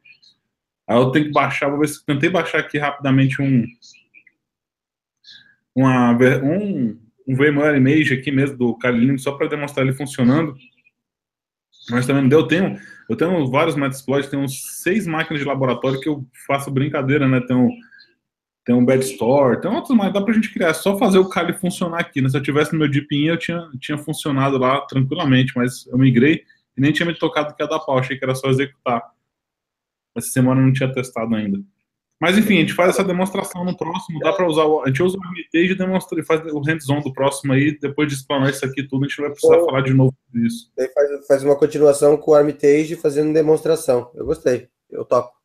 Aí 0.89 0.97
eu 0.97 1.11
tenho 1.11 1.27
que 1.27 1.33
baixar, 1.33 1.68
vou 1.68 1.81
ver 1.81 1.89
se 1.89 2.05
tentei 2.05 2.31
baixar 2.31 2.59
aqui 2.59 2.79
rapidamente 2.79 3.43
um 3.43 3.64
uma, 5.74 6.12
um, 6.12 6.99
um 7.29 7.37
VMware 7.37 7.77
Image 7.77 8.14
aqui 8.14 8.31
mesmo 8.31 8.57
do 8.57 8.79
Kali 8.79 9.18
só 9.18 9.33
para 9.33 9.49
demonstrar 9.49 9.85
ele 9.85 9.95
funcionando. 9.95 10.57
Mas 11.91 12.07
também 12.07 12.28
deu. 12.28 12.41
Eu 12.41 12.49
tenho, 12.49 12.78
eu 13.09 13.16
tenho 13.16 13.51
vários 13.51 13.76
Metasploit, 13.76 14.28
tenho 14.28 14.49
seis 14.49 15.07
máquinas 15.07 15.41
de 15.41 15.49
laboratório 15.49 16.01
que 16.01 16.09
eu 16.09 16.26
faço 16.47 16.70
brincadeira, 16.70 17.28
né? 17.28 17.41
Tenho 17.41 17.70
tem 18.66 18.74
um 18.74 18.84
bad 18.84 19.01
store, 19.05 19.61
tem 19.61 19.70
outros 19.70 19.97
mais, 19.97 20.12
dá 20.12 20.20
pra 20.20 20.34
gente 20.34 20.53
criar, 20.53 20.70
é 20.70 20.74
só 20.74 20.99
fazer 20.99 21.18
o 21.18 21.28
Kali 21.28 21.53
funcionar 21.53 22.01
aqui, 22.01 22.20
né? 22.20 22.28
Se 22.28 22.37
eu 22.37 22.43
tivesse 22.43 22.72
no 22.72 22.80
meu 22.80 22.91
Deepin, 22.91 23.26
eu 23.26 23.37
tinha, 23.37 23.70
tinha 23.78 23.97
funcionado 23.97 24.59
lá 24.59 24.80
tranquilamente, 24.80 25.53
mas 25.55 25.87
eu 25.87 25.97
migrei 25.97 26.43
e 26.76 26.80
nem 26.80 26.91
tinha 26.91 27.07
me 27.07 27.14
tocado 27.16 27.55
que 27.55 27.62
ia 27.62 27.68
dar 27.68 27.78
pau, 27.78 27.97
achei 27.97 28.18
que 28.18 28.24
era 28.24 28.34
só 28.34 28.49
executar. 28.49 29.01
Essa 30.16 30.30
semana 30.30 30.61
eu 30.61 30.66
não 30.66 30.72
tinha 30.72 30.93
testado 30.93 31.32
ainda. 31.37 31.62
Mas 32.21 32.39
enfim, 32.39 32.57
a 32.57 32.61
gente 32.61 32.73
faz 32.73 32.91
essa 32.91 33.05
demonstração 33.05 33.62
no 33.62 33.77
próximo, 33.77 34.19
dá 34.21 34.33
para 34.33 34.47
usar, 34.47 34.62
a 34.62 34.87
gente 34.87 35.03
usa 35.03 35.19
o 35.19 35.23
Hermitage 35.23 35.73
e 35.73 35.77
demonstra, 35.77 36.25
faz 36.25 36.41
o 36.51 36.61
hands-on 36.61 37.01
do 37.01 37.12
próximo 37.12 37.53
aí, 37.53 37.79
depois 37.79 38.09
de 38.09 38.14
explanar 38.14 38.51
isso 38.51 38.64
aqui 38.64 38.83
tudo, 38.83 39.05
a 39.05 39.09
gente 39.09 39.21
vai 39.21 39.31
precisar 39.31 39.59
falar 39.61 39.83
de 39.83 39.93
novo 39.93 40.17
disso. 40.33 40.73
Faz, 40.95 41.27
faz 41.27 41.45
uma 41.45 41.57
continuação 41.57 42.17
com 42.17 42.31
o 42.31 42.35
Armitage 42.35 42.97
fazendo 42.97 43.35
demonstração. 43.35 44.11
Eu 44.14 44.25
gostei, 44.25 44.69
eu 44.91 45.05
topo. 45.05 45.37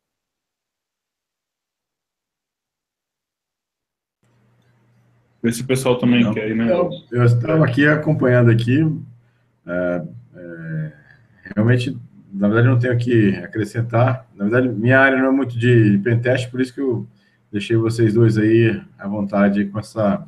Ver 5.42 5.52
se 5.52 5.60
o 5.60 5.66
pessoal 5.66 5.98
também 5.98 6.22
Não, 6.22 6.32
quer, 6.32 6.54
né? 6.54 6.72
Eu, 6.72 6.90
eu 7.10 7.24
estava 7.24 7.66
aqui 7.66 7.86
acompanhando 7.86 8.50
aqui, 8.50 8.78
é, 9.66 10.02
é, 10.36 10.92
realmente 11.54 11.98
na 12.32 12.48
verdade, 12.48 12.68
não 12.68 12.78
tenho 12.78 12.96
que 12.96 13.36
acrescentar. 13.36 14.26
Na 14.34 14.44
verdade, 14.44 14.68
minha 14.68 14.98
área 14.98 15.18
não 15.18 15.28
é 15.28 15.30
muito 15.30 15.58
de 15.58 15.98
pentest, 15.98 16.50
por 16.50 16.60
isso 16.60 16.72
que 16.72 16.80
eu 16.80 17.06
deixei 17.52 17.76
vocês 17.76 18.14
dois 18.14 18.38
aí 18.38 18.80
à 18.98 19.06
vontade 19.06 19.66
com 19.66 19.78
essa, 19.78 20.26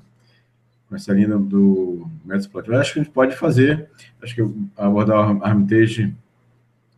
com 0.88 0.94
essa 0.94 1.12
linha 1.14 1.38
do 1.38 2.06
Metasploit. 2.24 2.68
Eu 2.68 2.78
acho 2.78 2.92
que 2.92 3.00
a 3.00 3.02
gente 3.02 3.12
pode 3.12 3.34
fazer, 3.36 3.88
acho 4.22 4.34
que 4.34 4.46
abordar 4.76 5.34
o 5.34 5.42
Armitage 5.42 6.14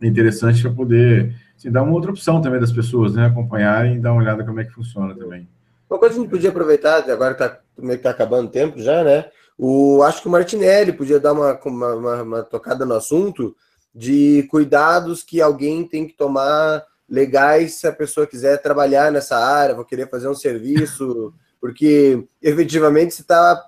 é 0.00 0.06
interessante 0.06 0.60
para 0.60 0.72
poder 0.72 1.34
assim, 1.56 1.70
dar 1.70 1.82
uma 1.82 1.92
outra 1.92 2.10
opção 2.10 2.40
também 2.40 2.60
das 2.60 2.72
pessoas, 2.72 3.14
né? 3.14 3.26
Acompanharem 3.26 3.96
e 3.96 4.00
dar 4.00 4.12
uma 4.12 4.20
olhada 4.22 4.44
como 4.44 4.60
é 4.60 4.64
que 4.64 4.72
funciona 4.72 5.14
também. 5.14 5.48
Uma 5.88 6.00
coisa 6.00 6.14
que 6.14 6.20
a 6.20 6.22
gente 6.24 6.30
podia 6.30 6.50
aproveitar, 6.50 7.08
agora 7.08 7.34
que 7.34 7.42
está 7.44 7.98
tá 8.02 8.10
acabando 8.10 8.48
o 8.48 8.50
tempo 8.50 8.80
já, 8.80 9.04
né? 9.04 9.26
O, 9.56 10.02
acho 10.02 10.20
que 10.20 10.28
o 10.28 10.30
Martinelli 10.30 10.92
podia 10.92 11.20
dar 11.20 11.32
uma, 11.32 11.58
uma, 11.64 11.94
uma, 11.94 12.22
uma 12.22 12.42
tocada 12.42 12.84
no 12.84 12.94
assunto, 12.94 13.56
de 13.96 14.42
cuidados 14.50 15.22
que 15.22 15.40
alguém 15.40 15.88
tem 15.88 16.06
que 16.06 16.12
tomar 16.12 16.84
legais 17.08 17.76
se 17.76 17.86
a 17.86 17.92
pessoa 17.92 18.26
quiser 18.26 18.60
trabalhar 18.60 19.10
nessa 19.10 19.38
área, 19.38 19.74
vou 19.74 19.86
querer 19.86 20.10
fazer 20.10 20.28
um 20.28 20.34
serviço, 20.34 21.32
porque 21.58 22.22
efetivamente 22.42 23.14
você 23.14 23.22
está 23.22 23.66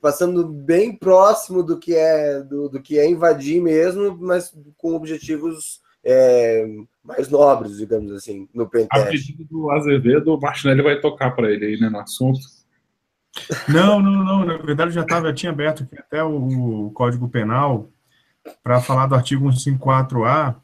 passando 0.00 0.48
bem 0.48 0.96
próximo 0.96 1.62
do 1.62 1.78
que 1.78 1.94
é 1.94 2.40
do, 2.40 2.70
do, 2.70 2.80
que 2.80 2.98
é 2.98 3.06
invadir 3.06 3.60
mesmo, 3.60 4.16
mas 4.18 4.56
com 4.78 4.94
objetivos 4.94 5.82
é, 6.02 6.66
mais 7.04 7.28
nobres, 7.28 7.76
digamos 7.76 8.10
assim, 8.12 8.48
no 8.54 8.70
pentest. 8.70 9.06
A 9.06 9.10
pedido 9.10 9.44
do 9.44 9.70
Azevedo, 9.70 10.34
o 10.34 10.40
Martinelli 10.40 10.80
vai 10.80 10.98
tocar 10.98 11.32
para 11.32 11.50
ele 11.50 11.66
aí, 11.66 11.78
né, 11.78 11.90
no 11.90 11.98
assunto. 11.98 12.40
Não, 13.68 14.00
não, 14.00 14.24
não. 14.24 14.44
Na 14.46 14.56
verdade, 14.56 14.92
já 14.92 15.04
tava, 15.04 15.28
já 15.28 15.34
tinha 15.34 15.52
aberto 15.52 15.82
aqui 15.82 15.98
até 15.98 16.24
o, 16.24 16.86
o 16.86 16.90
Código 16.92 17.28
Penal 17.28 17.90
para 18.62 18.80
falar 18.80 19.06
do 19.06 19.14
artigo 19.14 19.48
154A, 19.48 20.56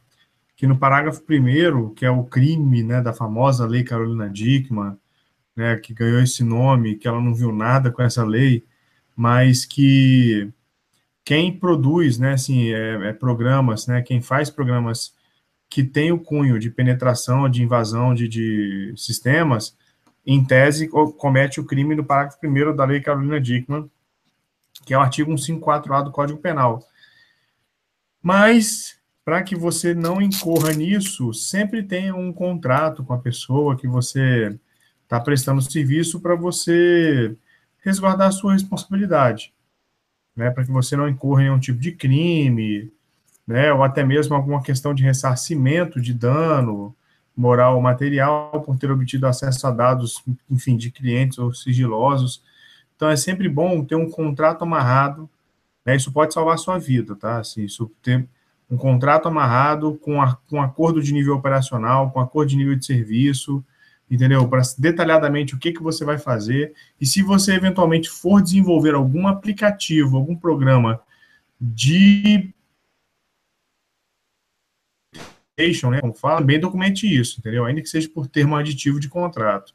que 0.57 0.67
no 0.67 0.79
parágrafo 0.79 1.23
1 1.29 1.95
que 1.95 2.05
é 2.05 2.11
o 2.11 2.25
crime 2.25 2.83
né, 2.83 3.01
da 3.01 3.13
famosa 3.13 3.67
lei 3.67 3.83
Carolina 3.83 4.29
Dickmann, 4.29 4.97
né, 5.57 5.77
que 5.77 5.95
ganhou 5.95 6.21
esse 6.21 6.43
nome, 6.43 6.97
que 6.97 7.09
ela 7.09 7.21
não 7.21 7.35
viu 7.35 7.53
nada 7.53 7.91
com 7.91 8.03
essa 8.03 8.25
lei, 8.25 8.65
mas 9.17 9.65
que 9.65 10.51
quem 11.25 11.57
produz, 11.57 12.19
né, 12.19 12.35
assim, 12.35 12.73
é, 12.73 13.09
é 13.09 13.13
programas, 13.13 13.87
né, 13.87 14.03
quem 14.03 14.21
faz 14.21 14.51
programas 14.51 15.15
que 15.69 15.83
tem 15.83 16.13
o 16.13 16.19
cunho 16.19 16.59
de 16.59 16.71
penetração, 16.71 17.49
de 17.49 17.63
invasão 17.63 18.15
de, 18.15 18.29
de 18.29 18.95
sistemas, 18.97 19.77
em 20.27 20.45
tese, 20.45 20.89
comete 20.89 21.61
o 21.61 21.65
crime 21.65 21.95
no 21.95 22.05
parágrafo 22.05 22.39
1 22.43 22.75
da 22.75 22.85
Lei 22.85 23.01
Carolina 23.01 23.41
Dickmann, 23.41 23.91
que 24.87 24.95
é 24.95 24.99
o 24.99 25.01
artigo 25.01 25.33
154A 25.33 26.05
do 26.05 26.11
Código 26.11 26.39
Penal. 26.39 26.83
Mas, 28.25 28.99
para 29.23 29.43
que 29.43 29.55
você 29.55 29.93
não 29.93 30.19
incorra 30.19 30.73
nisso, 30.73 31.35
sempre 31.35 31.83
tenha 31.83 32.17
um 32.17 32.33
contrato 32.33 33.05
com 33.05 33.13
a 33.13 33.19
pessoa 33.19 33.77
que 33.77 33.87
você 33.87 34.59
está 35.03 35.21
prestando 35.21 35.61
serviço 35.61 36.19
para 36.21 36.35
você 36.35 37.37
resguardar 37.85 38.29
a 38.29 38.33
sua 38.33 38.55
responsabilidade, 38.55 39.53
né, 40.35 40.51
para 40.51 40.65
que 40.65 40.71
você 40.73 40.97
não 40.97 41.07
incorra 41.07 41.43
em 41.43 41.45
nenhum 41.45 41.61
tipo 41.61 41.79
de 41.79 41.93
crime, 41.93 42.91
né, 43.47 43.71
ou 43.75 43.83
até 43.85 44.03
mesmo 44.03 44.35
alguma 44.35 44.63
questão 44.63 44.95
de 44.95 45.03
ressarcimento 45.03 46.01
de 46.01 46.15
dano 46.15 46.97
moral 47.37 47.77
ou 47.77 47.83
material 47.83 48.63
por 48.63 48.79
ter 48.79 48.91
obtido 48.91 49.27
acesso 49.27 49.67
a 49.67 49.71
dados, 49.71 50.25
enfim, 50.51 50.79
de 50.79 50.91
clientes 50.91 51.37
ou 51.39 51.53
sigilosos. 51.53 52.43
Então 52.97 53.11
é 53.11 53.17
sempre 53.17 53.51
bom 53.51 53.85
ter 53.85 53.97
um 53.97 54.09
contrato 54.09 54.63
amarrado 54.63 55.29
né, 55.85 55.97
isso 55.97 56.13
pode 56.13 56.33
salvar 56.33 56.55
a 56.55 56.59
sua 56.59 56.79
vida, 56.79 57.15
tá? 57.15 57.39
Assim, 57.39 57.65
isso 57.65 57.91
ter 58.03 58.27
um 58.71 58.77
contrato 58.77 59.29
amarrado 59.29 59.95
com, 59.97 60.21
a, 60.23 60.37
com 60.49 60.63
acordo 60.63 61.03
de 61.03 61.13
nível 61.13 61.35
operacional, 61.35 62.11
com 62.11 62.21
acordo 62.21 62.51
de 62.51 62.57
nível 62.57 62.75
de 62.75 62.85
serviço, 62.85 63.65
entendeu? 64.11 64.49
Para 64.49 64.63
detalhadamente 64.79 65.55
o 65.55 65.59
que, 65.59 65.73
que 65.73 65.83
você 65.83 66.05
vai 66.05 66.19
fazer. 66.19 66.75
E 67.01 67.07
se 67.07 67.23
você 67.23 67.55
eventualmente 67.55 68.09
for 68.09 68.43
desenvolver 68.43 68.95
algum 68.95 69.27
aplicativo, 69.27 70.17
algum 70.17 70.37
programa 70.37 71.01
de 71.61 72.53
né, 75.89 76.01
como 76.01 76.15
fala, 76.15 76.41
bem 76.41 76.59
documente 76.59 77.07
isso, 77.07 77.39
entendeu? 77.39 77.65
Ainda 77.65 77.81
que 77.81 77.89
seja 77.89 78.09
por 78.09 78.27
termo 78.27 78.57
aditivo 78.57 78.99
de 78.99 79.09
contrato. 79.09 79.73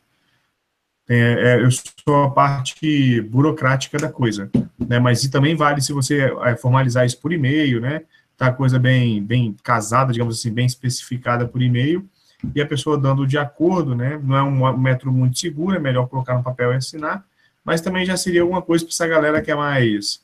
É, 1.11 1.15
é, 1.55 1.63
eu 1.63 1.71
sou 1.71 2.23
a 2.23 2.29
parte 2.29 3.19
burocrática 3.21 3.97
da 3.97 4.11
coisa, 4.11 4.47
né? 4.77 4.99
Mas 4.99 5.23
e 5.23 5.31
também 5.31 5.55
vale 5.55 5.81
se 5.81 5.91
você 5.91 6.31
é, 6.43 6.55
formalizar 6.55 7.03
isso 7.03 7.19
por 7.19 7.33
e-mail, 7.33 7.81
né? 7.81 8.03
Tá 8.37 8.53
coisa 8.53 8.77
bem, 8.77 9.23
bem 9.23 9.55
casada, 9.63 10.13
digamos 10.13 10.37
assim, 10.37 10.51
bem 10.51 10.67
especificada 10.67 11.47
por 11.47 11.63
e-mail, 11.63 12.07
e 12.53 12.61
a 12.61 12.65
pessoa 12.65 12.95
dando 12.95 13.25
de 13.25 13.39
acordo, 13.39 13.95
né? 13.95 14.19
Não 14.23 14.37
é 14.37 14.43
um 14.43 14.77
método 14.77 15.11
muito 15.11 15.39
seguro, 15.39 15.75
é 15.75 15.79
melhor 15.79 16.07
colocar 16.07 16.35
no 16.35 16.43
papel 16.43 16.73
e 16.73 16.75
assinar, 16.75 17.25
mas 17.65 17.81
também 17.81 18.05
já 18.05 18.15
seria 18.15 18.43
alguma 18.43 18.61
coisa 18.61 18.85
para 18.85 18.93
essa 18.93 19.07
galera 19.07 19.41
que 19.41 19.49
é 19.49 19.55
mais 19.55 20.21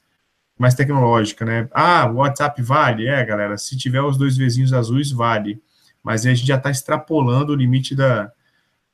mais 0.58 0.76
tecnológica, 0.76 1.44
né? 1.44 1.68
Ah, 1.74 2.10
o 2.10 2.18
WhatsApp 2.18 2.62
vale? 2.62 3.08
É, 3.08 3.26
galera, 3.26 3.58
se 3.58 3.76
tiver 3.76 4.02
os 4.02 4.18
dois 4.18 4.38
vizinhos 4.38 4.72
azuis, 4.72 5.12
vale. 5.12 5.62
Mas 6.02 6.26
aí 6.26 6.32
a 6.32 6.36
gente 6.36 6.48
já 6.48 6.56
está 6.56 6.70
extrapolando 6.70 7.52
o 7.52 7.56
limite 7.56 7.94
da, 7.96 8.32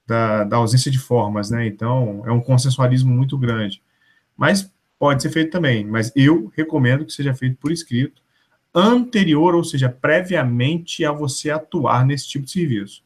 da, 0.05 0.43
da 0.43 0.57
ausência 0.57 0.91
de 0.91 0.99
formas, 0.99 1.49
né? 1.49 1.65
Então, 1.67 2.23
é 2.25 2.31
um 2.31 2.41
consensualismo 2.41 3.13
muito 3.13 3.37
grande. 3.37 3.81
Mas 4.35 4.71
pode 4.99 5.21
ser 5.21 5.29
feito 5.29 5.51
também, 5.51 5.85
mas 5.85 6.11
eu 6.15 6.51
recomendo 6.55 7.05
que 7.05 7.13
seja 7.13 7.33
feito 7.33 7.57
por 7.57 7.71
escrito, 7.71 8.21
anterior, 8.73 9.55
ou 9.55 9.63
seja, 9.63 9.89
previamente 9.89 11.03
a 11.03 11.11
você 11.11 11.49
atuar 11.49 12.05
nesse 12.05 12.27
tipo 12.27 12.45
de 12.45 12.51
serviço. 12.51 13.03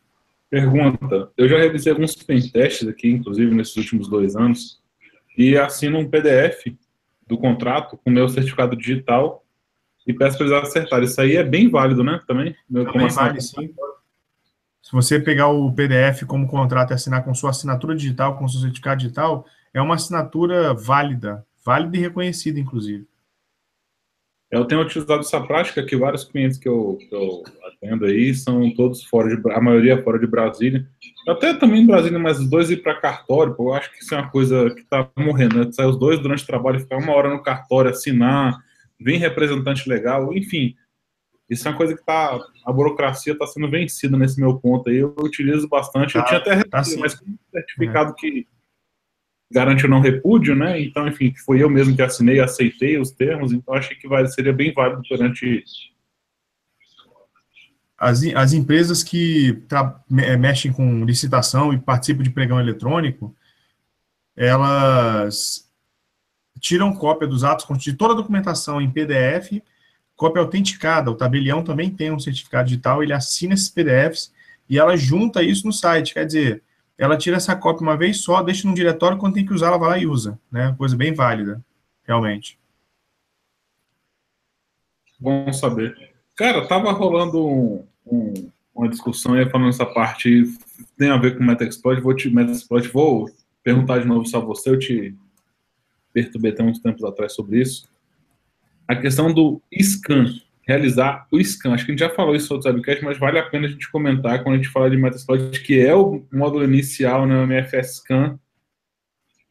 Pergunta: 0.50 1.32
eu 1.38 1.48
já 1.48 1.58
revisei 1.58 1.92
alguns 1.92 2.16
pentestes 2.16 2.88
aqui, 2.88 3.10
inclusive 3.10 3.54
nesses 3.54 3.76
últimos 3.76 4.08
dois 4.08 4.36
anos, 4.36 4.80
e 5.38 5.58
assino 5.58 6.00
um 6.00 6.10
PDF 6.10 6.76
do 7.28 7.38
contrato 7.38 7.98
com 7.98 8.10
meu 8.10 8.30
certificado 8.30 8.76
digital 8.76 9.44
e 10.06 10.14
peço 10.14 10.38
para 10.38 10.48
eles 10.48 10.64
acertarem. 10.64 11.06
Isso 11.06 11.20
aí 11.20 11.36
é 11.36 11.44
bem 11.44 11.68
válido, 11.70 12.04
né? 12.04 12.22
Também? 12.28 12.56
Meu, 12.70 12.86
Também 12.86 13.08
vale, 13.10 13.42
sim. 13.42 13.74
Se 14.86 14.92
você 14.92 15.20
pegar 15.20 15.48
o 15.48 15.74
PDF 15.74 16.26
como 16.28 16.48
contrato 16.48 16.92
e 16.92 16.94
assinar 16.94 17.26
com 17.26 17.34
sua 17.34 17.50
assinatura 17.50 17.96
digital, 17.96 18.38
com 18.38 18.48
seu 18.48 18.62
certificado 18.62 19.02
digital, 19.02 19.44
é 19.74 19.82
uma 19.82 19.96
assinatura 19.96 20.76
válida, 20.76 21.44
válida 21.66 21.98
e 21.98 22.02
reconhecida, 22.02 22.60
inclusive. 22.60 23.08
Eu 24.52 24.64
tenho 24.66 24.82
utilizado 24.82 25.22
essa 25.22 25.42
prática 25.42 25.84
que 25.84 25.98
vários 25.98 26.24
clientes 26.24 26.60
que 26.60 26.70
eu, 26.70 27.00
que 27.00 27.16
eu 27.16 27.44
atendo 27.68 28.06
aí 28.06 28.36
são 28.36 28.72
todos 28.76 29.04
fora 29.06 29.36
de, 29.36 29.52
a 29.52 29.60
maioria 29.60 30.04
fora 30.04 30.20
de 30.20 30.28
Brasília. 30.28 30.88
Até 31.28 31.56
também 31.56 31.82
em 31.82 31.88
Brasília, 31.88 32.20
mas 32.20 32.40
os 32.40 32.48
dois 32.48 32.70
ir 32.70 32.84
para 32.84 33.02
cartório, 33.02 33.56
pô, 33.56 33.70
eu 33.70 33.74
acho 33.74 33.92
que 33.92 34.04
isso 34.04 34.14
é 34.14 34.20
uma 34.20 34.30
coisa 34.30 34.70
que 34.70 34.82
está 34.82 35.10
morrendo, 35.18 35.66
né? 35.66 35.72
Sair 35.72 35.88
os 35.88 35.98
dois 35.98 36.20
durante 36.20 36.44
o 36.44 36.48
trabalho, 36.48 36.80
ficar 36.80 36.98
uma 36.98 37.12
hora 37.12 37.32
no 37.32 37.42
cartório, 37.42 37.90
assinar, 37.90 38.56
vem 39.00 39.18
representante 39.18 39.90
legal, 39.90 40.32
enfim. 40.32 40.76
Isso 41.50 41.68
é 41.68 41.72
uma 41.72 41.78
coisa 41.78 41.96
que 41.96 42.04
tá, 42.04 42.40
a 42.66 42.72
burocracia 42.72 43.34
está 43.34 43.46
sendo 43.46 43.70
vencida 43.70 44.18
nesse 44.18 44.40
meu 44.40 44.58
ponto 44.58 44.90
aí. 44.90 44.98
Eu 44.98 45.14
utilizo 45.20 45.68
bastante. 45.68 46.14
Tá, 46.14 46.20
eu 46.20 46.26
tinha 46.26 46.40
até 46.40 46.64
tá 46.64 46.82
mas 47.00 47.16
com 47.16 47.26
um 47.26 47.38
certificado 47.52 48.12
é. 48.12 48.14
que 48.16 48.48
garante 49.52 49.86
o 49.86 49.90
não 49.90 50.00
repúdio, 50.00 50.56
né? 50.56 50.82
Então, 50.82 51.08
enfim, 51.08 51.34
foi 51.46 51.62
eu 51.62 51.70
mesmo 51.70 51.96
que 51.96 52.02
assinei, 52.02 52.40
aceitei 52.40 52.98
os 52.98 53.12
termos, 53.12 53.52
então 53.52 53.74
achei 53.74 53.96
que 53.96 54.08
vai, 54.08 54.26
seria 54.28 54.52
bem 54.52 54.74
válido 54.74 55.04
perante 55.08 55.64
as, 57.98 58.22
as 58.36 58.54
empresas 58.54 59.04
que 59.04 59.64
é, 60.20 60.38
mexem 60.38 60.72
com 60.72 61.06
licitação 61.06 61.74
e 61.74 61.80
participam 61.80 62.24
de 62.24 62.30
pregão 62.30 62.60
eletrônico, 62.60 63.36
elas 64.36 65.70
tiram 66.60 66.94
cópia 66.94 67.28
dos 67.28 67.44
atos 67.44 67.66
de 67.82 67.94
toda 67.94 68.14
a 68.14 68.18
documentação 68.18 68.82
em 68.82 68.92
PDF 68.92 69.62
cópia 70.16 70.42
autenticada. 70.42 71.12
O 71.12 71.16
tabelião 71.16 71.64
também 71.64 71.90
tem 71.90 72.12
um 72.12 72.20
certificado 72.20 72.70
digital, 72.70 73.04
ele 73.04 73.14
assina 73.14 73.54
esses 73.54 73.70
PDFs 73.70 74.34
e 74.70 74.80
ela 74.80 74.96
junta 74.96 75.44
isso 75.44 75.66
no 75.66 75.74
site. 75.74 76.14
Quer 76.14 76.26
dizer, 76.26 76.64
ela 76.98 77.18
tira 77.18 77.38
essa 77.38 77.56
cópia 77.56 77.84
uma 77.84 77.98
vez 77.98 78.22
só, 78.22 78.42
deixa 78.42 78.68
no 78.68 78.74
diretório, 78.74 79.18
quando 79.18 79.34
tem 79.34 79.46
que 79.46 79.54
usar, 79.54 79.68
ela 79.68 79.78
vai 79.78 79.90
lá 79.90 79.98
e 79.98 80.08
usa. 80.08 80.40
Né? 80.52 80.74
Coisa 80.78 80.96
bem 80.96 81.14
válida, 81.14 81.64
realmente. 82.04 82.58
Bom 85.20 85.52
saber. 85.54 86.14
Cara, 86.36 86.68
tava 86.68 86.92
rolando 86.92 87.46
um, 87.46 87.88
um, 88.06 88.52
uma 88.74 88.90
discussão 88.90 89.34
aí 89.34 89.50
falando 89.50 89.70
essa 89.70 89.86
parte 89.86 90.44
tem 90.98 91.10
a 91.10 91.18
ver 91.18 91.38
com 91.38 91.44
Metaexploit, 91.44 92.02
vou 92.02 92.14
te 92.14 92.30
Metaexploit, 92.30 92.88
vou 92.90 93.30
perguntar 93.64 94.00
de 94.00 94.08
novo 94.08 94.26
só 94.26 94.40
você, 94.40 94.70
eu 94.70 94.78
te 94.78 95.16
perturbei 96.14 96.52
até 96.52 96.64
uns 96.64 96.80
tempos 96.80 97.04
atrás 97.04 97.34
sobre 97.34 97.62
isso. 97.62 97.90
A 98.88 98.96
questão 98.96 99.34
do 99.34 99.62
scan, 99.82 100.26
realizar 100.68 101.28
o 101.32 101.40
scan. 101.44 101.74
Acho 101.74 101.86
que 101.86 101.92
a 101.92 101.94
gente 101.94 102.00
já 102.00 102.10
falou 102.10 102.36
isso 102.36 102.50
no 102.50 102.56
outro 102.58 102.72
webcast, 102.72 103.04
mas 103.04 103.18
vale 103.18 103.40
a 103.40 103.50
pena 103.50 103.68
a 103.68 103.70
gente 103.70 103.90
comentar 103.90 104.44
quando 104.44 104.56
a 104.56 104.58
gente 104.58 104.70
fala 104.70 104.90
de 104.90 104.98
Metaexploit, 104.98 105.62
que 105.62 105.80
é 105.80 105.94
o 105.96 106.26
módulo 106.32 106.64
inicial, 106.64 107.26
né, 107.26 107.38
o 107.38 107.44
MFS 107.44 107.98
Scan 107.98 108.40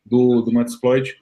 do, 0.05 0.43
do 0.43 0.53
Metaexploit. 0.53 1.16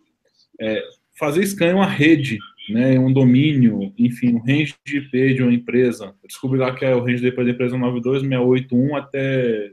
É, 0.60 0.82
fazer 1.18 1.46
scan 1.46 1.66
é 1.66 1.74
uma 1.74 1.86
rede 1.86 2.38
né, 2.68 2.98
um 2.98 3.12
domínio, 3.12 3.92
enfim, 3.98 4.34
um 4.34 4.38
range 4.38 4.74
de 4.84 4.98
IP 4.98 5.34
de 5.34 5.42
uma 5.42 5.52
empresa. 5.52 6.14
Eu 6.22 6.28
descobri 6.28 6.58
lá 6.58 6.74
que 6.74 6.84
é 6.84 6.94
o 6.94 7.00
range 7.00 7.20
de 7.20 7.28
IP 7.28 7.44
da 7.44 7.50
empresa 7.50 7.76
92681 7.76 8.96
até 8.96 9.72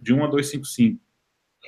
de 0.00 0.12
1 0.12 0.24
a 0.24 0.26
255. 0.28 1.00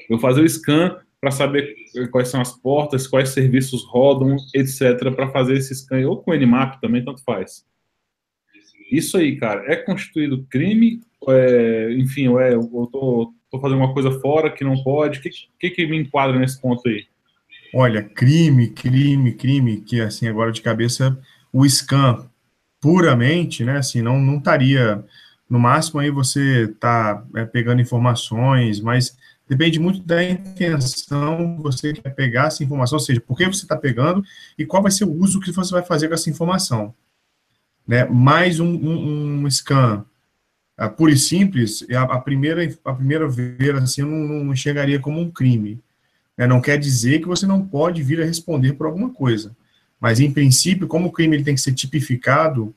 Eu 0.09 0.19
fazer 0.19 0.43
o 0.43 0.49
scan 0.49 0.99
para 1.21 1.31
saber 1.31 1.77
quais 2.11 2.29
são 2.29 2.41
as 2.41 2.57
portas, 2.57 3.07
quais 3.07 3.29
serviços 3.29 3.85
rodam, 3.85 4.37
etc., 4.55 5.15
para 5.15 5.31
fazer 5.31 5.55
esse 5.55 5.75
scan, 5.75 6.07
ou 6.09 6.17
com 6.17 6.33
Nmap 6.33 6.81
também, 6.81 7.05
tanto 7.05 7.23
faz. 7.23 7.65
Isso 8.91 9.19
aí, 9.19 9.37
cara, 9.37 9.71
é 9.71 9.77
constituído 9.77 10.47
crime, 10.51 11.01
é, 11.29 11.95
enfim, 11.99 12.29
ou 12.29 12.41
é, 12.41 12.55
eu 12.55 12.89
tô, 12.91 13.33
tô 13.51 13.61
fazendo 13.61 13.79
uma 13.79 13.93
coisa 13.93 14.11
fora 14.21 14.51
que 14.51 14.65
não 14.65 14.83
pode, 14.83 15.19
o 15.19 15.23
que, 15.23 15.31
que, 15.61 15.71
que 15.71 15.87
me 15.87 15.99
enquadra 15.99 16.39
nesse 16.39 16.61
ponto 16.61 16.89
aí? 16.89 17.05
Olha, 17.75 18.03
crime, 18.03 18.69
crime, 18.71 19.33
crime, 19.33 19.81
que 19.83 20.01
assim, 20.01 20.27
agora 20.27 20.51
de 20.51 20.63
cabeça, 20.63 21.17
o 21.53 21.69
scan 21.69 22.29
puramente, 22.81 23.63
né, 23.63 23.77
assim, 23.77 24.01
não, 24.01 24.19
não 24.19 24.39
estaria, 24.39 25.05
no 25.49 25.59
máximo 25.59 26.01
aí 26.01 26.11
você 26.11 26.69
tá 26.81 27.25
é, 27.37 27.45
pegando 27.45 27.83
informações, 27.83 28.81
mas 28.81 29.17
depende 29.51 29.81
muito 29.81 30.01
da 30.05 30.23
intenção 30.23 31.57
que 31.57 31.63
você 31.63 31.93
quer 31.93 32.11
pegar 32.11 32.47
essa 32.47 32.63
informação, 32.63 32.97
ou 32.97 33.05
seja, 33.05 33.21
por 33.21 33.37
que 33.37 33.45
você 33.47 33.65
está 33.65 33.77
pegando 33.77 34.25
e 34.57 34.65
qual 34.65 34.81
vai 34.81 34.93
ser 34.93 35.03
o 35.03 35.13
uso 35.13 35.41
que 35.41 35.51
você 35.51 35.73
vai 35.73 35.83
fazer 35.83 36.07
com 36.07 36.15
essa 36.15 36.31
informação. 36.31 36.95
Né? 37.85 38.05
Mais 38.05 38.61
um, 38.61 38.69
um, 38.69 39.43
um 39.43 39.51
scan 39.51 40.05
uh, 40.81 40.89
puro 40.91 41.11
e 41.11 41.19
simples, 41.19 41.85
a, 41.91 42.03
a, 42.03 42.21
primeira, 42.21 42.63
a 42.85 42.93
primeira 42.93 43.29
vez, 43.29 43.75
assim, 43.75 44.03
eu 44.03 44.07
não, 44.07 44.45
não 44.45 45.01
como 45.03 45.21
um 45.21 45.29
crime. 45.29 45.83
Né? 46.39 46.47
Não 46.47 46.61
quer 46.61 46.79
dizer 46.79 47.19
que 47.19 47.27
você 47.27 47.45
não 47.45 47.67
pode 47.67 48.05
vir 48.05 48.23
a 48.23 48.25
responder 48.25 48.75
por 48.75 48.87
alguma 48.87 49.11
coisa. 49.11 49.57
Mas, 49.99 50.21
em 50.21 50.33
princípio, 50.33 50.87
como 50.87 51.09
o 51.09 51.13
crime 51.13 51.35
ele 51.35 51.45
tem 51.45 51.57
que 51.57 51.61
ser 51.61 51.75
tipificado, 51.75 52.73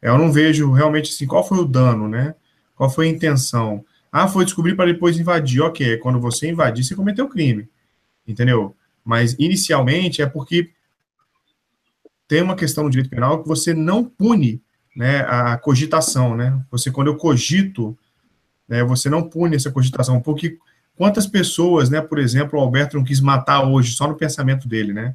eu 0.00 0.16
não 0.16 0.32
vejo 0.32 0.72
realmente 0.72 1.12
assim, 1.12 1.26
qual 1.26 1.46
foi 1.46 1.58
o 1.58 1.66
dano, 1.66 2.08
né? 2.08 2.34
Qual 2.74 2.88
foi 2.88 3.06
a 3.06 3.10
intenção? 3.10 3.84
Ah, 4.22 4.28
foi 4.28 4.44
descobrir 4.44 4.74
para 4.74 4.92
depois 4.92 5.18
invadir. 5.18 5.60
Ok, 5.60 5.98
quando 5.98 6.20
você 6.20 6.48
invadir, 6.48 6.84
você 6.84 6.94
cometeu 6.94 7.28
crime. 7.28 7.68
Entendeu? 8.26 8.74
Mas, 9.04 9.36
inicialmente, 9.38 10.22
é 10.22 10.26
porque 10.26 10.70
tem 12.26 12.42
uma 12.42 12.56
questão 12.56 12.84
no 12.84 12.90
direito 12.90 13.10
penal 13.10 13.42
que 13.42 13.48
você 13.48 13.74
não 13.74 14.04
pune 14.04 14.62
né, 14.96 15.20
a 15.28 15.56
cogitação, 15.58 16.36
né? 16.36 16.60
Você, 16.70 16.90
quando 16.90 17.08
eu 17.08 17.16
cogito, 17.16 17.96
né, 18.68 18.82
você 18.82 19.10
não 19.10 19.28
pune 19.28 19.54
essa 19.56 19.70
cogitação, 19.70 20.20
porque 20.20 20.58
Quantas 20.96 21.26
pessoas, 21.26 21.90
né, 21.90 22.00
por 22.00 22.18
exemplo, 22.18 22.58
o 22.58 22.62
Alberto 22.62 22.96
não 22.96 23.04
quis 23.04 23.20
matar 23.20 23.68
hoje, 23.68 23.92
só 23.92 24.08
no 24.08 24.16
pensamento 24.16 24.66
dele, 24.66 24.94
né? 24.94 25.14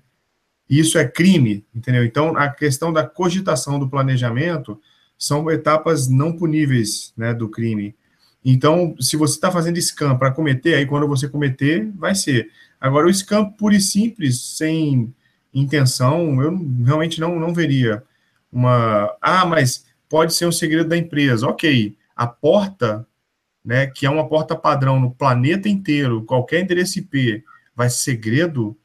Isso 0.70 0.98
é 0.98 1.08
crime, 1.08 1.66
entendeu? 1.74 2.06
Então, 2.06 2.38
a 2.38 2.50
questão 2.50 2.94
da 2.94 3.06
cogitação 3.06 3.80
do 3.80 3.90
planejamento 3.90 4.80
são 5.18 5.50
etapas 5.50 6.08
não 6.08 6.38
puníveis, 6.38 7.12
né, 7.18 7.34
do 7.34 7.50
crime. 7.50 7.96
Então, 8.44 8.96
se 9.00 9.16
você 9.16 9.36
está 9.36 9.52
fazendo 9.52 9.78
scan 9.80 10.18
para 10.18 10.32
cometer, 10.32 10.76
aí 10.76 10.86
quando 10.86 11.08
você 11.08 11.28
cometer, 11.30 11.90
vai 11.96 12.16
ser. 12.16 12.50
Agora, 12.80 13.08
o 13.08 13.14
scan 13.14 13.46
puro 13.52 13.76
e 13.76 13.82
simples, 13.82 14.42
sem 14.58 15.14
intenção, 15.54 16.42
eu 16.42 16.58
realmente 16.84 17.20
não, 17.20 17.40
não 17.40 17.54
veria 17.54 18.04
uma. 18.52 19.16
Ah, 19.22 19.46
mas 19.46 19.86
pode 20.10 20.34
ser 20.34 20.46
um 20.46 20.52
segredo 20.52 20.90
da 20.90 20.98
empresa. 20.98 21.48
Ok, 21.48 21.96
a 22.16 22.26
porta 22.26 23.08
né, 23.64 23.88
que 23.88 24.06
é 24.06 24.10
uma 24.10 24.28
porta 24.28 24.56
padrão 24.56 25.00
no 25.00 25.12
planeta 25.12 25.70
inteiro, 25.70 26.24
qualquer 26.24 26.62
endereço 26.62 27.00
IP 27.00 27.44
vai 27.76 27.90
ser 27.90 27.98
segredo, 27.98 28.78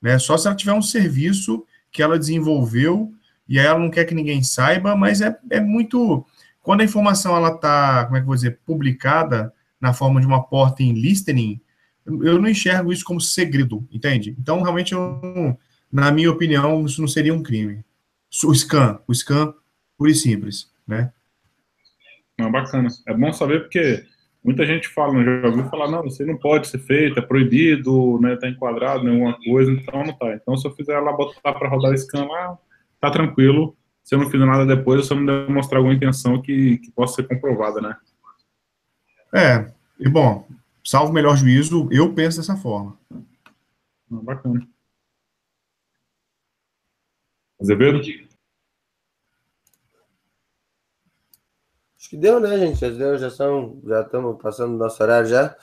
né, 0.00 0.18
só 0.18 0.36
se 0.36 0.46
ela 0.46 0.56
tiver 0.56 0.72
um 0.72 0.82
serviço 0.82 1.64
que 1.90 2.02
ela 2.02 2.18
desenvolveu 2.18 3.12
e 3.46 3.58
aí 3.58 3.66
ela 3.66 3.78
não 3.78 3.90
quer 3.90 4.04
que 4.04 4.14
ninguém 4.14 4.42
saiba, 4.42 4.96
mas 4.96 5.20
é, 5.20 5.38
é 5.50 5.60
muito... 5.60 6.24
Quando 6.64 6.80
a 6.80 6.84
informação 6.84 7.36
ela 7.36 7.50
está, 7.50 8.04
como 8.06 8.16
é 8.16 8.18
que 8.18 8.24
eu 8.24 8.26
vou 8.26 8.34
dizer, 8.34 8.58
publicada 8.66 9.52
na 9.80 9.92
forma 9.92 10.20
de 10.20 10.26
uma 10.26 10.42
porta 10.42 10.82
em 10.82 10.92
listening, 10.92 11.60
eu 12.04 12.40
não 12.40 12.48
enxergo 12.48 12.92
isso 12.92 13.04
como 13.04 13.20
segredo, 13.20 13.86
entende? 13.92 14.34
Então, 14.36 14.60
realmente, 14.62 14.92
eu, 14.92 15.56
na 15.92 16.10
minha 16.10 16.30
opinião, 16.30 16.84
isso 16.84 17.00
não 17.00 17.06
seria 17.06 17.32
um 17.32 17.42
crime. 17.42 17.84
O 18.44 18.52
scan, 18.52 18.98
o 19.06 19.14
scan 19.14 19.54
puro 19.96 20.10
e 20.10 20.14
simples, 20.14 20.68
né? 20.84 21.12
Não, 22.36 22.50
bacana. 22.50 22.88
É 23.06 23.14
bom 23.14 23.32
saber 23.32 23.60
porque 23.60 24.04
Muita 24.44 24.66
gente 24.66 24.88
fala, 24.88 25.24
já 25.24 25.48
ouviu 25.48 25.64
falar, 25.70 25.90
não, 25.90 26.04
isso 26.04 26.24
não 26.26 26.36
pode 26.36 26.68
ser 26.68 26.78
feito, 26.78 27.18
é 27.18 27.22
proibido, 27.22 28.20
né, 28.20 28.36
tá 28.36 28.46
enquadrado 28.46 29.08
em 29.08 29.12
alguma 29.12 29.38
coisa, 29.42 29.72
então 29.72 30.04
não 30.04 30.12
tá. 30.12 30.34
Então, 30.34 30.54
se 30.54 30.68
eu 30.68 30.74
fizer 30.74 31.00
lá, 31.00 31.10
botar 31.14 31.54
para 31.54 31.66
rodar 31.66 31.94
esse 31.94 32.04
scan 32.04 32.26
lá, 32.26 32.58
tá 33.00 33.10
tranquilo. 33.10 33.74
Se 34.04 34.14
eu 34.14 34.18
não 34.18 34.30
fizer 34.30 34.44
nada 34.44 34.66
depois, 34.66 35.00
eu 35.00 35.04
só 35.04 35.14
me 35.14 35.26
demonstrar 35.26 35.78
alguma 35.78 35.94
intenção 35.94 36.40
que, 36.40 36.76
que 36.76 36.92
possa 36.92 37.16
ser 37.16 37.26
comprovada, 37.26 37.80
né? 37.80 37.96
É, 39.34 39.72
e 39.98 40.08
bom, 40.10 40.46
salvo 40.84 41.10
o 41.10 41.14
melhor 41.14 41.36
juízo, 41.36 41.88
eu 41.90 42.14
penso 42.14 42.36
dessa 42.36 42.54
forma. 42.54 42.98
Ah, 43.10 43.20
bacana. 44.22 44.68
Azevedo? 47.58 48.00
Acho 51.98 52.10
que 52.10 52.16
deu, 52.18 52.38
né, 52.38 52.58
gente? 52.58 52.78
Já 52.78 52.90
deu, 52.90 53.16
já 53.16 53.30
são, 53.30 53.80
já 53.86 54.02
estamos 54.02 54.40
passando 54.40 54.74
o 54.74 54.78
nosso 54.78 55.02
horário 55.02 55.28
já. 55.30 55.56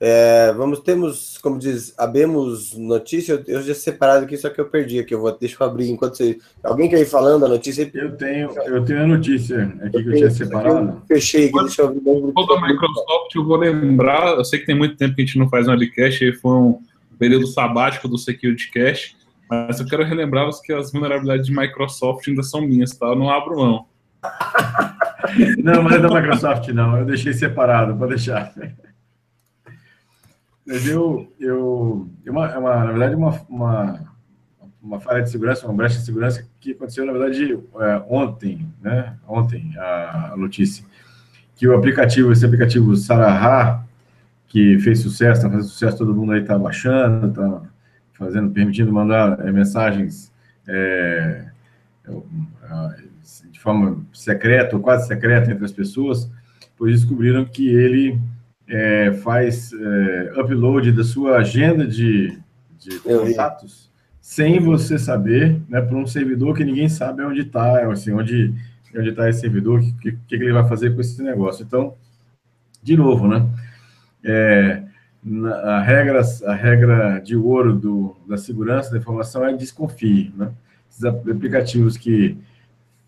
É, 0.00 0.52
vamos, 0.52 0.80
temos, 0.80 1.38
como 1.38 1.58
diz, 1.58 1.94
abemos 1.96 2.76
notícia. 2.76 3.32
Eu, 3.32 3.56
eu 3.56 3.62
já 3.62 3.74
separado 3.74 4.24
aqui, 4.24 4.36
só 4.36 4.50
que 4.50 4.60
eu 4.60 4.66
perdi 4.66 4.98
aqui. 4.98 5.14
Eu 5.14 5.20
vou, 5.20 5.36
deixa 5.38 5.56
eu 5.60 5.66
abrir 5.66 5.88
enquanto 5.88 6.16
você. 6.16 6.38
Alguém 6.62 6.90
quer 6.90 7.00
ir 7.00 7.06
falando 7.06 7.46
a 7.46 7.48
notícia? 7.48 7.88
Eu 7.94 8.16
tenho, 8.16 8.50
eu 8.66 8.84
tenho 8.84 9.04
a 9.04 9.06
notícia 9.06 9.62
aqui 9.82 10.02
que 10.02 10.08
eu 10.08 10.16
tinha 10.16 10.30
separado. 10.30 10.88
Eu 10.88 11.02
fechei 11.06 11.48
aqui, 11.48 11.58
deixa 11.60 11.82
eu 11.82 11.88
abrir. 11.88 12.02
da 12.02 12.60
Microsoft, 12.60 13.34
eu 13.34 13.44
vou 13.44 13.56
lembrar. 13.56 14.36
Eu 14.36 14.44
sei 14.44 14.58
que 14.58 14.66
tem 14.66 14.76
muito 14.76 14.96
tempo 14.96 15.14
que 15.14 15.22
a 15.22 15.24
gente 15.24 15.38
não 15.38 15.48
faz 15.48 15.68
um 15.68 15.70
webcast, 15.70 16.32
foi 16.34 16.52
um 16.52 16.78
período 17.18 17.46
sabático 17.46 18.08
do 18.08 18.18
Security 18.18 18.70
Cash, 18.72 19.16
mas 19.48 19.78
eu 19.78 19.86
quero 19.86 20.04
relembrar 20.04 20.50
que 20.62 20.72
as 20.72 20.92
vulnerabilidades 20.92 21.46
de 21.46 21.56
Microsoft 21.56 22.26
ainda 22.26 22.42
são 22.42 22.60
minhas, 22.60 22.90
tá? 22.96 23.06
Eu 23.06 23.16
não 23.16 23.30
abro 23.30 23.56
mão. 23.56 23.86
Não, 25.58 25.82
mas 25.82 25.94
é 25.94 25.98
da 26.00 26.08
Microsoft, 26.08 26.68
não. 26.68 26.98
Eu 26.98 27.06
deixei 27.06 27.32
separado, 27.32 27.96
pode 27.96 28.10
deixar. 28.10 28.52
Mas 30.66 30.86
eu, 30.86 31.30
eu 31.38 32.08
é 32.24 32.30
uma, 32.30 32.48
é 32.48 32.58
uma, 32.58 32.84
na 32.84 32.90
verdade, 32.90 33.14
uma, 33.14 33.40
uma, 33.48 34.00
uma 34.82 35.00
falha 35.00 35.22
de 35.22 35.30
segurança, 35.30 35.66
uma 35.66 35.74
brecha 35.74 35.98
de 35.98 36.04
segurança 36.04 36.46
que 36.60 36.72
aconteceu, 36.72 37.04
na 37.04 37.12
verdade, 37.12 37.52
é, 37.52 38.02
ontem, 38.08 38.66
né? 38.80 39.16
Ontem, 39.28 39.74
a, 39.76 40.34
notícia. 40.36 40.84
Que 41.54 41.68
o 41.68 41.76
aplicativo, 41.76 42.32
esse 42.32 42.44
aplicativo 42.44 42.96
Sarahá, 42.96 43.84
que 44.48 44.78
fez 44.78 45.00
sucesso, 45.00 45.38
está 45.38 45.50
fazendo 45.50 45.68
sucesso, 45.68 45.98
todo 45.98 46.14
mundo 46.14 46.32
aí 46.32 46.40
está 46.40 46.58
baixando, 46.58 47.28
está 47.28 47.62
fazendo, 48.14 48.50
permitindo 48.50 48.92
mandar 48.92 49.36
mensagens 49.52 50.32
é, 50.66 51.44
forma 53.64 54.04
secreta 54.12 54.76
ou 54.76 54.82
quase 54.82 55.08
secreta 55.08 55.50
entre 55.50 55.64
as 55.64 55.72
pessoas, 55.72 56.30
pois 56.76 57.00
descobriram 57.00 57.46
que 57.46 57.66
ele 57.66 58.20
é, 58.68 59.12
faz 59.22 59.72
é, 59.72 60.40
upload 60.40 60.92
da 60.92 61.04
sua 61.04 61.38
agenda 61.38 61.86
de, 61.86 62.38
de 62.78 62.98
contatos 63.00 63.92
sem 64.20 64.58
você 64.58 64.98
saber, 64.98 65.60
né, 65.68 65.82
para 65.82 65.96
um 65.96 66.06
servidor 66.06 66.56
que 66.56 66.64
ninguém 66.64 66.88
sabe 66.88 67.22
onde 67.22 67.42
está, 67.42 67.90
assim, 67.90 68.10
onde 68.10 68.54
onde 68.96 69.10
está 69.10 69.28
esse 69.28 69.40
servidor, 69.40 69.80
o 69.80 69.98
que, 69.98 70.12
que, 70.12 70.34
ele 70.34 70.52
vai 70.52 70.66
fazer 70.68 70.94
com 70.94 71.00
esse 71.00 71.20
negócio. 71.22 71.64
Então, 71.64 71.94
de 72.82 72.96
novo, 72.96 73.26
né, 73.26 73.46
é, 74.22 74.82
a, 75.64 75.80
regra, 75.80 76.20
a 76.46 76.54
regra 76.54 77.18
de 77.18 77.36
ouro 77.36 77.74
do, 77.74 78.16
da 78.28 78.36
segurança 78.36 78.90
da 78.90 78.98
informação 78.98 79.44
é 79.44 79.56
desconfie, 79.56 80.32
né, 80.36 80.52
esses 80.88 81.04
aplicativos 81.04 81.96
que 81.96 82.38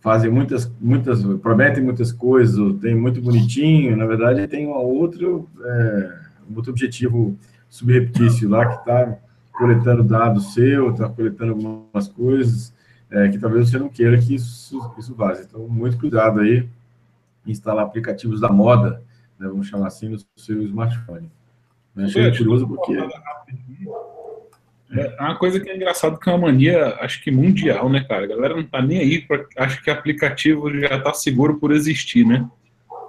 fazem 0.07 0.31
muitas, 0.31 0.73
muitas, 0.81 1.21
prometem 1.39 1.83
muitas 1.83 2.13
coisas, 2.13 2.79
tem 2.79 2.95
muito 2.95 3.21
bonitinho, 3.21 3.97
na 3.97 4.07
verdade 4.07 4.47
tem 4.47 4.65
um 4.65 4.71
outro, 4.71 5.51
é, 5.61 6.21
outro 6.55 6.71
objetivo 6.71 7.37
subreptício 7.69 8.49
lá 8.49 8.67
que 8.67 8.79
está 8.79 9.19
coletando 9.51 10.05
dados 10.05 10.55
seu, 10.55 10.93
está 10.93 11.09
coletando 11.09 11.55
algumas 11.55 12.07
coisas 12.07 12.73
é, 13.11 13.29
que 13.31 13.37
talvez 13.37 13.69
você 13.69 13.81
não 13.81 13.89
queira 13.89 14.17
que 14.17 14.37
isso, 14.37 14.95
isso 14.97 15.13
vaze. 15.13 15.43
Então, 15.43 15.67
muito 15.67 15.99
cuidado 15.99 16.39
aí 16.39 16.69
em 17.45 17.51
instalar 17.51 17.85
aplicativos 17.85 18.41
da 18.41 18.49
moda, 18.49 19.03
né, 19.37 19.49
vamos 19.49 19.67
chamar 19.67 19.89
assim, 19.89 20.09
no 20.09 20.19
seu 20.37 20.63
smartphone. 20.63 21.29
Eu 21.97 22.05
achei 22.05 22.31
curioso 22.37 22.69
porque... 22.69 22.97
É 24.93 25.21
uma 25.21 25.37
coisa 25.37 25.59
que 25.59 25.69
é 25.69 25.77
engraçado 25.77 26.19
que 26.19 26.29
é 26.29 26.33
uma 26.33 26.47
mania, 26.47 26.97
acho 27.01 27.23
que 27.23 27.31
mundial, 27.31 27.89
né, 27.89 28.05
cara? 28.09 28.25
A 28.25 28.29
galera 28.29 28.55
não 28.55 28.63
tá 28.63 28.81
nem 28.81 28.99
aí, 28.99 29.21
pra, 29.21 29.45
acho 29.59 29.83
que 29.83 29.91
aplicativo 29.91 30.73
já 30.79 31.01
tá 31.01 31.13
seguro 31.13 31.59
por 31.59 31.73
existir, 31.73 32.25
né? 32.25 32.49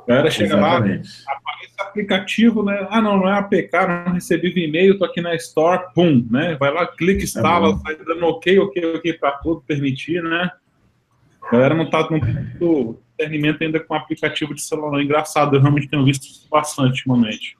A 0.03 0.07
galera 0.07 0.32
chega 0.32 0.57
Exatamente. 0.57 1.09
lá, 1.28 1.34
aparece 1.34 1.73
aplicativo, 1.78 2.63
né? 2.63 2.88
Ah, 2.89 3.01
não, 3.01 3.17
não 3.17 3.30
é 3.30 3.38
APK, 3.38 3.71
não 4.05 4.13
recebi 4.13 4.49
o 4.49 4.57
e-mail, 4.57 4.97
tô 4.97 5.05
aqui 5.05 5.21
na 5.21 5.36
Store, 5.36 5.84
pum, 5.93 6.25
né? 6.32 6.55
Vai 6.59 6.73
lá, 6.73 6.88
clica, 6.88 7.23
instala, 7.23 7.73
é 7.73 7.78
sai 7.78 7.95
dando 7.97 8.25
ok, 8.25 8.57
ok, 8.59 8.95
ok 8.95 9.13
para 9.13 9.32
tudo, 9.34 9.61
permitir, 9.67 10.23
né? 10.23 10.49
A 11.43 11.51
galera 11.51 11.75
não 11.75 11.89
tá 11.89 12.07
não 12.09 12.19
tem 12.19 12.34
muito 12.34 12.99
discernimento 13.17 13.61
ainda 13.61 13.80
com 13.80 13.93
aplicativo 13.93 14.53
de 14.53 14.61
celular. 14.61 15.01
Engraçado, 15.01 15.55
eu 15.55 15.61
realmente 15.61 15.88
tenho 15.88 16.05
visto 16.05 16.23
isso 16.23 16.47
bastante 16.49 17.07
ultimamente. 17.07 17.57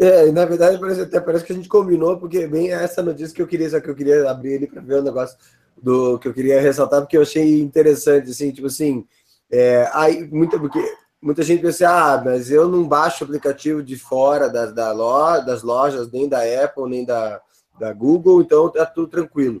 É, 0.00 0.30
na 0.30 0.44
verdade, 0.44 0.78
parece, 0.78 1.00
até 1.00 1.20
parece 1.20 1.44
que 1.44 1.52
a 1.52 1.56
gente 1.56 1.68
combinou, 1.68 2.18
porque 2.18 2.46
bem 2.46 2.72
essa 2.72 3.02
notícia 3.02 3.34
que 3.34 3.42
eu 3.42 3.48
queria, 3.48 3.68
só 3.68 3.80
que 3.80 3.90
eu 3.90 3.96
queria 3.96 4.30
abrir 4.30 4.52
ele 4.52 4.66
para 4.68 4.80
ver 4.80 5.00
o 5.00 5.02
negócio 5.02 5.36
do 5.76 6.18
que 6.20 6.28
eu 6.28 6.34
queria 6.34 6.60
ressaltar, 6.60 7.00
porque 7.00 7.16
eu 7.16 7.22
achei 7.22 7.60
interessante, 7.60 8.30
assim, 8.30 8.52
tipo 8.52 8.68
assim, 8.68 9.04
é, 9.50 9.90
aí, 9.92 10.28
muita, 10.30 10.56
porque 10.56 10.80
muita 11.20 11.42
gente 11.42 11.62
pensa, 11.62 11.88
ah, 11.88 12.22
mas 12.24 12.48
eu 12.48 12.68
não 12.68 12.86
baixo 12.86 13.24
aplicativo 13.24 13.82
de 13.82 13.96
fora 13.96 14.48
da, 14.48 14.66
da 14.66 14.92
loja, 14.92 15.44
das 15.44 15.62
lojas, 15.64 16.10
nem 16.12 16.28
da 16.28 16.42
Apple, 16.64 16.88
nem 16.88 17.04
da, 17.04 17.40
da 17.78 17.92
Google, 17.92 18.40
então 18.40 18.70
tá 18.70 18.86
tudo 18.86 19.08
tranquilo. 19.08 19.60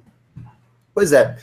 Pois 0.94 1.12
é. 1.12 1.36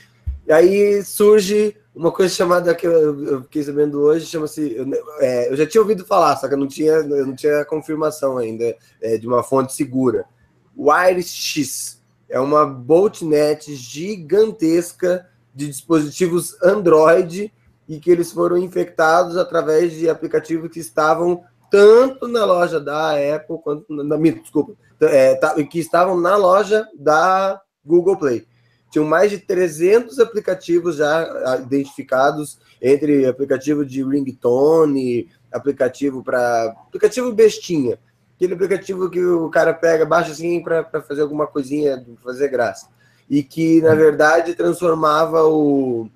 E 0.48 0.54
aí 0.54 1.04
surge 1.04 1.76
uma 1.96 2.12
coisa 2.12 2.34
chamada 2.34 2.76
que 2.76 2.86
eu, 2.86 3.44
fiquei 3.44 3.64
sabendo 3.64 4.02
hoje, 4.02 4.26
chama-se. 4.26 4.76
É, 5.20 5.50
eu 5.50 5.56
já 5.56 5.66
tinha 5.66 5.82
ouvido 5.82 6.06
falar, 6.06 6.36
só 6.36 6.48
que 6.48 6.54
eu 6.54 6.58
não 6.58 6.68
tinha, 6.68 6.92
eu 6.92 7.26
não 7.26 7.36
tinha 7.36 7.64
confirmação 7.64 8.38
ainda 8.38 8.76
é, 9.02 9.18
de 9.18 9.26
uma 9.26 9.42
fonte 9.42 9.74
segura. 9.74 10.26
WireX 10.78 12.02
é 12.28 12.40
uma 12.40 12.66
botnet 12.66 13.74
gigantesca 13.76 15.26
de 15.54 15.68
dispositivos 15.68 16.62
Android 16.62 17.52
e 17.88 18.00
que 18.00 18.12
eles 18.12 18.32
foram 18.32 18.58
infectados 18.58 19.38
através 19.38 19.94
de 19.94 20.10
aplicativos 20.10 20.70
que 20.70 20.80
estavam 20.80 21.44
tanto 21.72 22.28
na 22.28 22.44
loja 22.44 22.80
da 22.80 23.12
Apple 23.36 23.58
quanto 23.64 23.86
na, 23.90 24.18
desculpa, 24.18 24.74
é, 25.02 25.36
tá, 25.36 25.56
que 25.64 25.80
estavam 25.80 26.20
na 26.20 26.36
loja 26.36 26.88
da 26.98 27.62
Google 27.86 28.18
Play. 28.18 28.46
Tinham 28.96 29.06
mais 29.06 29.30
de 29.30 29.40
300 29.40 30.20
aplicativos 30.20 30.96
já 30.96 31.24
ah, 31.46 31.58
identificados, 31.58 32.58
entre 32.82 33.26
aplicativo 33.26 33.86
de 33.86 34.02
ringtone, 34.02 35.30
aplicativo 35.52 36.24
para. 36.24 36.74
aplicativo 36.88 37.34
bestinha. 37.34 38.00
Aquele 38.38 38.54
aplicativo 38.54 39.10
que 39.10 39.22
o 39.22 39.50
cara 39.50 39.74
pega, 39.74 40.06
baixa 40.06 40.32
assim 40.32 40.64
para 40.64 41.02
fazer 41.02 41.24
alguma 41.24 41.46
coisinha, 41.46 42.06
fazer 42.24 42.48
graça. 42.48 42.88
E 43.30 43.44
que, 43.44 43.82
na 43.82 43.94
verdade, 43.94 44.56
transformava 44.56 45.44
o, 45.44 46.10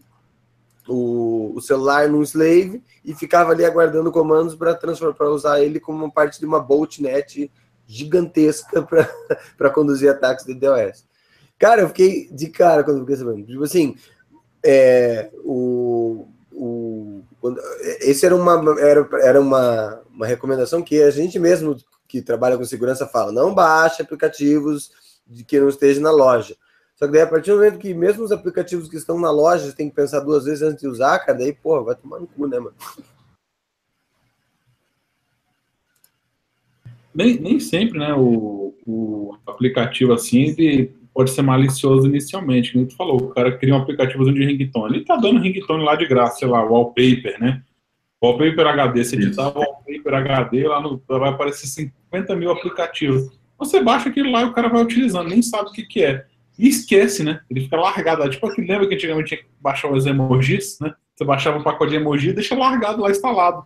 o, 0.87 1.51
o 1.53 1.59
celular 1.59 2.07
num 2.07 2.23
slave 2.23 2.81
e 3.03 3.13
ficava 3.13 3.51
ali 3.51 3.65
aguardando 3.65 4.09
comandos 4.09 4.55
para 4.55 5.29
usar 5.29 5.59
ele 5.59 5.81
como 5.81 6.09
parte 6.09 6.39
de 6.39 6.45
uma 6.45 6.61
botnet 6.61 7.51
gigantesca 7.85 8.87
para 9.57 9.69
conduzir 9.75 10.09
ataques 10.09 10.45
de 10.45 10.53
DOS. 10.53 11.08
Cara, 11.59 11.81
eu 11.81 11.89
fiquei 11.89 12.29
de 12.31 12.49
cara 12.49 12.85
quando 12.85 12.99
eu 12.99 13.01
fiquei 13.01 13.17
sabendo. 13.17 13.45
Tipo 13.45 13.63
assim, 13.63 13.97
é, 14.63 15.29
o, 15.43 16.25
o, 16.53 17.21
quando, 17.41 17.59
esse 17.99 18.25
era, 18.25 18.33
uma, 18.33 18.79
era, 18.79 19.09
era 19.21 19.41
uma, 19.41 20.01
uma 20.09 20.25
recomendação 20.25 20.81
que 20.81 21.03
a 21.03 21.11
gente 21.11 21.37
mesmo 21.37 21.75
que 22.07 22.21
trabalha 22.21 22.57
com 22.57 22.63
segurança 22.63 23.05
fala: 23.05 23.33
não 23.33 23.53
baixe 23.53 24.01
aplicativos 24.01 24.91
de 25.27 25.43
que 25.43 25.59
não 25.59 25.67
esteja 25.67 25.99
na 25.99 26.11
loja. 26.11 26.55
Só 26.95 27.05
que 27.05 27.13
daí, 27.13 27.21
a 27.21 27.27
partir 27.27 27.51
do 27.51 27.57
momento 27.57 27.77
que 27.77 27.93
mesmo 27.93 28.23
os 28.23 28.31
aplicativos 28.31 28.89
que 28.89 28.97
estão 28.97 29.19
na 29.19 29.29
loja, 29.31 29.65
você 29.65 29.75
tem 29.75 29.89
que 29.89 29.95
pensar 29.95 30.21
duas 30.21 30.45
vezes 30.45 30.61
antes 30.61 30.81
de 30.81 30.87
usar, 30.87 31.19
cara, 31.19 31.37
daí, 31.37 31.53
porra, 31.53 31.83
vai 31.83 31.95
tomar 31.95 32.19
no 32.19 32.27
cu, 32.27 32.47
né, 32.47 32.57
mano? 32.57 32.75
Nem, 37.13 37.39
nem 37.39 37.59
sempre, 37.59 37.99
né, 37.99 38.13
o, 38.13 38.73
o 38.85 39.37
aplicativo 39.45 40.13
assim, 40.13 40.55
ele 40.57 40.98
pode 41.19 41.31
ser 41.31 41.41
malicioso 41.41 42.07
inicialmente, 42.07 42.71
como 42.71 42.85
tu 42.85 42.95
falou, 42.95 43.17
o 43.17 43.27
cara 43.27 43.51
cria 43.57 43.75
um 43.75 43.77
aplicativo 43.77 44.23
de 44.33 44.45
ringtone, 44.45 44.95
ele 44.95 45.03
tá 45.03 45.17
dando 45.17 45.41
ringtone 45.41 45.83
lá 45.83 45.93
de 45.93 46.07
graça, 46.07 46.37
sei 46.37 46.47
lá, 46.47 46.63
wallpaper, 46.63 47.37
né? 47.41 47.61
Wallpaper 48.23 48.67
HD, 48.67 49.03
se 49.03 49.17
editar 49.17 49.49
wallpaper 49.49 50.13
HD, 50.13 50.65
lá 50.65 50.79
no, 50.79 51.03
vai 51.09 51.29
aparecer 51.29 51.67
50 51.67 52.37
mil 52.37 52.49
aplicativos. 52.49 53.37
Você 53.57 53.83
baixa 53.83 54.07
aquilo 54.07 54.31
lá 54.31 54.43
e 54.43 54.45
o 54.45 54.53
cara 54.53 54.69
vai 54.69 54.81
utilizando, 54.81 55.27
nem 55.27 55.41
sabe 55.41 55.67
o 55.67 55.73
que, 55.73 55.83
que 55.83 56.05
é. 56.05 56.25
E 56.57 56.69
esquece, 56.69 57.21
né? 57.21 57.41
Ele 57.49 57.65
fica 57.65 57.75
largado 57.75 58.29
Tipo, 58.29 58.47
aquele, 58.47 58.67
lembra 58.67 58.87
que 58.87 58.95
antigamente 58.95 59.27
tinha 59.27 59.41
que 59.41 59.49
baixar 59.59 59.91
os 59.91 60.05
emojis, 60.05 60.79
né? 60.79 60.93
Você 61.17 61.25
baixava 61.25 61.57
um 61.57 61.63
pacote 61.63 61.91
de 61.91 61.97
emoji 61.97 62.29
e 62.29 62.33
deixa 62.33 62.55
largado 62.55 63.01
lá 63.01 63.11
instalado. 63.11 63.65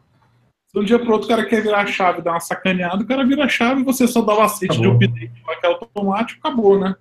De 0.74 0.80
um 0.80 0.84
dia 0.84 0.98
para 0.98 1.14
outro 1.14 1.28
o 1.28 1.30
cara 1.30 1.46
quer 1.46 1.62
virar 1.62 1.82
a 1.82 1.86
chave, 1.86 2.24
dar 2.24 2.32
uma 2.32 2.40
sacaneada, 2.40 3.04
o 3.04 3.06
cara 3.06 3.24
vira 3.24 3.46
a 3.46 3.48
chave 3.48 3.82
e 3.82 3.84
você 3.84 4.08
só 4.08 4.24
dá 4.24 4.34
o 4.34 4.42
aceite 4.42 4.82
de 4.82 4.88
update 4.88 5.32
lá 5.48 5.56
que 5.56 5.68
é 5.68 5.70
automático, 5.70 6.40
acabou, 6.40 6.80
né? 6.80 6.96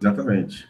Exatamente. 0.00 0.68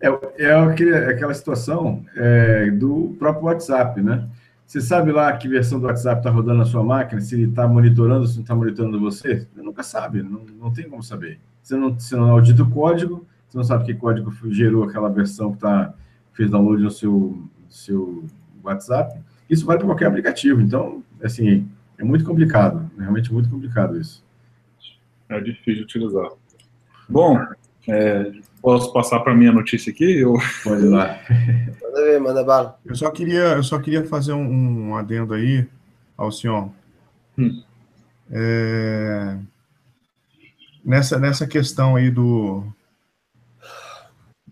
É, 0.00 0.08
é 0.44 0.54
aquele, 0.54 0.94
aquela 0.96 1.34
situação 1.34 2.04
é, 2.16 2.70
do 2.70 3.14
próprio 3.18 3.46
WhatsApp, 3.46 4.00
né? 4.00 4.28
Você 4.66 4.80
sabe 4.80 5.10
lá 5.10 5.36
que 5.36 5.48
versão 5.48 5.80
do 5.80 5.86
WhatsApp 5.86 6.20
está 6.20 6.30
rodando 6.30 6.58
na 6.58 6.64
sua 6.64 6.82
máquina, 6.82 7.20
se 7.20 7.34
ele 7.34 7.50
está 7.50 7.66
monitorando, 7.66 8.26
se 8.26 8.36
não 8.36 8.42
está 8.42 8.54
monitorando 8.54 9.00
você? 9.00 9.48
Você 9.52 9.62
nunca 9.62 9.82
sabe, 9.82 10.22
não, 10.22 10.44
não 10.60 10.72
tem 10.72 10.88
como 10.88 11.02
saber. 11.02 11.40
Você 11.60 11.76
não, 11.76 11.92
você 11.92 12.14
não 12.14 12.30
audita 12.30 12.62
o 12.62 12.70
código, 12.70 13.26
você 13.48 13.58
não 13.58 13.64
sabe 13.64 13.84
que 13.84 13.94
código 13.94 14.32
gerou 14.48 14.84
aquela 14.84 15.08
versão 15.08 15.52
que 15.52 15.58
tá, 15.58 15.92
fez 16.32 16.48
download 16.50 16.84
no 16.84 16.90
seu, 16.90 17.42
seu 17.68 18.24
WhatsApp. 18.62 19.20
Isso 19.50 19.66
vale 19.66 19.80
para 19.80 19.88
qualquer 19.88 20.06
aplicativo. 20.06 20.60
Então, 20.60 21.02
assim, 21.20 21.68
é 21.98 22.04
muito 22.04 22.24
complicado, 22.24 22.88
é 22.96 23.00
realmente 23.00 23.32
muito 23.32 23.50
complicado 23.50 24.00
isso. 24.00 24.24
É 25.28 25.40
difícil 25.40 25.74
de 25.74 25.82
utilizar. 25.82 26.28
Bom, 27.08 27.44
é, 27.90 28.32
posso 28.62 28.92
passar 28.92 29.20
para 29.20 29.34
minha 29.34 29.52
notícia 29.52 29.90
aqui? 29.90 30.18
Eu... 30.18 30.34
Pode 30.62 30.84
ir 30.84 30.88
lá. 30.88 31.18
Manda 31.82 32.04
ver, 32.04 32.20
manda 32.20 32.44
bala. 32.44 32.78
Eu 32.84 32.94
só 32.94 33.10
queria, 33.10 33.54
eu 33.56 33.62
só 33.62 33.78
queria 33.78 34.04
fazer 34.04 34.32
um, 34.32 34.88
um 34.90 34.96
adendo 34.96 35.34
aí 35.34 35.66
ao 36.16 36.30
senhor. 36.30 36.70
Hum. 37.38 37.62
É, 38.30 39.36
nessa, 40.84 41.18
nessa 41.18 41.46
questão 41.46 41.96
aí 41.96 42.10
do, 42.10 42.62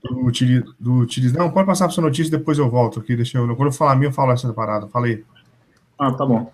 do, 0.03 0.33
do 0.79 0.95
utilizar. 0.95 1.39
Não, 1.39 1.51
pode 1.51 1.67
passar 1.67 1.85
para 1.87 1.95
sua 1.95 2.05
notícia 2.05 2.37
depois 2.37 2.59
eu 2.59 2.69
volto 2.69 3.01
aqui. 3.01 3.15
Deixa 3.15 3.39
eu, 3.39 3.47
quando 3.57 3.69
eu 3.69 3.73
falar 3.73 3.93
a 3.93 3.97
minha, 3.97 4.09
eu 4.09 4.13
falo 4.13 4.33
essa 4.33 4.53
parada. 4.53 4.89
Falei. 4.89 5.25
Ah, 5.99 6.13
tá 6.13 6.25
bom. 6.25 6.53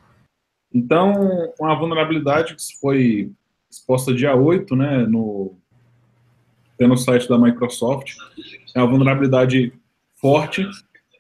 Então, 0.73 1.53
uma 1.59 1.79
vulnerabilidade 1.79 2.57
que 2.57 2.63
foi 2.81 3.33
exposta 3.71 4.15
dia 4.15 4.35
8, 4.35 4.75
né, 4.75 4.99
no 5.07 5.55
no 6.81 6.97
site 6.97 7.29
da 7.29 7.39
Microsoft. 7.39 8.13
É 8.75 8.81
uma 8.81 8.89
vulnerabilidade 8.89 9.73
forte. 10.17 10.67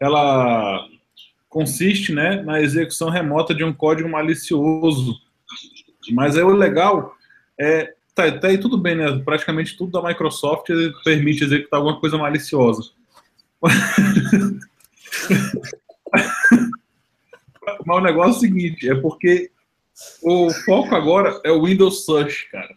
Ela 0.00 0.86
consiste 1.48 2.12
né, 2.12 2.42
na 2.42 2.60
execução 2.60 3.10
remota 3.10 3.54
de 3.54 3.62
um 3.62 3.72
código 3.72 4.08
malicioso. 4.08 5.14
Mas 6.12 6.36
é 6.36 6.44
o 6.44 6.48
legal 6.48 7.14
é 7.58 7.94
tá, 8.14 8.30
tá 8.38 8.48
aí 8.48 8.58
tudo 8.58 8.78
bem, 8.78 8.96
né? 8.96 9.20
Praticamente 9.24 9.76
tudo 9.76 9.92
da 9.92 10.06
Microsoft 10.08 10.66
permite 11.04 11.44
executar 11.44 11.78
alguma 11.78 11.98
coisa 12.00 12.16
maliciosa. 12.16 12.90
Mas 17.86 17.96
o 17.98 18.00
negócio 18.00 18.32
é 18.32 18.36
o 18.36 18.40
seguinte, 18.40 18.88
é 18.88 18.94
porque 18.94 19.50
o 20.22 20.50
foco 20.64 20.94
agora 20.94 21.40
é 21.44 21.50
o 21.50 21.64
Windows 21.64 22.04
Search, 22.04 22.50
cara. 22.50 22.74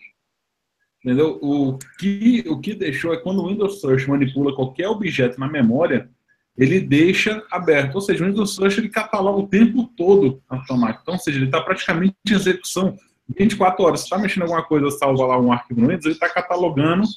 Entendeu? 1.08 1.40
O 1.42 1.80
que, 1.98 2.44
o 2.50 2.60
que 2.60 2.76
deixou 2.76 3.14
é 3.14 3.18
quando 3.18 3.42
o 3.42 3.48
Windows 3.48 3.80
Search 3.80 4.10
manipula 4.10 4.54
qualquer 4.54 4.90
objeto 4.90 5.40
na 5.40 5.48
memória, 5.48 6.10
ele 6.58 6.82
deixa 6.82 7.42
aberto. 7.50 7.96
Ou 7.96 8.02
seja, 8.02 8.26
o 8.26 8.28
Windows 8.28 8.56
Search 8.56 8.78
ele 8.78 8.90
cataloga 8.90 9.40
o 9.40 9.48
tempo 9.48 9.90
todo 9.96 10.44
automático. 10.50 11.04
Então, 11.04 11.14
ou 11.14 11.20
seja, 11.22 11.38
ele 11.38 11.46
está 11.46 11.62
praticamente 11.62 12.14
em 12.30 12.34
execução 12.34 12.98
24 13.40 13.86
horas. 13.86 14.02
Se 14.02 14.08
está 14.08 14.18
mexendo 14.18 14.42
alguma 14.44 14.62
coisa, 14.64 14.92
salva 14.92 15.26
lá 15.26 15.40
um 15.40 15.50
arquivo 15.50 15.80
no 15.80 15.88
Windows, 15.88 16.04
ele 16.04 16.16
está 16.16 16.28
catalogando 16.28 17.08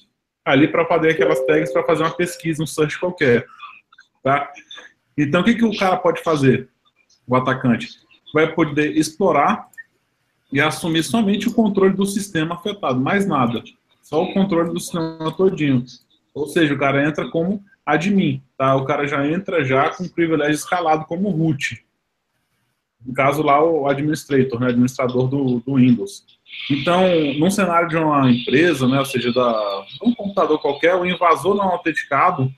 ali 0.45 0.69
para 0.69 0.87
fazer 0.87 1.11
aquelas 1.11 1.45
tags 1.45 1.73
para 1.73 1.83
fazer 1.83 2.05
uma 2.05 2.15
pesquisa, 2.15 2.63
um 2.63 2.69
search 2.69 2.97
qualquer. 3.01 3.45
Tá? 4.23 4.53
Então, 5.19 5.41
o 5.41 5.45
que, 5.45 5.57
que 5.57 5.65
o 5.65 5.77
cara 5.77 5.97
pode 5.97 6.23
fazer? 6.23 6.69
O 7.27 7.35
atacante 7.35 7.89
vai 8.33 8.55
poder 8.55 8.97
explorar 8.97 9.69
e 10.53 10.61
assumir 10.61 11.03
somente 11.03 11.49
o 11.49 11.53
controle 11.53 11.93
do 11.93 12.07
sistema 12.07 12.55
afetado, 12.55 13.01
mais 13.01 13.27
nada. 13.27 13.65
Só 14.11 14.25
o 14.25 14.35
controle 14.35 14.73
do 14.73 14.81
sistema 14.81 15.33
todinho. 15.37 15.85
Ou 16.35 16.49
seja, 16.49 16.75
o 16.75 16.79
cara 16.79 17.07
entra 17.07 17.31
como 17.31 17.63
admin, 17.87 18.43
tá? 18.59 18.75
O 18.75 18.85
cara 18.85 19.07
já 19.07 19.25
entra 19.25 19.65
já 19.65 19.89
com 19.91 20.09
privilégio 20.09 20.57
escalado 20.57 21.05
como 21.05 21.31
root. 21.31 21.87
no 23.07 23.15
caso 23.15 23.41
lá 23.41 23.63
o 23.63 23.87
administrator, 23.87 24.59
né, 24.59 24.67
administrador 24.67 25.29
do, 25.29 25.61
do 25.61 25.77
Windows. 25.77 26.27
Então, 26.69 27.05
num 27.39 27.53
cenário 27.53 27.89
de 27.89 27.97
uma 27.97 28.29
empresa, 28.29 28.89
né, 28.89 28.99
ou 28.99 29.05
seja, 29.05 29.33
da, 29.33 29.87
um 30.03 30.13
computador 30.13 30.61
qualquer, 30.61 30.97
o 30.97 31.07
invasor 31.07 31.55
não 31.55 31.67
autenticado, 31.67 32.53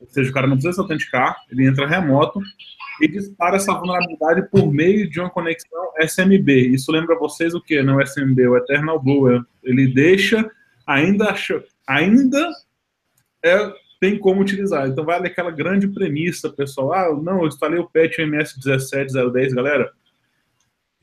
ou 0.00 0.08
seja, 0.08 0.30
o 0.30 0.34
cara 0.34 0.48
não 0.48 0.56
precisa 0.56 0.74
se 0.74 0.80
autenticar, 0.80 1.44
ele 1.48 1.64
entra 1.64 1.86
remoto 1.86 2.40
e 3.00 3.08
dispara 3.08 3.56
essa 3.56 3.74
vulnerabilidade 3.74 4.48
por 4.50 4.72
meio 4.72 5.08
de 5.08 5.20
uma 5.20 5.30
conexão 5.30 5.92
SMB. 5.98 6.68
Isso 6.68 6.92
lembra 6.92 7.18
vocês 7.18 7.54
o 7.54 7.60
que? 7.60 7.82
Não 7.82 8.00
é 8.00 8.04
SMB, 8.04 8.48
o 8.48 8.56
Eternal 8.56 9.02
Blue. 9.02 9.44
Ele 9.62 9.92
deixa, 9.92 10.48
ainda, 10.86 11.34
ainda 11.86 12.50
é, 13.44 13.72
tem 14.00 14.18
como 14.18 14.42
utilizar. 14.42 14.88
Então, 14.88 15.04
vale 15.04 15.26
aquela 15.26 15.50
grande 15.50 15.88
premissa, 15.88 16.50
pessoal. 16.50 16.92
Ah, 16.92 17.14
não, 17.14 17.40
eu 17.42 17.48
instalei 17.48 17.78
o 17.78 17.88
patch 17.88 18.18
MS 18.18 18.54
17010, 18.60 19.52
galera. 19.54 19.92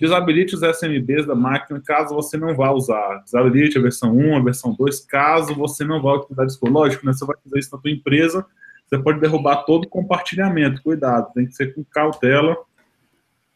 Desabilite 0.01 0.55
os 0.55 0.63
SMBs 0.63 1.27
da 1.27 1.35
máquina 1.35 1.79
caso 1.85 2.15
você 2.15 2.35
não 2.35 2.55
vá 2.55 2.71
usar. 2.71 3.21
Desabilite 3.23 3.77
a 3.77 3.81
versão 3.81 4.17
1, 4.17 4.37
a 4.37 4.43
versão 4.43 4.73
2, 4.73 5.01
caso 5.01 5.53
você 5.53 5.83
não 5.83 6.01
vá 6.01 6.15
utilizar 6.15 6.47
isso. 6.47 6.59
Lógico, 6.63 7.05
né, 7.05 7.13
você 7.13 7.23
vai 7.23 7.35
fazer 7.43 7.59
isso 7.59 7.75
na 7.75 7.79
sua 7.79 7.91
empresa, 7.91 8.43
você 8.91 9.01
pode 9.01 9.21
derrubar 9.21 9.63
todo 9.63 9.85
o 9.85 9.89
compartilhamento. 9.89 10.83
Cuidado, 10.83 11.31
tem 11.33 11.45
que 11.45 11.55
ser 11.55 11.73
com 11.73 11.81
cautela, 11.85 12.57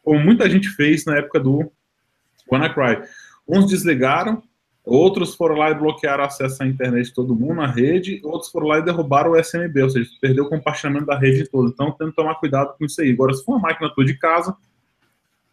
como 0.01 0.17
muita 0.17 0.49
gente 0.49 0.69
fez 0.69 1.03
na 1.03 1.17
época 1.17 1.41
do 1.41 1.69
WannaCry. 2.49 3.05
Uns 3.45 3.67
desligaram, 3.67 4.41
outros 4.85 5.35
foram 5.35 5.55
lá 5.55 5.71
e 5.71 5.75
bloquearam 5.75 6.23
acesso 6.23 6.63
à 6.63 6.65
internet 6.65 7.07
de 7.07 7.13
todo 7.13 7.35
mundo, 7.35 7.55
na 7.55 7.67
rede, 7.67 8.21
outros 8.23 8.49
foram 8.49 8.67
lá 8.67 8.79
e 8.79 8.83
derrubaram 8.83 9.31
o 9.31 9.35
SMB, 9.37 9.83
ou 9.83 9.89
seja, 9.89 10.09
perdeu 10.21 10.45
o 10.45 10.49
compartilhamento 10.49 11.05
da 11.05 11.17
rede 11.17 11.49
toda. 11.49 11.69
Então, 11.69 11.91
tem 11.91 12.09
que 12.09 12.15
tomar 12.15 12.35
cuidado 12.35 12.73
com 12.77 12.85
isso 12.85 13.01
aí. 13.01 13.11
Agora, 13.11 13.33
se 13.33 13.43
for 13.43 13.53
uma 13.53 13.67
máquina 13.67 13.93
tua 13.93 14.05
de 14.05 14.17
casa, 14.17 14.55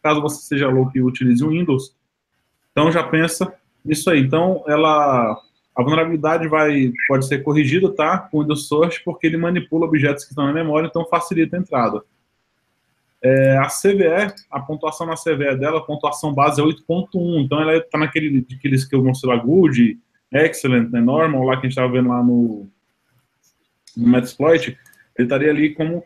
caso 0.01 0.21
você 0.21 0.41
seja 0.43 0.69
louco 0.69 0.97
e 0.97 1.01
utilize 1.01 1.43
o 1.43 1.49
Windows, 1.49 1.93
então 2.71 2.89
já 2.89 3.03
pensa 3.03 3.53
nisso 3.83 4.09
aí. 4.09 4.21
Então, 4.21 4.63
ela 4.65 5.37
a 5.75 5.81
vulnerabilidade 5.81 6.47
vai, 6.47 6.91
pode 7.07 7.27
ser 7.27 7.43
corrigida, 7.43 7.91
tá? 7.93 8.17
Com 8.17 8.39
o 8.39 8.55
Source, 8.55 9.03
porque 9.03 9.25
ele 9.25 9.37
manipula 9.37 9.85
objetos 9.85 10.23
que 10.23 10.31
estão 10.31 10.45
na 10.45 10.53
memória, 10.53 10.87
então 10.87 11.05
facilita 11.05 11.57
a 11.57 11.59
entrada. 11.59 12.03
É, 13.23 13.57
a 13.57 13.67
CVE, 13.67 14.33
a 14.51 14.59
pontuação 14.59 15.07
na 15.07 15.15
CVE 15.15 15.57
dela, 15.57 15.79
a 15.79 15.83
pontuação 15.83 16.33
base 16.33 16.61
é 16.61 16.63
8.1, 16.63 17.45
então 17.45 17.61
ela 17.61 17.77
está 17.77 17.97
naquele 17.97 18.41
que 18.43 18.87
eu 18.91 19.03
mostrei 19.03 19.33
lá, 19.33 19.41
Good, 19.41 19.97
Excellent, 20.31 20.91
né, 20.91 20.99
Normal, 20.99 21.43
lá 21.43 21.53
que 21.53 21.59
a 21.59 21.69
gente 21.69 21.71
estava 21.71 21.91
vendo 21.91 22.09
lá 22.09 22.21
no, 22.21 22.67
no 23.95 24.07
Metasploit, 24.07 24.77
ele 25.17 25.25
estaria 25.25 25.49
ali 25.49 25.73
como, 25.73 26.03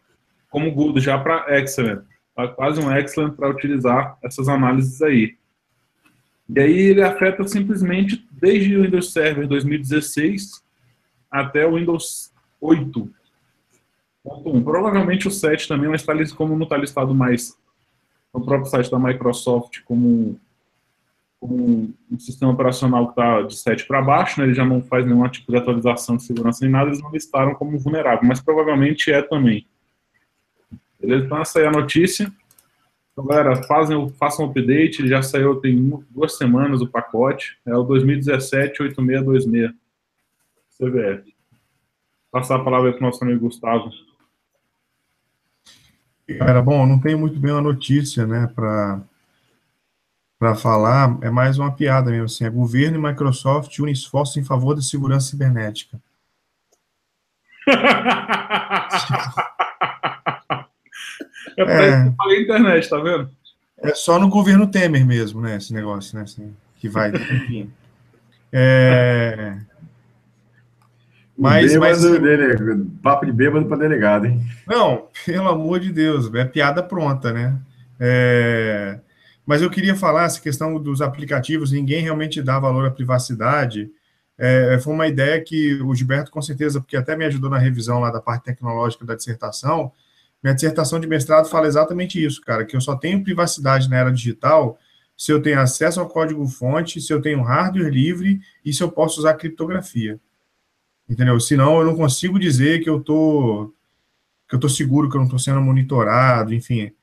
como 0.50 0.72
Good 0.72 1.00
já 1.00 1.18
para 1.18 1.60
Excellent. 1.60 2.04
Tá 2.36 2.48
quase 2.50 2.80
um 2.80 2.96
Excellent 2.96 3.36
para 3.36 3.50
utilizar 3.50 4.18
essas 4.24 4.48
análises 4.48 5.02
aí. 5.02 5.37
E 6.50 6.60
aí 6.60 6.78
ele 6.78 7.02
afeta 7.02 7.46
simplesmente 7.48 8.26
desde 8.32 8.76
o 8.76 8.84
Windows 8.84 9.12
Server 9.12 9.48
2016 9.48 10.64
até 11.30 11.66
o 11.66 11.76
Windows 11.76 12.32
8. 12.62 13.10
Provavelmente 14.64 15.28
o 15.28 15.32
7 15.32 15.68
também, 15.68 15.90
mas 15.90 16.04
tá, 16.04 16.14
como 16.36 16.56
não 16.56 16.64
está 16.64 16.78
listado 16.78 17.14
mais 17.14 17.58
no 18.34 18.44
próprio 18.44 18.70
site 18.70 18.92
da 18.92 19.00
Microsoft 19.00 19.82
como, 19.86 20.40
como 21.40 21.94
um 22.12 22.20
sistema 22.20 22.52
operacional 22.52 23.06
que 23.06 23.12
está 23.12 23.42
de 23.42 23.58
7 23.58 23.88
para 23.88 24.02
baixo, 24.02 24.40
né, 24.40 24.46
ele 24.46 24.54
já 24.54 24.66
não 24.66 24.82
faz 24.82 25.06
nenhum 25.06 25.28
tipo 25.30 25.52
de 25.52 25.58
atualização 25.58 26.18
de 26.18 26.24
segurança 26.24 26.60
nem 26.62 26.72
nada, 26.72 26.90
eles 26.90 27.02
não 27.02 27.12
listaram 27.12 27.56
como 27.56 27.80
vulnerável, 27.80 28.28
mas 28.28 28.42
provavelmente 28.42 29.12
é 29.12 29.22
também. 29.22 29.66
Beleza? 31.00 31.26
Então 31.26 31.40
essa 31.40 31.60
é 31.60 31.68
a 31.68 31.72
notícia. 31.72 32.32
Então, 33.18 33.26
galera, 33.26 33.64
fazem, 33.64 34.08
façam 34.10 34.46
o 34.46 34.50
update, 34.52 35.02
ele 35.02 35.10
já 35.10 35.24
saiu 35.24 35.56
tem 35.56 35.76
duas 36.12 36.38
semanas 36.38 36.82
o 36.82 36.88
pacote, 36.88 37.58
é 37.66 37.76
o 37.76 37.84
2017-8626, 37.84 39.74
CVF. 40.78 41.36
Passar 42.32 42.58
a 42.58 42.64
palavra 42.64 42.92
para 42.92 43.00
o 43.00 43.02
nosso 43.02 43.24
amigo 43.24 43.40
Gustavo. 43.40 43.90
Cara, 46.38 46.62
bom, 46.62 46.86
não 46.86 47.00
tenho 47.00 47.18
muito 47.18 47.40
bem 47.40 47.54
uma 47.54 47.62
notícia, 47.62 48.28
né, 48.28 48.46
para 48.54 49.02
para 50.38 50.54
falar, 50.54 51.18
é 51.24 51.32
mais 51.32 51.58
uma 51.58 51.72
piada 51.72 52.12
mesmo, 52.12 52.26
assim, 52.26 52.46
é 52.46 52.50
governo 52.52 53.00
e 53.00 53.02
Microsoft 53.02 53.80
unem 53.80 53.94
esforços 53.94 54.38
em 54.38 54.44
favor 54.44 54.76
da 54.76 54.82
segurança 54.84 55.32
cibernética. 55.32 56.00
É 61.58 61.66
pra 61.66 61.74
é, 61.74 61.90
isso 61.90 62.04
que 62.04 62.10
eu 62.10 62.16
falei 62.16 62.42
internet, 62.44 62.90
tá 62.90 62.98
vendo? 63.00 63.30
É 63.80 63.94
só 63.94 64.20
no 64.20 64.30
governo 64.30 64.68
Temer 64.68 65.06
mesmo, 65.06 65.42
né? 65.42 65.58
Esse 65.58 65.74
negócio, 65.74 66.16
né? 66.16 66.24
Assim, 66.24 66.54
que 66.78 66.88
vai, 66.88 67.10
enfim. 67.10 67.72
É... 68.54 69.58
Mas, 71.38 71.76
mas 71.76 72.02
dele, 72.02 72.86
papo 73.04 73.26
de 73.26 73.32
bêbado 73.32 73.66
para 73.66 73.78
delegado, 73.78 74.26
hein? 74.26 74.42
Não, 74.66 75.08
pelo 75.26 75.48
amor 75.50 75.80
de 75.80 75.92
Deus, 75.92 76.34
é 76.34 76.46
piada 76.46 76.82
pronta, 76.82 77.32
né? 77.32 77.56
É... 78.00 79.00
Mas 79.46 79.62
eu 79.62 79.70
queria 79.70 79.96
falar 79.96 80.26
essa 80.26 80.42
questão 80.42 80.82
dos 80.82 81.02
aplicativos, 81.02 81.72
ninguém 81.72 82.02
realmente 82.02 82.42
dá 82.42 82.60
valor 82.60 82.86
à 82.86 82.92
privacidade. 82.92 83.90
É, 84.38 84.78
foi 84.84 84.94
uma 84.94 85.08
ideia 85.08 85.42
que 85.42 85.82
o 85.82 85.96
Gilberto, 85.96 86.30
com 86.30 86.42
certeza, 86.42 86.82
porque 86.82 86.98
até 86.98 87.16
me 87.16 87.26
ajudou 87.26 87.50
na 87.50 87.58
revisão 87.58 88.00
lá 88.00 88.12
da 88.12 88.20
parte 88.20 88.44
tecnológica 88.44 89.06
da 89.06 89.16
dissertação, 89.16 89.92
minha 90.44 90.54
dissertação 90.54 91.00
de 91.00 91.08
mestrado 91.08 91.50
fala 91.50 91.68
exatamente 91.68 92.24
isso, 92.24 92.42
cara, 92.42 92.66
que 92.66 92.76
eu 92.76 92.82
só 92.82 92.96
tenho 92.96 93.24
privacidade 93.24 93.90
na 93.90 93.98
era 93.98 94.12
digital 94.12 94.78
se 95.18 95.32
eu 95.32 95.42
tenho 95.42 95.60
acesso 95.60 96.00
ao 96.00 96.08
código-fonte, 96.08 97.02
se 97.02 97.12
eu 97.12 97.20
tenho 97.20 97.42
hardware 97.42 97.92
livre 97.92 98.40
e 98.64 98.72
se 98.72 98.84
eu 98.84 98.92
posso 98.92 99.20
usar 99.20 99.34
criptografia. 99.34 100.20
Entendeu? 101.10 101.40
Senão 101.40 101.80
eu 101.80 101.86
não 101.86 101.96
consigo 101.96 102.38
dizer 102.38 102.84
que 102.84 102.90
eu 102.90 103.02
tô 103.02 103.74
que 104.48 104.56
eu 104.56 104.60
tô 104.60 104.70
seguro, 104.70 105.10
que 105.10 105.18
eu 105.18 105.20
não 105.20 105.26
estou 105.26 105.40
sendo 105.40 105.60
monitorado, 105.60 106.54
enfim. 106.54 106.94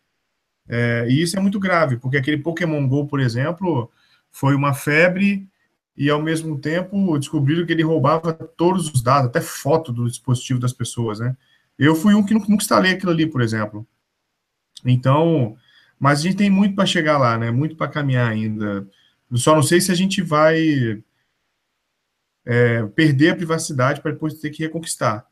É, 0.67 1.07
e 1.11 1.21
isso 1.21 1.37
é 1.37 1.41
muito 1.41 1.61
grave, 1.61 1.99
porque 1.99 2.17
aquele 2.17 2.39
Pokémon 2.39 2.89
Go, 2.89 3.07
por 3.07 3.21
exemplo, 3.21 3.91
foi 4.31 4.55
uma 4.55 4.73
febre 4.73 5.47
e 5.97 6.09
ao 6.09 6.23
mesmo 6.23 6.59
tempo 6.59 7.19
descobriram 7.19 7.67
que 7.67 7.73
ele 7.73 7.83
roubava 7.83 8.33
todos 8.33 8.91
os 8.91 9.03
dados, 9.03 9.29
até 9.29 9.43
foto 9.43 9.93
do 9.93 10.09
dispositivo 10.09 10.59
das 10.59 10.73
pessoas, 10.73 11.19
né? 11.21 11.37
Eu 11.79 11.95
fui 11.95 12.15
um 12.15 12.25
que 12.25 12.35
nunca 12.35 12.53
instalei 12.53 12.93
aquilo 12.93 13.13
ali, 13.13 13.27
por 13.27 13.41
exemplo. 13.41 13.87
Então, 14.85 15.57
mas 15.99 16.21
a 16.21 16.23
gente 16.23 16.37
tem 16.37 16.51
muito 16.51 16.75
para 16.75 16.87
chegar 16.87 17.19
lá, 17.19 17.39
né? 17.39 17.51
Muito 17.51 17.77
para 17.77 17.91
caminhar 17.91 18.31
ainda. 18.31 18.87
Só 19.35 19.55
não 19.55 19.63
sei 19.63 19.81
se 19.81 19.91
a 19.91 19.95
gente 19.95 20.23
vai 20.23 21.03
é, 22.45 22.85
perder 22.89 23.31
a 23.31 23.37
privacidade 23.37 24.01
para 24.01 24.13
depois 24.13 24.35
ter 24.35 24.51
que 24.51 24.63
reconquistar. 24.63 25.27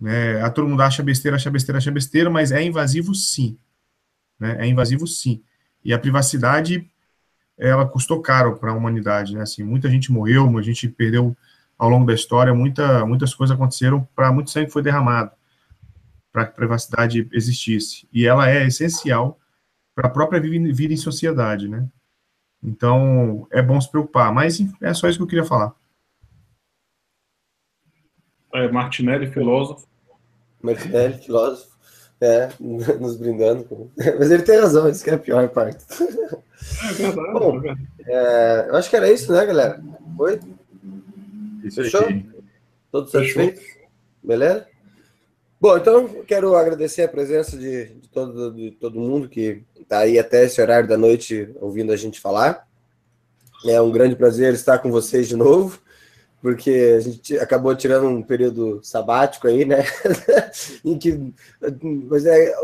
Né? 0.00 0.40
A 0.42 0.50
todo 0.50 0.68
mundo 0.68 0.82
acha 0.82 1.02
besteira, 1.02 1.36
acha 1.36 1.50
besteira, 1.50 1.78
acha 1.78 1.90
besteira, 1.90 2.30
mas 2.30 2.52
é 2.52 2.62
invasivo 2.62 3.14
sim. 3.14 3.58
Né? 4.38 4.58
É 4.60 4.66
invasivo 4.66 5.06
sim. 5.06 5.42
E 5.84 5.92
a 5.92 5.98
privacidade, 5.98 6.88
ela 7.58 7.88
custou 7.88 8.20
caro 8.20 8.56
para 8.58 8.70
a 8.70 8.74
humanidade, 8.74 9.34
né? 9.34 9.42
Assim, 9.42 9.62
muita 9.62 9.88
gente 9.88 10.12
morreu, 10.12 10.58
a 10.58 10.62
gente 10.62 10.88
perdeu 10.88 11.36
ao 11.78 11.88
longo 11.88 12.06
da 12.06 12.14
história, 12.14 12.52
muita, 12.52 13.06
muitas 13.06 13.34
coisas 13.34 13.54
aconteceram, 13.54 14.06
para 14.14 14.32
muito 14.32 14.50
sangue 14.50 14.70
foi 14.70 14.82
derramado 14.82 15.35
para 16.36 16.44
que 16.44 16.52
a 16.52 16.54
privacidade 16.54 17.26
existisse. 17.32 18.06
E 18.12 18.26
ela 18.26 18.50
é 18.50 18.66
essencial 18.66 19.40
para 19.94 20.06
a 20.06 20.10
própria 20.10 20.38
vida 20.38 20.92
em 20.92 20.96
sociedade, 20.98 21.66
né? 21.66 21.88
Então, 22.62 23.46
é 23.50 23.62
bom 23.62 23.80
se 23.80 23.90
preocupar. 23.90 24.30
Mas 24.34 24.58
é 24.82 24.92
só 24.92 25.08
isso 25.08 25.18
que 25.18 25.22
eu 25.22 25.28
queria 25.28 25.46
falar. 25.46 25.74
É, 28.52 28.70
Martinelli, 28.70 29.28
filósofo. 29.28 29.88
Martinelli, 30.60 31.14
filósofo. 31.22 31.74
É, 32.20 32.50
nos 32.60 33.16
brindando. 33.16 33.90
Mas 33.96 34.30
ele 34.30 34.42
tem 34.42 34.60
razão, 34.60 34.90
isso 34.90 35.02
que 35.02 35.08
é 35.08 35.14
a 35.14 35.18
pior 35.18 35.48
parte. 35.48 35.86
É 36.90 36.92
verdade. 36.92 37.32
Bom, 37.32 37.62
é, 38.04 38.66
eu 38.68 38.76
acho 38.76 38.90
que 38.90 38.96
era 38.96 39.10
isso, 39.10 39.32
né, 39.32 39.46
galera? 39.46 39.82
Foi? 40.18 40.38
Isso 41.64 41.82
Fechou? 41.82 42.06
Todos 42.92 43.10
satisfeitos? 43.10 43.64
Beleza? 44.22 44.75
Bom, 45.66 45.76
então 45.76 46.06
quero 46.24 46.54
agradecer 46.54 47.02
a 47.02 47.08
presença 47.08 47.56
de, 47.56 47.86
de, 47.86 48.08
todo, 48.08 48.54
de 48.54 48.70
todo 48.70 49.00
mundo 49.00 49.28
que 49.28 49.64
está 49.76 49.98
aí 49.98 50.16
até 50.16 50.44
esse 50.44 50.60
horário 50.60 50.88
da 50.88 50.96
noite 50.96 51.52
ouvindo 51.60 51.90
a 51.90 51.96
gente 51.96 52.20
falar. 52.20 52.68
É 53.66 53.80
um 53.80 53.90
grande 53.90 54.14
prazer 54.14 54.54
estar 54.54 54.78
com 54.78 54.92
vocês 54.92 55.26
de 55.26 55.34
novo, 55.34 55.80
porque 56.40 56.94
a 56.96 57.00
gente 57.00 57.36
acabou 57.38 57.74
tirando 57.74 58.06
um 58.06 58.22
período 58.22 58.78
sabático 58.80 59.48
aí, 59.48 59.64
né? 59.64 59.84
em 60.84 60.96
que, 60.96 61.34
mas 62.08 62.24
é, 62.26 62.54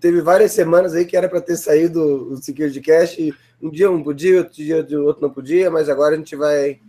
teve 0.00 0.20
várias 0.20 0.50
semanas 0.50 0.94
aí 0.94 1.04
que 1.04 1.16
era 1.16 1.28
para 1.28 1.40
ter 1.40 1.56
saído 1.56 2.32
o 2.32 2.36
Security 2.38 2.80
Cash, 2.80 3.18
um 3.62 3.70
dia 3.70 3.88
um 3.88 4.02
podia, 4.02 4.38
outro 4.38 4.54
dia 4.54 5.00
outro 5.00 5.22
não 5.22 5.30
podia, 5.30 5.70
mas 5.70 5.88
agora 5.88 6.16
a 6.16 6.18
gente 6.18 6.34
vai 6.34 6.80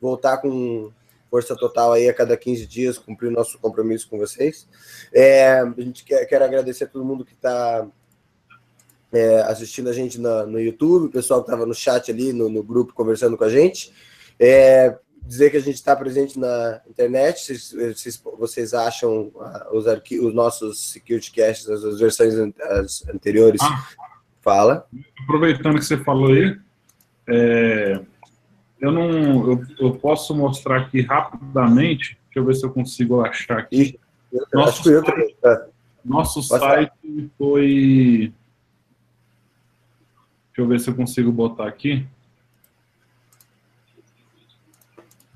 voltar 0.00 0.38
com 0.38 0.90
força 1.34 1.56
total 1.56 1.92
aí 1.92 2.08
a 2.08 2.14
cada 2.14 2.36
15 2.36 2.64
dias, 2.64 2.96
cumprir 2.96 3.26
o 3.26 3.32
nosso 3.32 3.58
compromisso 3.58 4.08
com 4.08 4.16
vocês. 4.16 4.68
É, 5.12 5.58
a 5.58 5.80
gente 5.80 6.04
quer, 6.04 6.24
quer 6.26 6.40
agradecer 6.40 6.84
a 6.84 6.86
todo 6.86 7.04
mundo 7.04 7.24
que 7.24 7.32
está 7.32 7.84
é, 9.12 9.40
assistindo 9.40 9.90
a 9.90 9.92
gente 9.92 10.20
na, 10.20 10.46
no 10.46 10.60
YouTube, 10.60 11.06
o 11.06 11.10
pessoal 11.10 11.42
que 11.42 11.50
estava 11.50 11.66
no 11.66 11.74
chat 11.74 12.08
ali, 12.08 12.32
no, 12.32 12.48
no, 12.48 12.62
grupo, 12.62 12.94
conversando 12.94 13.36
com 13.36 13.42
a 13.42 13.48
gente. 13.48 13.92
É, 14.38 14.96
dizer 15.26 15.50
que 15.50 15.56
a 15.56 15.60
gente 15.60 15.74
está 15.74 15.96
presente 15.96 16.38
na 16.38 16.80
internet, 16.88 17.40
se, 17.40 17.94
se 17.96 18.20
vocês 18.38 18.72
acham 18.72 19.32
uh, 19.34 19.76
os, 19.76 19.86
os 19.86 20.34
nossos 20.34 20.92
security 20.92 21.32
caches, 21.32 21.68
as, 21.68 21.82
as 21.82 21.98
versões 21.98 22.34
an 22.34 22.52
as 22.60 23.08
anteriores, 23.08 23.60
ah, 23.60 23.88
fala. 24.40 24.86
Aproveitando 25.24 25.80
que 25.80 25.84
você 25.84 25.96
falou 25.96 26.28
aí, 26.28 26.56
é, 27.26 28.00
eu 28.84 28.92
não, 28.92 29.50
eu, 29.50 29.66
eu, 29.78 29.94
posso 29.94 30.34
mostrar 30.34 30.82
aqui 30.82 31.00
rapidamente, 31.00 32.18
deixa 32.26 32.38
eu 32.38 32.44
ver 32.44 32.54
se 32.54 32.66
eu 32.66 32.70
consigo 32.70 33.20
achar 33.22 33.58
aqui. 33.58 33.98
Eu, 34.32 34.46
nosso 34.52 34.82
site, 34.82 35.06
também, 35.06 35.36
tá? 35.40 35.66
nosso 36.04 36.42
site 36.42 37.30
foi 37.38 38.32
Deixa 40.54 40.60
eu 40.62 40.68
ver 40.68 40.78
se 40.78 40.88
eu 40.88 40.94
consigo 40.94 41.32
botar 41.32 41.66
aqui. 41.66 42.06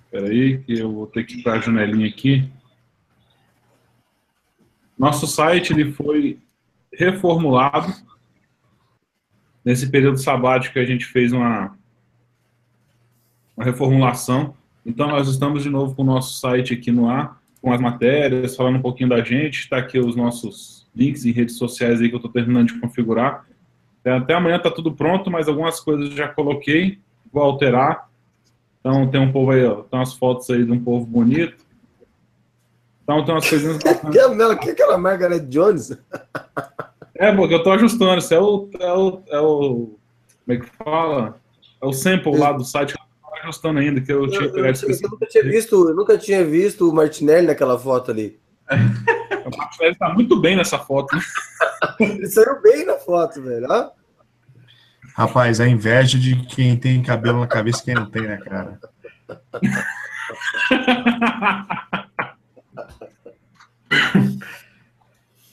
Espera 0.05 0.29
aí, 0.29 0.59
que 0.59 0.79
eu 0.79 0.93
vou 0.93 1.09
ter 1.09 1.25
que 1.25 1.41
ir 1.41 1.43
para 1.43 1.55
a 1.55 1.61
janelinha 1.61 2.07
aqui. 2.07 2.49
Nosso 4.97 5.27
site 5.27 5.73
ele 5.73 5.91
foi 5.91 6.39
reformulado. 6.93 7.93
Nesse 9.65 9.91
período 9.91 10.19
sabático 10.19 10.75
que 10.75 10.79
a 10.79 10.87
gente 10.87 11.05
fez 11.05 11.33
uma, 11.33 11.77
uma 13.59 13.65
reformulação. 13.65 14.55
Então, 14.87 15.09
nós 15.09 15.29
estamos 15.29 15.65
de 15.65 15.69
novo 15.69 15.95
com 15.95 16.03
o 16.03 16.07
nosso 16.07 16.39
site 16.39 16.73
aqui 16.73 16.93
no 16.93 17.11
ar, 17.11 17.41
com 17.61 17.73
as 17.73 17.81
matérias, 17.81 18.55
falando 18.55 18.77
um 18.77 18.83
pouquinho 18.83 19.09
da 19.09 19.21
gente. 19.21 19.61
Está 19.61 19.79
aqui 19.79 19.99
os 19.99 20.15
nossos 20.15 20.87
links 20.95 21.27
em 21.27 21.33
redes 21.33 21.57
sociais 21.57 22.01
aí 22.01 22.09
que 22.09 22.15
eu 22.15 22.19
estou 22.19 22.31
terminando 22.31 22.69
de 22.69 22.81
configurar. 22.81 23.45
Até 24.05 24.33
amanhã 24.33 24.57
está 24.57 24.71
tudo 24.71 24.93
pronto, 24.93 25.29
mas 25.31 25.49
algumas 25.49 25.81
coisas 25.81 26.15
já 26.15 26.29
coloquei, 26.29 26.99
vou 27.33 27.43
alterar. 27.43 28.09
Então 28.81 29.07
tem 29.09 29.21
um 29.21 29.33
povo 29.33 29.51
aí, 29.51 29.67
ó, 29.67 29.83
tem 29.83 29.99
umas 29.99 30.15
fotos 30.15 30.49
aí 30.49 30.65
de 30.65 30.71
um 30.71 30.83
povo 30.83 31.05
bonito. 31.05 31.67
Então 33.03 33.23
tem 33.25 33.35
umas 33.35 33.47
coisinhas 33.51 33.79
Não, 34.37 34.57
que 34.57 34.69
é 34.71 34.73
aquela 34.73 34.97
Margaret 34.97 35.41
Jones? 35.41 35.99
É, 37.21 37.35
porque 37.35 37.53
eu 37.53 37.65
tô 37.65 37.73
ajustando, 37.73 38.19
isso 38.19 38.33
é 38.33 38.39
o, 38.41 38.69
é 38.79 38.93
o, 38.93 39.23
é 39.27 39.41
o 39.41 39.99
como 40.47 40.57
é 40.57 40.57
que 40.57 40.67
fala? 40.77 41.35
É 41.83 41.87
o 41.87 41.93
sample 41.93 42.39
lá 42.39 42.53
do 42.53 42.65
site 42.65 42.95
ajustando 43.43 43.79
ainda, 43.79 44.01
que 44.01 44.13
eu, 44.13 44.25
eu 44.25 44.31
tinha 44.31 44.49
que 44.49 44.55
pegar 44.55 44.69
eu, 44.69 44.89
eu, 44.89 45.11
nunca 45.11 45.27
tinha 45.27 45.45
visto, 45.45 45.89
eu 45.89 45.95
nunca 45.95 46.19
tinha 46.19 46.45
visto 46.45 46.89
o 46.89 46.95
Martinelli 46.95 47.47
naquela 47.47 47.79
foto 47.79 48.11
ali. 48.11 48.39
O 49.49 49.57
Martinelli 49.57 49.97
tá 49.97 50.11
muito 50.11 50.39
bem 50.41 50.57
nessa 50.57 50.79
foto. 50.79 51.17
Né? 51.17 51.23
Ele 52.01 52.27
saiu 52.27 52.61
bem 52.61 52.85
na 52.85 52.97
foto, 52.97 53.41
velho. 53.43 53.67
Ó. 53.71 53.91
Rapaz, 55.15 55.59
a 55.59 55.67
inveja 55.67 56.19
de 56.19 56.37
quem 56.47 56.77
tem 56.77 57.03
cabelo 57.03 57.41
na 57.41 57.47
cabeça 57.47 57.81
e 57.81 57.85
quem 57.85 57.95
não 57.95 58.11
tem, 58.11 58.21
né, 58.23 58.37
cara? 58.37 58.79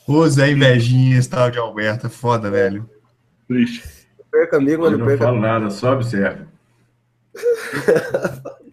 Ô, 0.08 0.28
Zé 0.28 0.52
Invejinha, 0.52 1.18
esse 1.18 1.30
tal 1.30 1.50
de 1.50 1.58
Alberta, 1.58 2.10
foda, 2.10 2.52
velho. 2.52 2.90
Triste. 3.48 3.84
Perca 4.30 4.58
amigo, 4.58 4.84
mas 4.84 4.92
não, 4.92 5.06
não 5.06 5.18
falo 5.18 5.40
nada, 5.40 5.70
só 5.70 5.94
observa. 5.94 6.46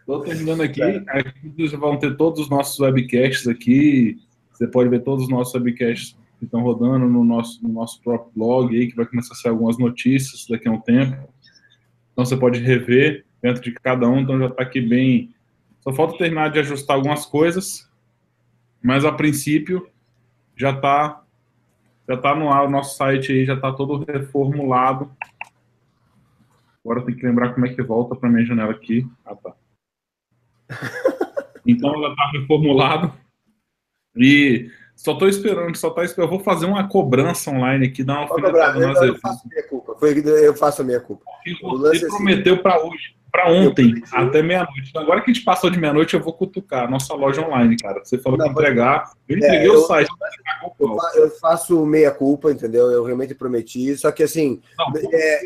Estou 0.00 0.20
terminando 0.20 0.62
aqui. 0.62 0.82
Aqui 0.82 1.66
vão 1.76 1.96
ter 1.98 2.16
todos 2.16 2.40
os 2.40 2.50
nossos 2.50 2.78
webcasts 2.80 3.46
aqui. 3.46 4.18
Você 4.52 4.66
pode 4.66 4.88
ver 4.88 5.00
todos 5.00 5.24
os 5.24 5.30
nossos 5.30 5.54
webcasts 5.54 6.16
que 6.38 6.44
estão 6.44 6.62
rodando 6.62 7.06
no 7.06 7.24
nosso, 7.24 7.62
no 7.62 7.72
nosso 7.72 8.02
próprio 8.02 8.32
blog 8.34 8.76
aí, 8.76 8.88
que 8.88 8.96
vai 8.96 9.06
começar 9.06 9.32
a 9.34 9.36
ser 9.36 9.48
algumas 9.48 9.78
notícias 9.78 10.46
daqui 10.48 10.68
a 10.68 10.72
um 10.72 10.80
tempo. 10.80 11.16
Então 12.12 12.24
você 12.24 12.36
pode 12.36 12.58
rever 12.58 13.24
dentro 13.40 13.62
de 13.62 13.72
cada 13.72 14.08
um, 14.08 14.20
então 14.20 14.38
já 14.38 14.46
está 14.46 14.62
aqui 14.62 14.80
bem. 14.80 15.34
Só 15.80 15.92
falta 15.92 16.18
terminar 16.18 16.50
de 16.50 16.58
ajustar 16.58 16.96
algumas 16.96 17.24
coisas, 17.24 17.88
mas 18.82 19.04
a 19.04 19.12
princípio 19.12 19.88
já 20.56 20.70
está 20.70 21.22
já 22.08 22.16
tá 22.16 22.34
no 22.34 22.50
ar, 22.50 22.66
o 22.66 22.70
nosso 22.70 22.96
site 22.96 23.32
aí 23.32 23.44
já 23.44 23.54
está 23.54 23.72
todo 23.72 24.04
reformulado. 24.04 25.10
Agora 26.84 27.04
tem 27.04 27.14
que 27.14 27.26
lembrar 27.26 27.54
como 27.54 27.66
é 27.66 27.74
que 27.74 27.82
volta 27.82 28.16
para 28.16 28.28
minha 28.28 28.44
janela 28.44 28.72
aqui. 28.72 29.06
Ah, 29.24 29.36
tá. 29.36 29.54
Então 31.64 31.92
já 32.02 32.08
está 32.08 32.30
reformulado. 32.32 33.12
E 34.16 34.68
só 34.96 35.14
tô 35.14 35.28
esperando, 35.28 35.76
só 35.76 35.90
tá 35.90 36.04
esperando. 36.04 36.32
Eu 36.32 36.36
vou 36.36 36.44
fazer 36.44 36.66
uma 36.66 36.88
cobrança 36.88 37.50
online 37.50 37.86
aqui, 37.86 38.02
dar 38.02 38.26
uma 38.26 38.36
nas 38.36 39.00
eu, 39.00 39.14
eu 39.14 39.18
faço 39.20 39.48
minha 39.48 39.68
culpa. 39.68 39.94
Foi, 39.96 40.18
eu 40.18 40.56
faço 40.56 40.82
a 40.82 40.84
minha 40.84 41.00
culpa. 41.00 41.24
Você 41.44 42.04
é 42.04 42.08
prometeu 42.08 42.60
para 42.62 42.84
hoje, 42.84 43.14
para 43.32 43.50
ontem, 43.50 43.94
até 44.12 44.42
meia-noite. 44.42 44.90
Então, 44.90 45.00
agora 45.00 45.22
que 45.22 45.30
a 45.30 45.32
gente 45.32 45.42
passou 45.42 45.70
de 45.70 45.80
meia-noite, 45.80 46.12
eu 46.12 46.20
vou 46.20 46.34
cutucar 46.34 46.84
a 46.84 46.90
nossa 46.90 47.14
loja 47.14 47.40
online, 47.40 47.78
cara. 47.78 48.04
Você 48.04 48.18
falou 48.18 48.38
não, 48.38 48.44
que 48.44 48.52
entregar. 48.52 49.10
Eu 49.26 49.38
entreguei 49.38 49.68
é, 49.68 49.70
o 49.70 49.86
site. 49.86 50.10
Eu, 50.78 50.98
eu, 51.14 51.30
faço 51.30 51.86
meia 51.86 52.10
culpa, 52.10 52.52
entendeu? 52.52 52.90
Eu 52.90 53.04
realmente 53.04 53.34
prometi. 53.34 53.96
Só 53.96 54.12
que 54.12 54.22
assim, 54.22 54.60
não, 54.78 54.92
é, 55.10 55.40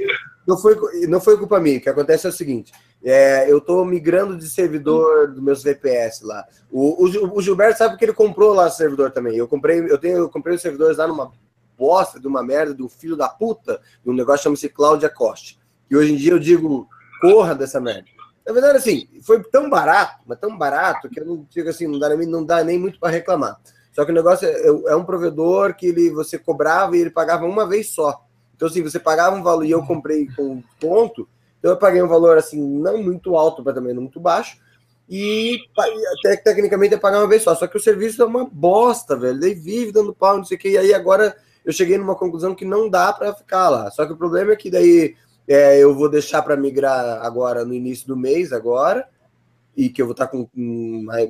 não, 0.44 0.58
foi, 0.58 0.76
não 1.06 1.20
foi 1.20 1.38
culpa 1.38 1.60
minha. 1.60 1.78
O 1.78 1.80
que 1.80 1.88
acontece 1.88 2.26
é 2.26 2.30
o 2.30 2.32
seguinte: 2.32 2.72
é, 3.04 3.48
eu 3.48 3.58
estou 3.58 3.84
migrando 3.84 4.36
de 4.36 4.50
servidor 4.50 5.28
dos 5.28 5.40
meus 5.40 5.62
VPS 5.62 6.22
lá. 6.22 6.44
O, 6.68 7.04
o, 7.04 7.38
o, 7.38 7.40
Gilberto 7.40 7.78
sabe 7.78 7.96
que 7.96 8.04
ele 8.04 8.12
comprou 8.12 8.52
lá 8.52 8.66
o 8.66 8.70
servidor 8.70 9.12
também. 9.12 9.36
Eu 9.36 9.46
comprei, 9.46 9.78
eu 9.78 9.96
tenho, 9.96 10.16
eu 10.16 10.28
comprei 10.28 10.56
os 10.56 10.62
servidores 10.62 10.98
lá 10.98 11.06
numa 11.06 11.30
bosta, 11.78 12.18
de 12.18 12.26
uma 12.26 12.42
merda, 12.42 12.74
de 12.74 12.82
um 12.82 12.88
filho 12.88 13.16
da 13.16 13.28
puta, 13.28 13.80
de 14.02 14.10
um 14.10 14.14
negócio 14.14 14.38
que 14.38 14.44
chama-se 14.44 14.68
Cláudia 14.68 15.08
Coste. 15.08 15.56
E 15.88 15.96
hoje 15.96 16.12
em 16.12 16.16
dia 16.16 16.32
eu 16.32 16.38
digo, 16.40 16.88
corra 17.20 17.54
dessa 17.54 17.80
merda. 17.80 18.04
Na 18.46 18.52
verdade, 18.52 18.78
assim, 18.78 19.08
foi 19.22 19.42
tão 19.42 19.68
barato, 19.68 20.22
mas 20.24 20.38
tão 20.38 20.56
barato, 20.56 21.08
que 21.08 21.20
eu 21.20 21.26
não 21.26 21.46
digo 21.50 21.68
assim, 21.68 21.86
não 21.86 21.98
dá 21.98 22.14
nem, 22.14 22.28
não 22.28 22.44
dá 22.44 22.62
nem 22.62 22.78
muito 22.78 22.98
para 23.00 23.10
reclamar. 23.10 23.58
Só 23.92 24.04
que 24.04 24.12
o 24.12 24.14
negócio 24.14 24.46
é, 24.46 24.66
é, 24.66 24.96
um 24.96 25.04
provedor 25.04 25.74
que 25.74 25.86
ele, 25.86 26.10
você 26.10 26.38
cobrava 26.38 26.96
e 26.96 27.00
ele 27.00 27.10
pagava 27.10 27.44
uma 27.44 27.66
vez 27.66 27.90
só. 27.90 28.22
Então, 28.54 28.68
assim, 28.68 28.82
você 28.82 29.00
pagava 29.00 29.34
um 29.34 29.42
valor 29.42 29.64
e 29.64 29.70
eu 29.70 29.82
comprei 29.84 30.28
com 30.36 30.62
ponto, 30.80 31.28
então 31.58 31.70
eu 31.70 31.76
paguei 31.76 32.02
um 32.02 32.08
valor 32.08 32.38
assim, 32.38 32.60
não 32.60 33.02
muito 33.02 33.36
alto, 33.36 33.62
mas 33.64 33.74
também 33.74 33.92
não 33.92 34.02
muito 34.02 34.20
baixo. 34.20 34.58
E 35.08 35.58
até 36.18 36.36
tecnicamente 36.36 36.94
é 36.94 36.98
pagar 36.98 37.18
uma 37.18 37.28
vez 37.28 37.42
só. 37.42 37.54
Só 37.54 37.66
que 37.66 37.76
o 37.76 37.80
serviço 37.80 38.22
é 38.22 38.24
uma 38.24 38.44
bosta, 38.44 39.16
velho. 39.16 39.42
Ele 39.42 39.54
vive 39.54 39.92
dando 39.92 40.14
pau, 40.14 40.36
não 40.36 40.44
sei 40.44 40.56
o 40.56 40.60
que. 40.60 40.70
E 40.70 40.78
aí 40.78 40.92
agora 40.92 41.36
eu 41.64 41.72
cheguei 41.72 41.96
numa 41.96 42.16
conclusão 42.16 42.54
que 42.54 42.64
não 42.64 42.88
dá 42.88 43.12
para 43.12 43.32
ficar 43.32 43.68
lá. 43.68 43.90
Só 43.90 44.04
que 44.04 44.12
o 44.12 44.16
problema 44.16 44.52
é 44.52 44.56
que 44.56 44.70
daí 44.70 45.16
é, 45.48 45.78
eu 45.78 45.94
vou 45.94 46.08
deixar 46.08 46.42
para 46.42 46.56
migrar 46.56 47.24
agora 47.24 47.64
no 47.64 47.74
início 47.74 48.06
do 48.06 48.16
mês, 48.16 48.52
agora, 48.52 49.08
e 49.76 49.88
que 49.88 50.00
eu 50.00 50.06
vou 50.06 50.12
estar 50.12 50.26
com 50.26 50.48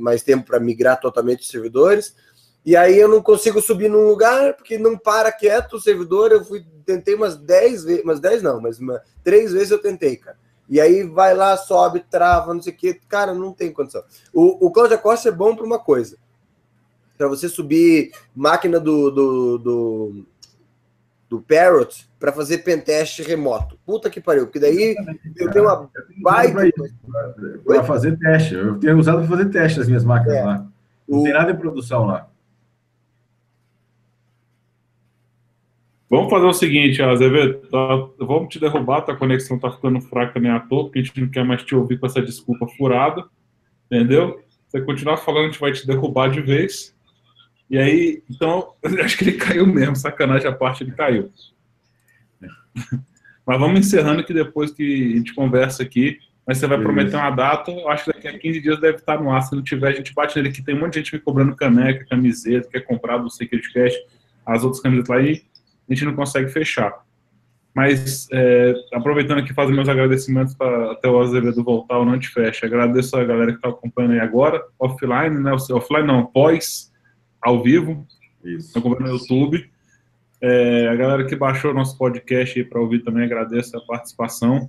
mais 0.01 0.23
tempo 0.23 0.47
para 0.47 0.61
migrar 0.61 1.01
totalmente 1.01 1.41
os 1.41 1.49
servidores. 1.49 2.15
E 2.65 2.77
aí 2.77 2.99
eu 2.99 3.09
não 3.09 3.23
consigo 3.23 3.61
subir 3.61 3.89
num 3.89 4.09
lugar 4.09 4.55
porque 4.55 4.77
não 4.77 4.99
para 4.99 5.31
quieto 5.31 5.75
o 5.75 5.81
servidor. 5.81 6.33
Eu 6.33 6.45
fui 6.45 6.65
tentei 6.85 7.15
umas 7.15 7.37
10 7.37 7.85
vezes, 7.85 8.05
umas 8.05 8.21
10 8.21 8.43
não, 8.43 8.61
mas 8.61 8.79
uma, 8.79 9.01
três 9.23 9.53
vezes 9.53 9.71
eu 9.71 9.79
tentei, 9.79 10.17
cara. 10.17 10.37
E 10.69 10.81
aí 10.81 11.05
vai 11.05 11.35
lá, 11.35 11.57
sobe, 11.57 12.05
trava, 12.11 12.53
não 12.53 12.61
sei 12.61 12.73
o 12.73 12.77
que. 12.77 12.95
Cara, 13.09 13.33
não 13.33 13.53
tem 13.53 13.73
condição. 13.73 14.03
O, 14.33 14.67
o 14.67 14.71
Cláudia 14.71 14.99
Costa 14.99 15.29
é 15.29 15.33
bom 15.33 15.55
para 15.55 15.65
uma 15.65 15.79
coisa. 15.79 16.19
Para 17.17 17.29
você 17.29 17.49
subir 17.49 18.11
máquina 18.35 18.81
do, 18.81 19.11
do, 19.11 19.59
do, 19.59 20.27
do 21.29 21.41
Parrot 21.41 22.09
para 22.19 22.33
fazer 22.33 22.59
pentest 22.59 23.21
remoto. 23.21 23.79
Puta 23.85 24.09
que 24.09 24.21
pariu, 24.21 24.47
porque 24.47 24.61
daí 24.61 24.95
eu 25.37 25.51
tenho 25.51 25.65
uma 25.65 25.91
baita. 26.23 26.71
Para 27.65 27.85
fazer 27.85 28.17
teste. 28.19 28.55
Eu 28.55 28.79
tenho 28.79 28.99
usado 28.99 29.19
para 29.19 29.29
fazer 29.29 29.51
teste 29.51 29.81
as 29.81 29.89
minhas 29.89 30.05
máquinas 30.05 30.37
é. 30.37 30.45
lá. 30.45 30.67
Não 31.09 31.21
o... 31.21 31.23
tem 31.25 31.33
nada 31.33 31.51
em 31.51 31.57
produção 31.57 32.07
lá. 32.07 32.29
Vamos 36.09 36.31
fazer 36.31 36.47
o 36.47 36.53
seguinte, 36.53 37.03
Azevedo, 37.03 37.67
tá, 37.69 38.09
vamos 38.25 38.49
te 38.49 38.61
derrubar, 38.61 39.03
tua 39.03 39.17
conexão 39.17 39.59
tá 39.59 39.73
ficando 39.73 40.01
fraca 40.01 40.39
nem 40.39 40.53
à 40.53 40.61
toa, 40.61 40.85
porque 40.85 41.01
a 41.01 41.03
gente 41.03 41.21
não 41.21 41.29
quer 41.29 41.45
mais 41.45 41.65
te 41.65 41.75
ouvir 41.75 41.99
com 41.99 42.07
essa 42.07 42.23
desculpa 42.23 42.69
furada, 42.79 43.25
entendeu? 43.91 44.41
Se 44.49 44.59
você 44.69 44.81
continuar 44.83 45.17
falando, 45.17 45.43
a 45.43 45.47
gente 45.49 45.59
vai 45.59 45.73
te 45.73 45.85
derrubar 45.85 46.31
de 46.31 46.41
vez. 46.41 46.96
E 47.69 47.79
aí, 47.79 48.23
então, 48.31 48.75
acho 49.03 49.17
que 49.17 49.25
ele 49.25 49.33
caiu 49.33 49.67
mesmo, 49.67 49.97
sacanagem 49.97 50.49
a 50.49 50.53
parte, 50.53 50.85
ele 50.85 50.93
caiu. 50.93 51.31
Mas 53.47 53.61
vamos 53.61 53.81
encerrando 53.81 54.25
que 54.25 54.35
depois 54.35 54.73
que 54.73 55.13
a 55.15 55.17
gente 55.17 55.35
conversa 55.35 55.83
aqui, 55.83 56.19
mas 56.45 56.59
você 56.59 56.67
vai 56.67 56.79
prometer 56.79 57.17
uma 57.17 57.31
data, 57.31 57.73
eu 57.73 57.89
acho 57.89 58.05
que 58.05 58.13
daqui 58.13 58.29
a 58.29 58.39
15 58.39 58.61
dias 58.61 58.81
deve 58.81 58.99
estar 58.99 59.21
no 59.21 59.31
ar. 59.33 59.41
Se 59.43 59.55
não 59.55 59.63
tiver, 59.63 59.89
a 59.89 59.93
gente 59.93 60.15
bate 60.15 60.37
nele 60.37 60.49
aqui. 60.51 60.63
Tem 60.63 60.77
um 60.77 60.81
monte 60.81 60.93
de 60.93 60.99
gente 61.01 61.15
me 61.15 61.21
cobrando 61.21 61.57
caneca, 61.57 62.05
camiseta, 62.07 62.69
quer 62.69 62.81
comprar 62.81 63.19
do 63.19 63.29
Secret 63.29 63.63
Cash, 63.73 63.95
as 64.45 64.63
outras 64.63 64.81
camisetas 64.81 65.09
lá 65.09 65.21
e 65.21 65.45
a 65.89 65.95
gente 65.95 66.05
não 66.05 66.15
consegue 66.15 66.49
fechar. 66.49 66.93
Mas, 67.75 68.27
é, 68.33 68.75
aproveitando 68.95 69.41
aqui, 69.41 69.53
fazer 69.53 69.73
meus 69.73 69.89
agradecimentos 69.89 70.55
para 70.55 70.93
até 70.93 71.09
o 71.09 71.21
Azevedo 71.21 71.63
voltar, 71.63 71.99
o 71.99 72.05
não 72.05 72.19
te 72.19 72.29
fecha. 72.29 72.65
Agradeço 72.65 73.17
a 73.17 73.25
galera 73.25 73.51
que 73.51 73.59
está 73.59 73.69
acompanhando 73.69 74.13
aí 74.13 74.21
agora, 74.21 74.65
offline, 74.79 75.39
né? 75.39 75.53
Offline 75.53 76.07
não, 76.07 76.25
pós, 76.25 76.93
ao 77.47 77.63
vivo. 77.63 78.05
Isso. 78.45 78.79
No 78.79 79.07
YouTube. 79.07 79.71
É, 80.41 80.89
a 80.89 80.97
galera 80.97 81.25
que 81.25 81.37
baixou 81.37 81.73
nosso 81.73 81.97
podcast 81.97 82.63
para 82.65 82.81
ouvir 82.81 83.05
também 83.05 83.25
agradeço 83.25 83.77
a 83.77 83.81
participação. 83.81 84.69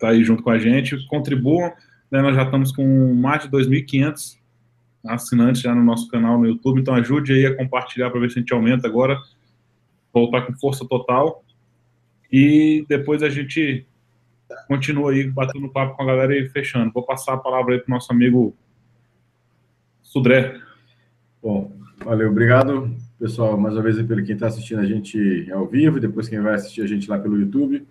Tá 0.00 0.08
aí 0.08 0.24
junto 0.24 0.42
com 0.42 0.50
a 0.50 0.58
gente. 0.58 0.96
Contribuam. 1.08 1.72
Né, 2.10 2.22
nós 2.22 2.34
já 2.34 2.44
estamos 2.44 2.72
com 2.72 3.14
mais 3.14 3.42
de 3.42 3.50
2.500 3.50 4.38
assinantes 5.06 5.60
já 5.60 5.74
no 5.74 5.84
nosso 5.84 6.08
canal 6.08 6.38
no 6.38 6.46
YouTube. 6.46 6.80
Então 6.80 6.94
ajude 6.94 7.34
aí 7.34 7.46
a 7.46 7.54
compartilhar 7.54 8.10
para 8.10 8.20
ver 8.20 8.30
se 8.30 8.38
a 8.38 8.40
gente 8.40 8.54
aumenta 8.54 8.86
agora. 8.86 9.20
Voltar 10.14 10.42
com 10.42 10.54
força 10.54 10.86
total. 10.88 11.44
E 12.32 12.84
depois 12.88 13.22
a 13.22 13.28
gente 13.28 13.86
continua 14.68 15.12
aí 15.12 15.28
batendo 15.28 15.68
papo 15.68 15.96
com 15.96 16.02
a 16.02 16.06
galera 16.06 16.34
e 16.34 16.48
fechando. 16.48 16.92
Vou 16.92 17.04
passar 17.04 17.34
a 17.34 17.38
palavra 17.38 17.74
aí 17.74 17.80
para 17.80 17.92
o 17.92 17.94
nosso 17.94 18.10
amigo 18.10 18.56
Sudré. 20.02 20.65
Bom, 21.46 21.70
valeu, 22.04 22.28
obrigado, 22.28 22.90
pessoal, 23.20 23.56
mais 23.56 23.76
uma 23.76 23.82
vez 23.84 24.02
pelo 24.02 24.24
quem 24.24 24.34
está 24.34 24.48
assistindo 24.48 24.80
a 24.80 24.84
gente 24.84 25.48
ao 25.52 25.64
vivo, 25.64 26.00
depois 26.00 26.28
quem 26.28 26.40
vai 26.40 26.54
assistir 26.54 26.82
a 26.82 26.88
gente 26.88 27.08
lá 27.08 27.20
pelo 27.20 27.38
YouTube, 27.38 27.86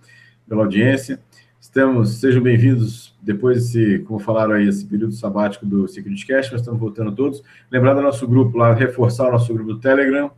pela 0.45 0.63
audiência. 0.63 1.21
Estamos, 1.57 2.19
sejam 2.19 2.43
bem-vindos 2.43 3.15
depois 3.21 3.71
desse, 3.71 3.99
como 3.99 4.19
falaram 4.19 4.55
aí, 4.55 4.67
esse 4.67 4.85
período 4.85 5.13
sabático 5.13 5.65
do 5.65 5.87
Security 5.87 6.27
Cast, 6.27 6.51
nós 6.51 6.59
estamos 6.59 6.81
voltando 6.81 7.13
todos. 7.13 7.41
Lembrar 7.71 7.93
do 7.93 8.01
nosso 8.01 8.27
grupo 8.27 8.57
lá, 8.57 8.73
reforçar 8.73 9.29
o 9.29 9.31
nosso 9.31 9.53
grupo 9.53 9.71
do 9.71 9.79
Telegram, 9.79 10.29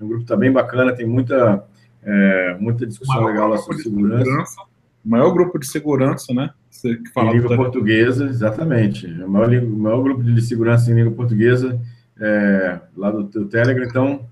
o 0.00 0.08
grupo 0.08 0.22
está 0.22 0.34
bem 0.34 0.50
bacana, 0.50 0.92
tem 0.92 1.06
muita, 1.06 1.64
é, 2.02 2.56
muita 2.58 2.84
discussão 2.84 3.24
legal 3.24 3.50
lá 3.50 3.58
sobre 3.58 3.84
segurança. 3.84 4.24
segurança. 4.24 4.60
O 5.04 5.08
maior 5.10 5.32
grupo 5.32 5.60
de 5.60 5.66
segurança, 5.68 6.34
né? 6.34 6.50
Você 6.68 6.96
que 6.96 7.12
fala 7.12 7.30
em 7.30 7.34
língua 7.34 7.54
portuguesa, 7.54 8.24
exatamente. 8.24 9.06
O 9.06 9.28
maior, 9.28 9.48
o 9.62 9.78
maior 9.78 10.02
grupo 10.02 10.24
de 10.24 10.42
segurança 10.42 10.90
em 10.90 10.94
língua 10.94 11.12
portuguesa 11.12 11.80
é, 12.20 12.80
lá 12.96 13.10
do, 13.10 13.46
Telegram. 13.46 13.84
Então, 13.84 14.26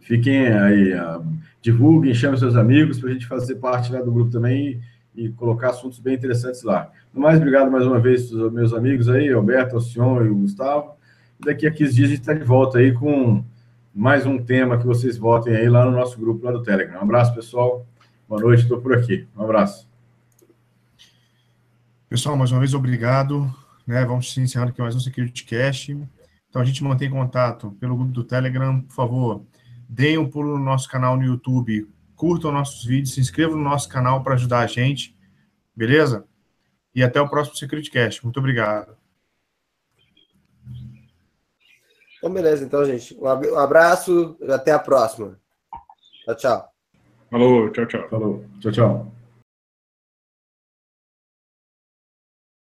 fiquem 0.00 0.48
aí, 0.48 0.92
a, 0.92 1.20
divulguem, 1.62 2.14
chamem 2.14 2.38
seus 2.38 2.56
amigos 2.56 2.98
para 2.98 3.10
a 3.10 3.12
gente 3.12 3.26
fazer 3.26 3.56
parte 3.56 3.92
lá 3.92 4.00
do 4.00 4.12
grupo 4.12 4.30
também 4.30 4.80
e, 5.14 5.26
e, 5.26 5.32
colocar 5.32 5.70
assuntos 5.70 5.98
bem 5.98 6.14
interessantes 6.14 6.62
lá. 6.62 6.90
No 7.12 7.20
mais, 7.20 7.38
obrigado 7.38 7.70
mais 7.70 7.86
uma 7.86 7.98
vez 7.98 8.32
aos 8.32 8.52
meus 8.52 8.72
amigos 8.72 9.08
aí, 9.08 9.32
Alberto, 9.32 9.76
Alcion 9.76 10.24
e 10.24 10.28
o 10.28 10.36
Gustavo. 10.36 10.94
daqui 11.40 11.66
a 11.66 11.70
15 11.70 11.94
dias 11.94 12.08
a 12.08 12.10
gente 12.10 12.20
está 12.20 12.34
de 12.34 12.44
volta 12.44 12.78
aí 12.78 12.92
com 12.92 13.44
mais 13.94 14.26
um 14.26 14.36
tema 14.38 14.78
que 14.78 14.86
vocês 14.86 15.16
votem 15.16 15.56
aí 15.56 15.68
lá 15.68 15.84
no 15.84 15.92
nosso 15.92 16.20
grupo 16.20 16.44
lá 16.44 16.52
do 16.52 16.62
Telegram. 16.62 16.98
Um 16.98 17.02
abraço, 17.02 17.34
pessoal. 17.34 17.86
Boa 18.28 18.40
noite, 18.40 18.62
estou 18.62 18.80
por 18.80 18.94
aqui. 18.94 19.26
Um 19.36 19.42
abraço. 19.42 19.88
Pessoal, 22.08 22.36
mais 22.36 22.52
uma 22.52 22.60
vez, 22.60 22.74
obrigado. 22.74 23.52
Né, 23.86 24.04
vamos 24.04 24.36
encerrando 24.36 24.70
aqui 24.70 24.80
mais 24.80 24.94
um 24.94 25.00
Security 25.00 25.44
Cast. 25.44 25.96
Então, 26.48 26.62
a 26.62 26.64
gente 26.64 26.82
mantém 26.82 27.10
contato 27.10 27.72
pelo 27.72 27.96
grupo 27.96 28.12
do 28.12 28.24
Telegram. 28.24 28.80
Por 28.80 28.94
favor, 28.94 29.46
deem 29.88 30.18
um 30.18 30.28
pulo 30.28 30.58
no 30.58 30.64
nosso 30.64 30.88
canal 30.88 31.16
no 31.16 31.24
YouTube, 31.24 31.88
curtam 32.14 32.52
nossos 32.52 32.84
vídeos, 32.84 33.14
se 33.14 33.20
inscrevam 33.20 33.56
no 33.56 33.64
nosso 33.64 33.88
canal 33.88 34.22
para 34.22 34.34
ajudar 34.34 34.60
a 34.60 34.66
gente. 34.66 35.16
Beleza? 35.74 36.26
E 36.94 37.02
até 37.02 37.20
o 37.20 37.28
próximo 37.28 37.56
Security 37.56 37.90
Cast. 37.90 38.24
Muito 38.24 38.38
obrigado. 38.38 38.96
Então, 42.16 42.32
beleza, 42.32 42.64
então, 42.64 42.84
gente. 42.84 43.16
Um 43.20 43.58
abraço, 43.58 44.36
até 44.48 44.72
a 44.72 44.78
próxima. 44.78 45.38
Tchau, 46.24 46.34
tchau. 46.34 46.68
Falou, 47.30 47.70
tchau, 47.70 47.86
tchau. 47.86 48.08
Falou, 48.08 48.44
tchau, 48.60 48.72
tchau. 48.72 49.15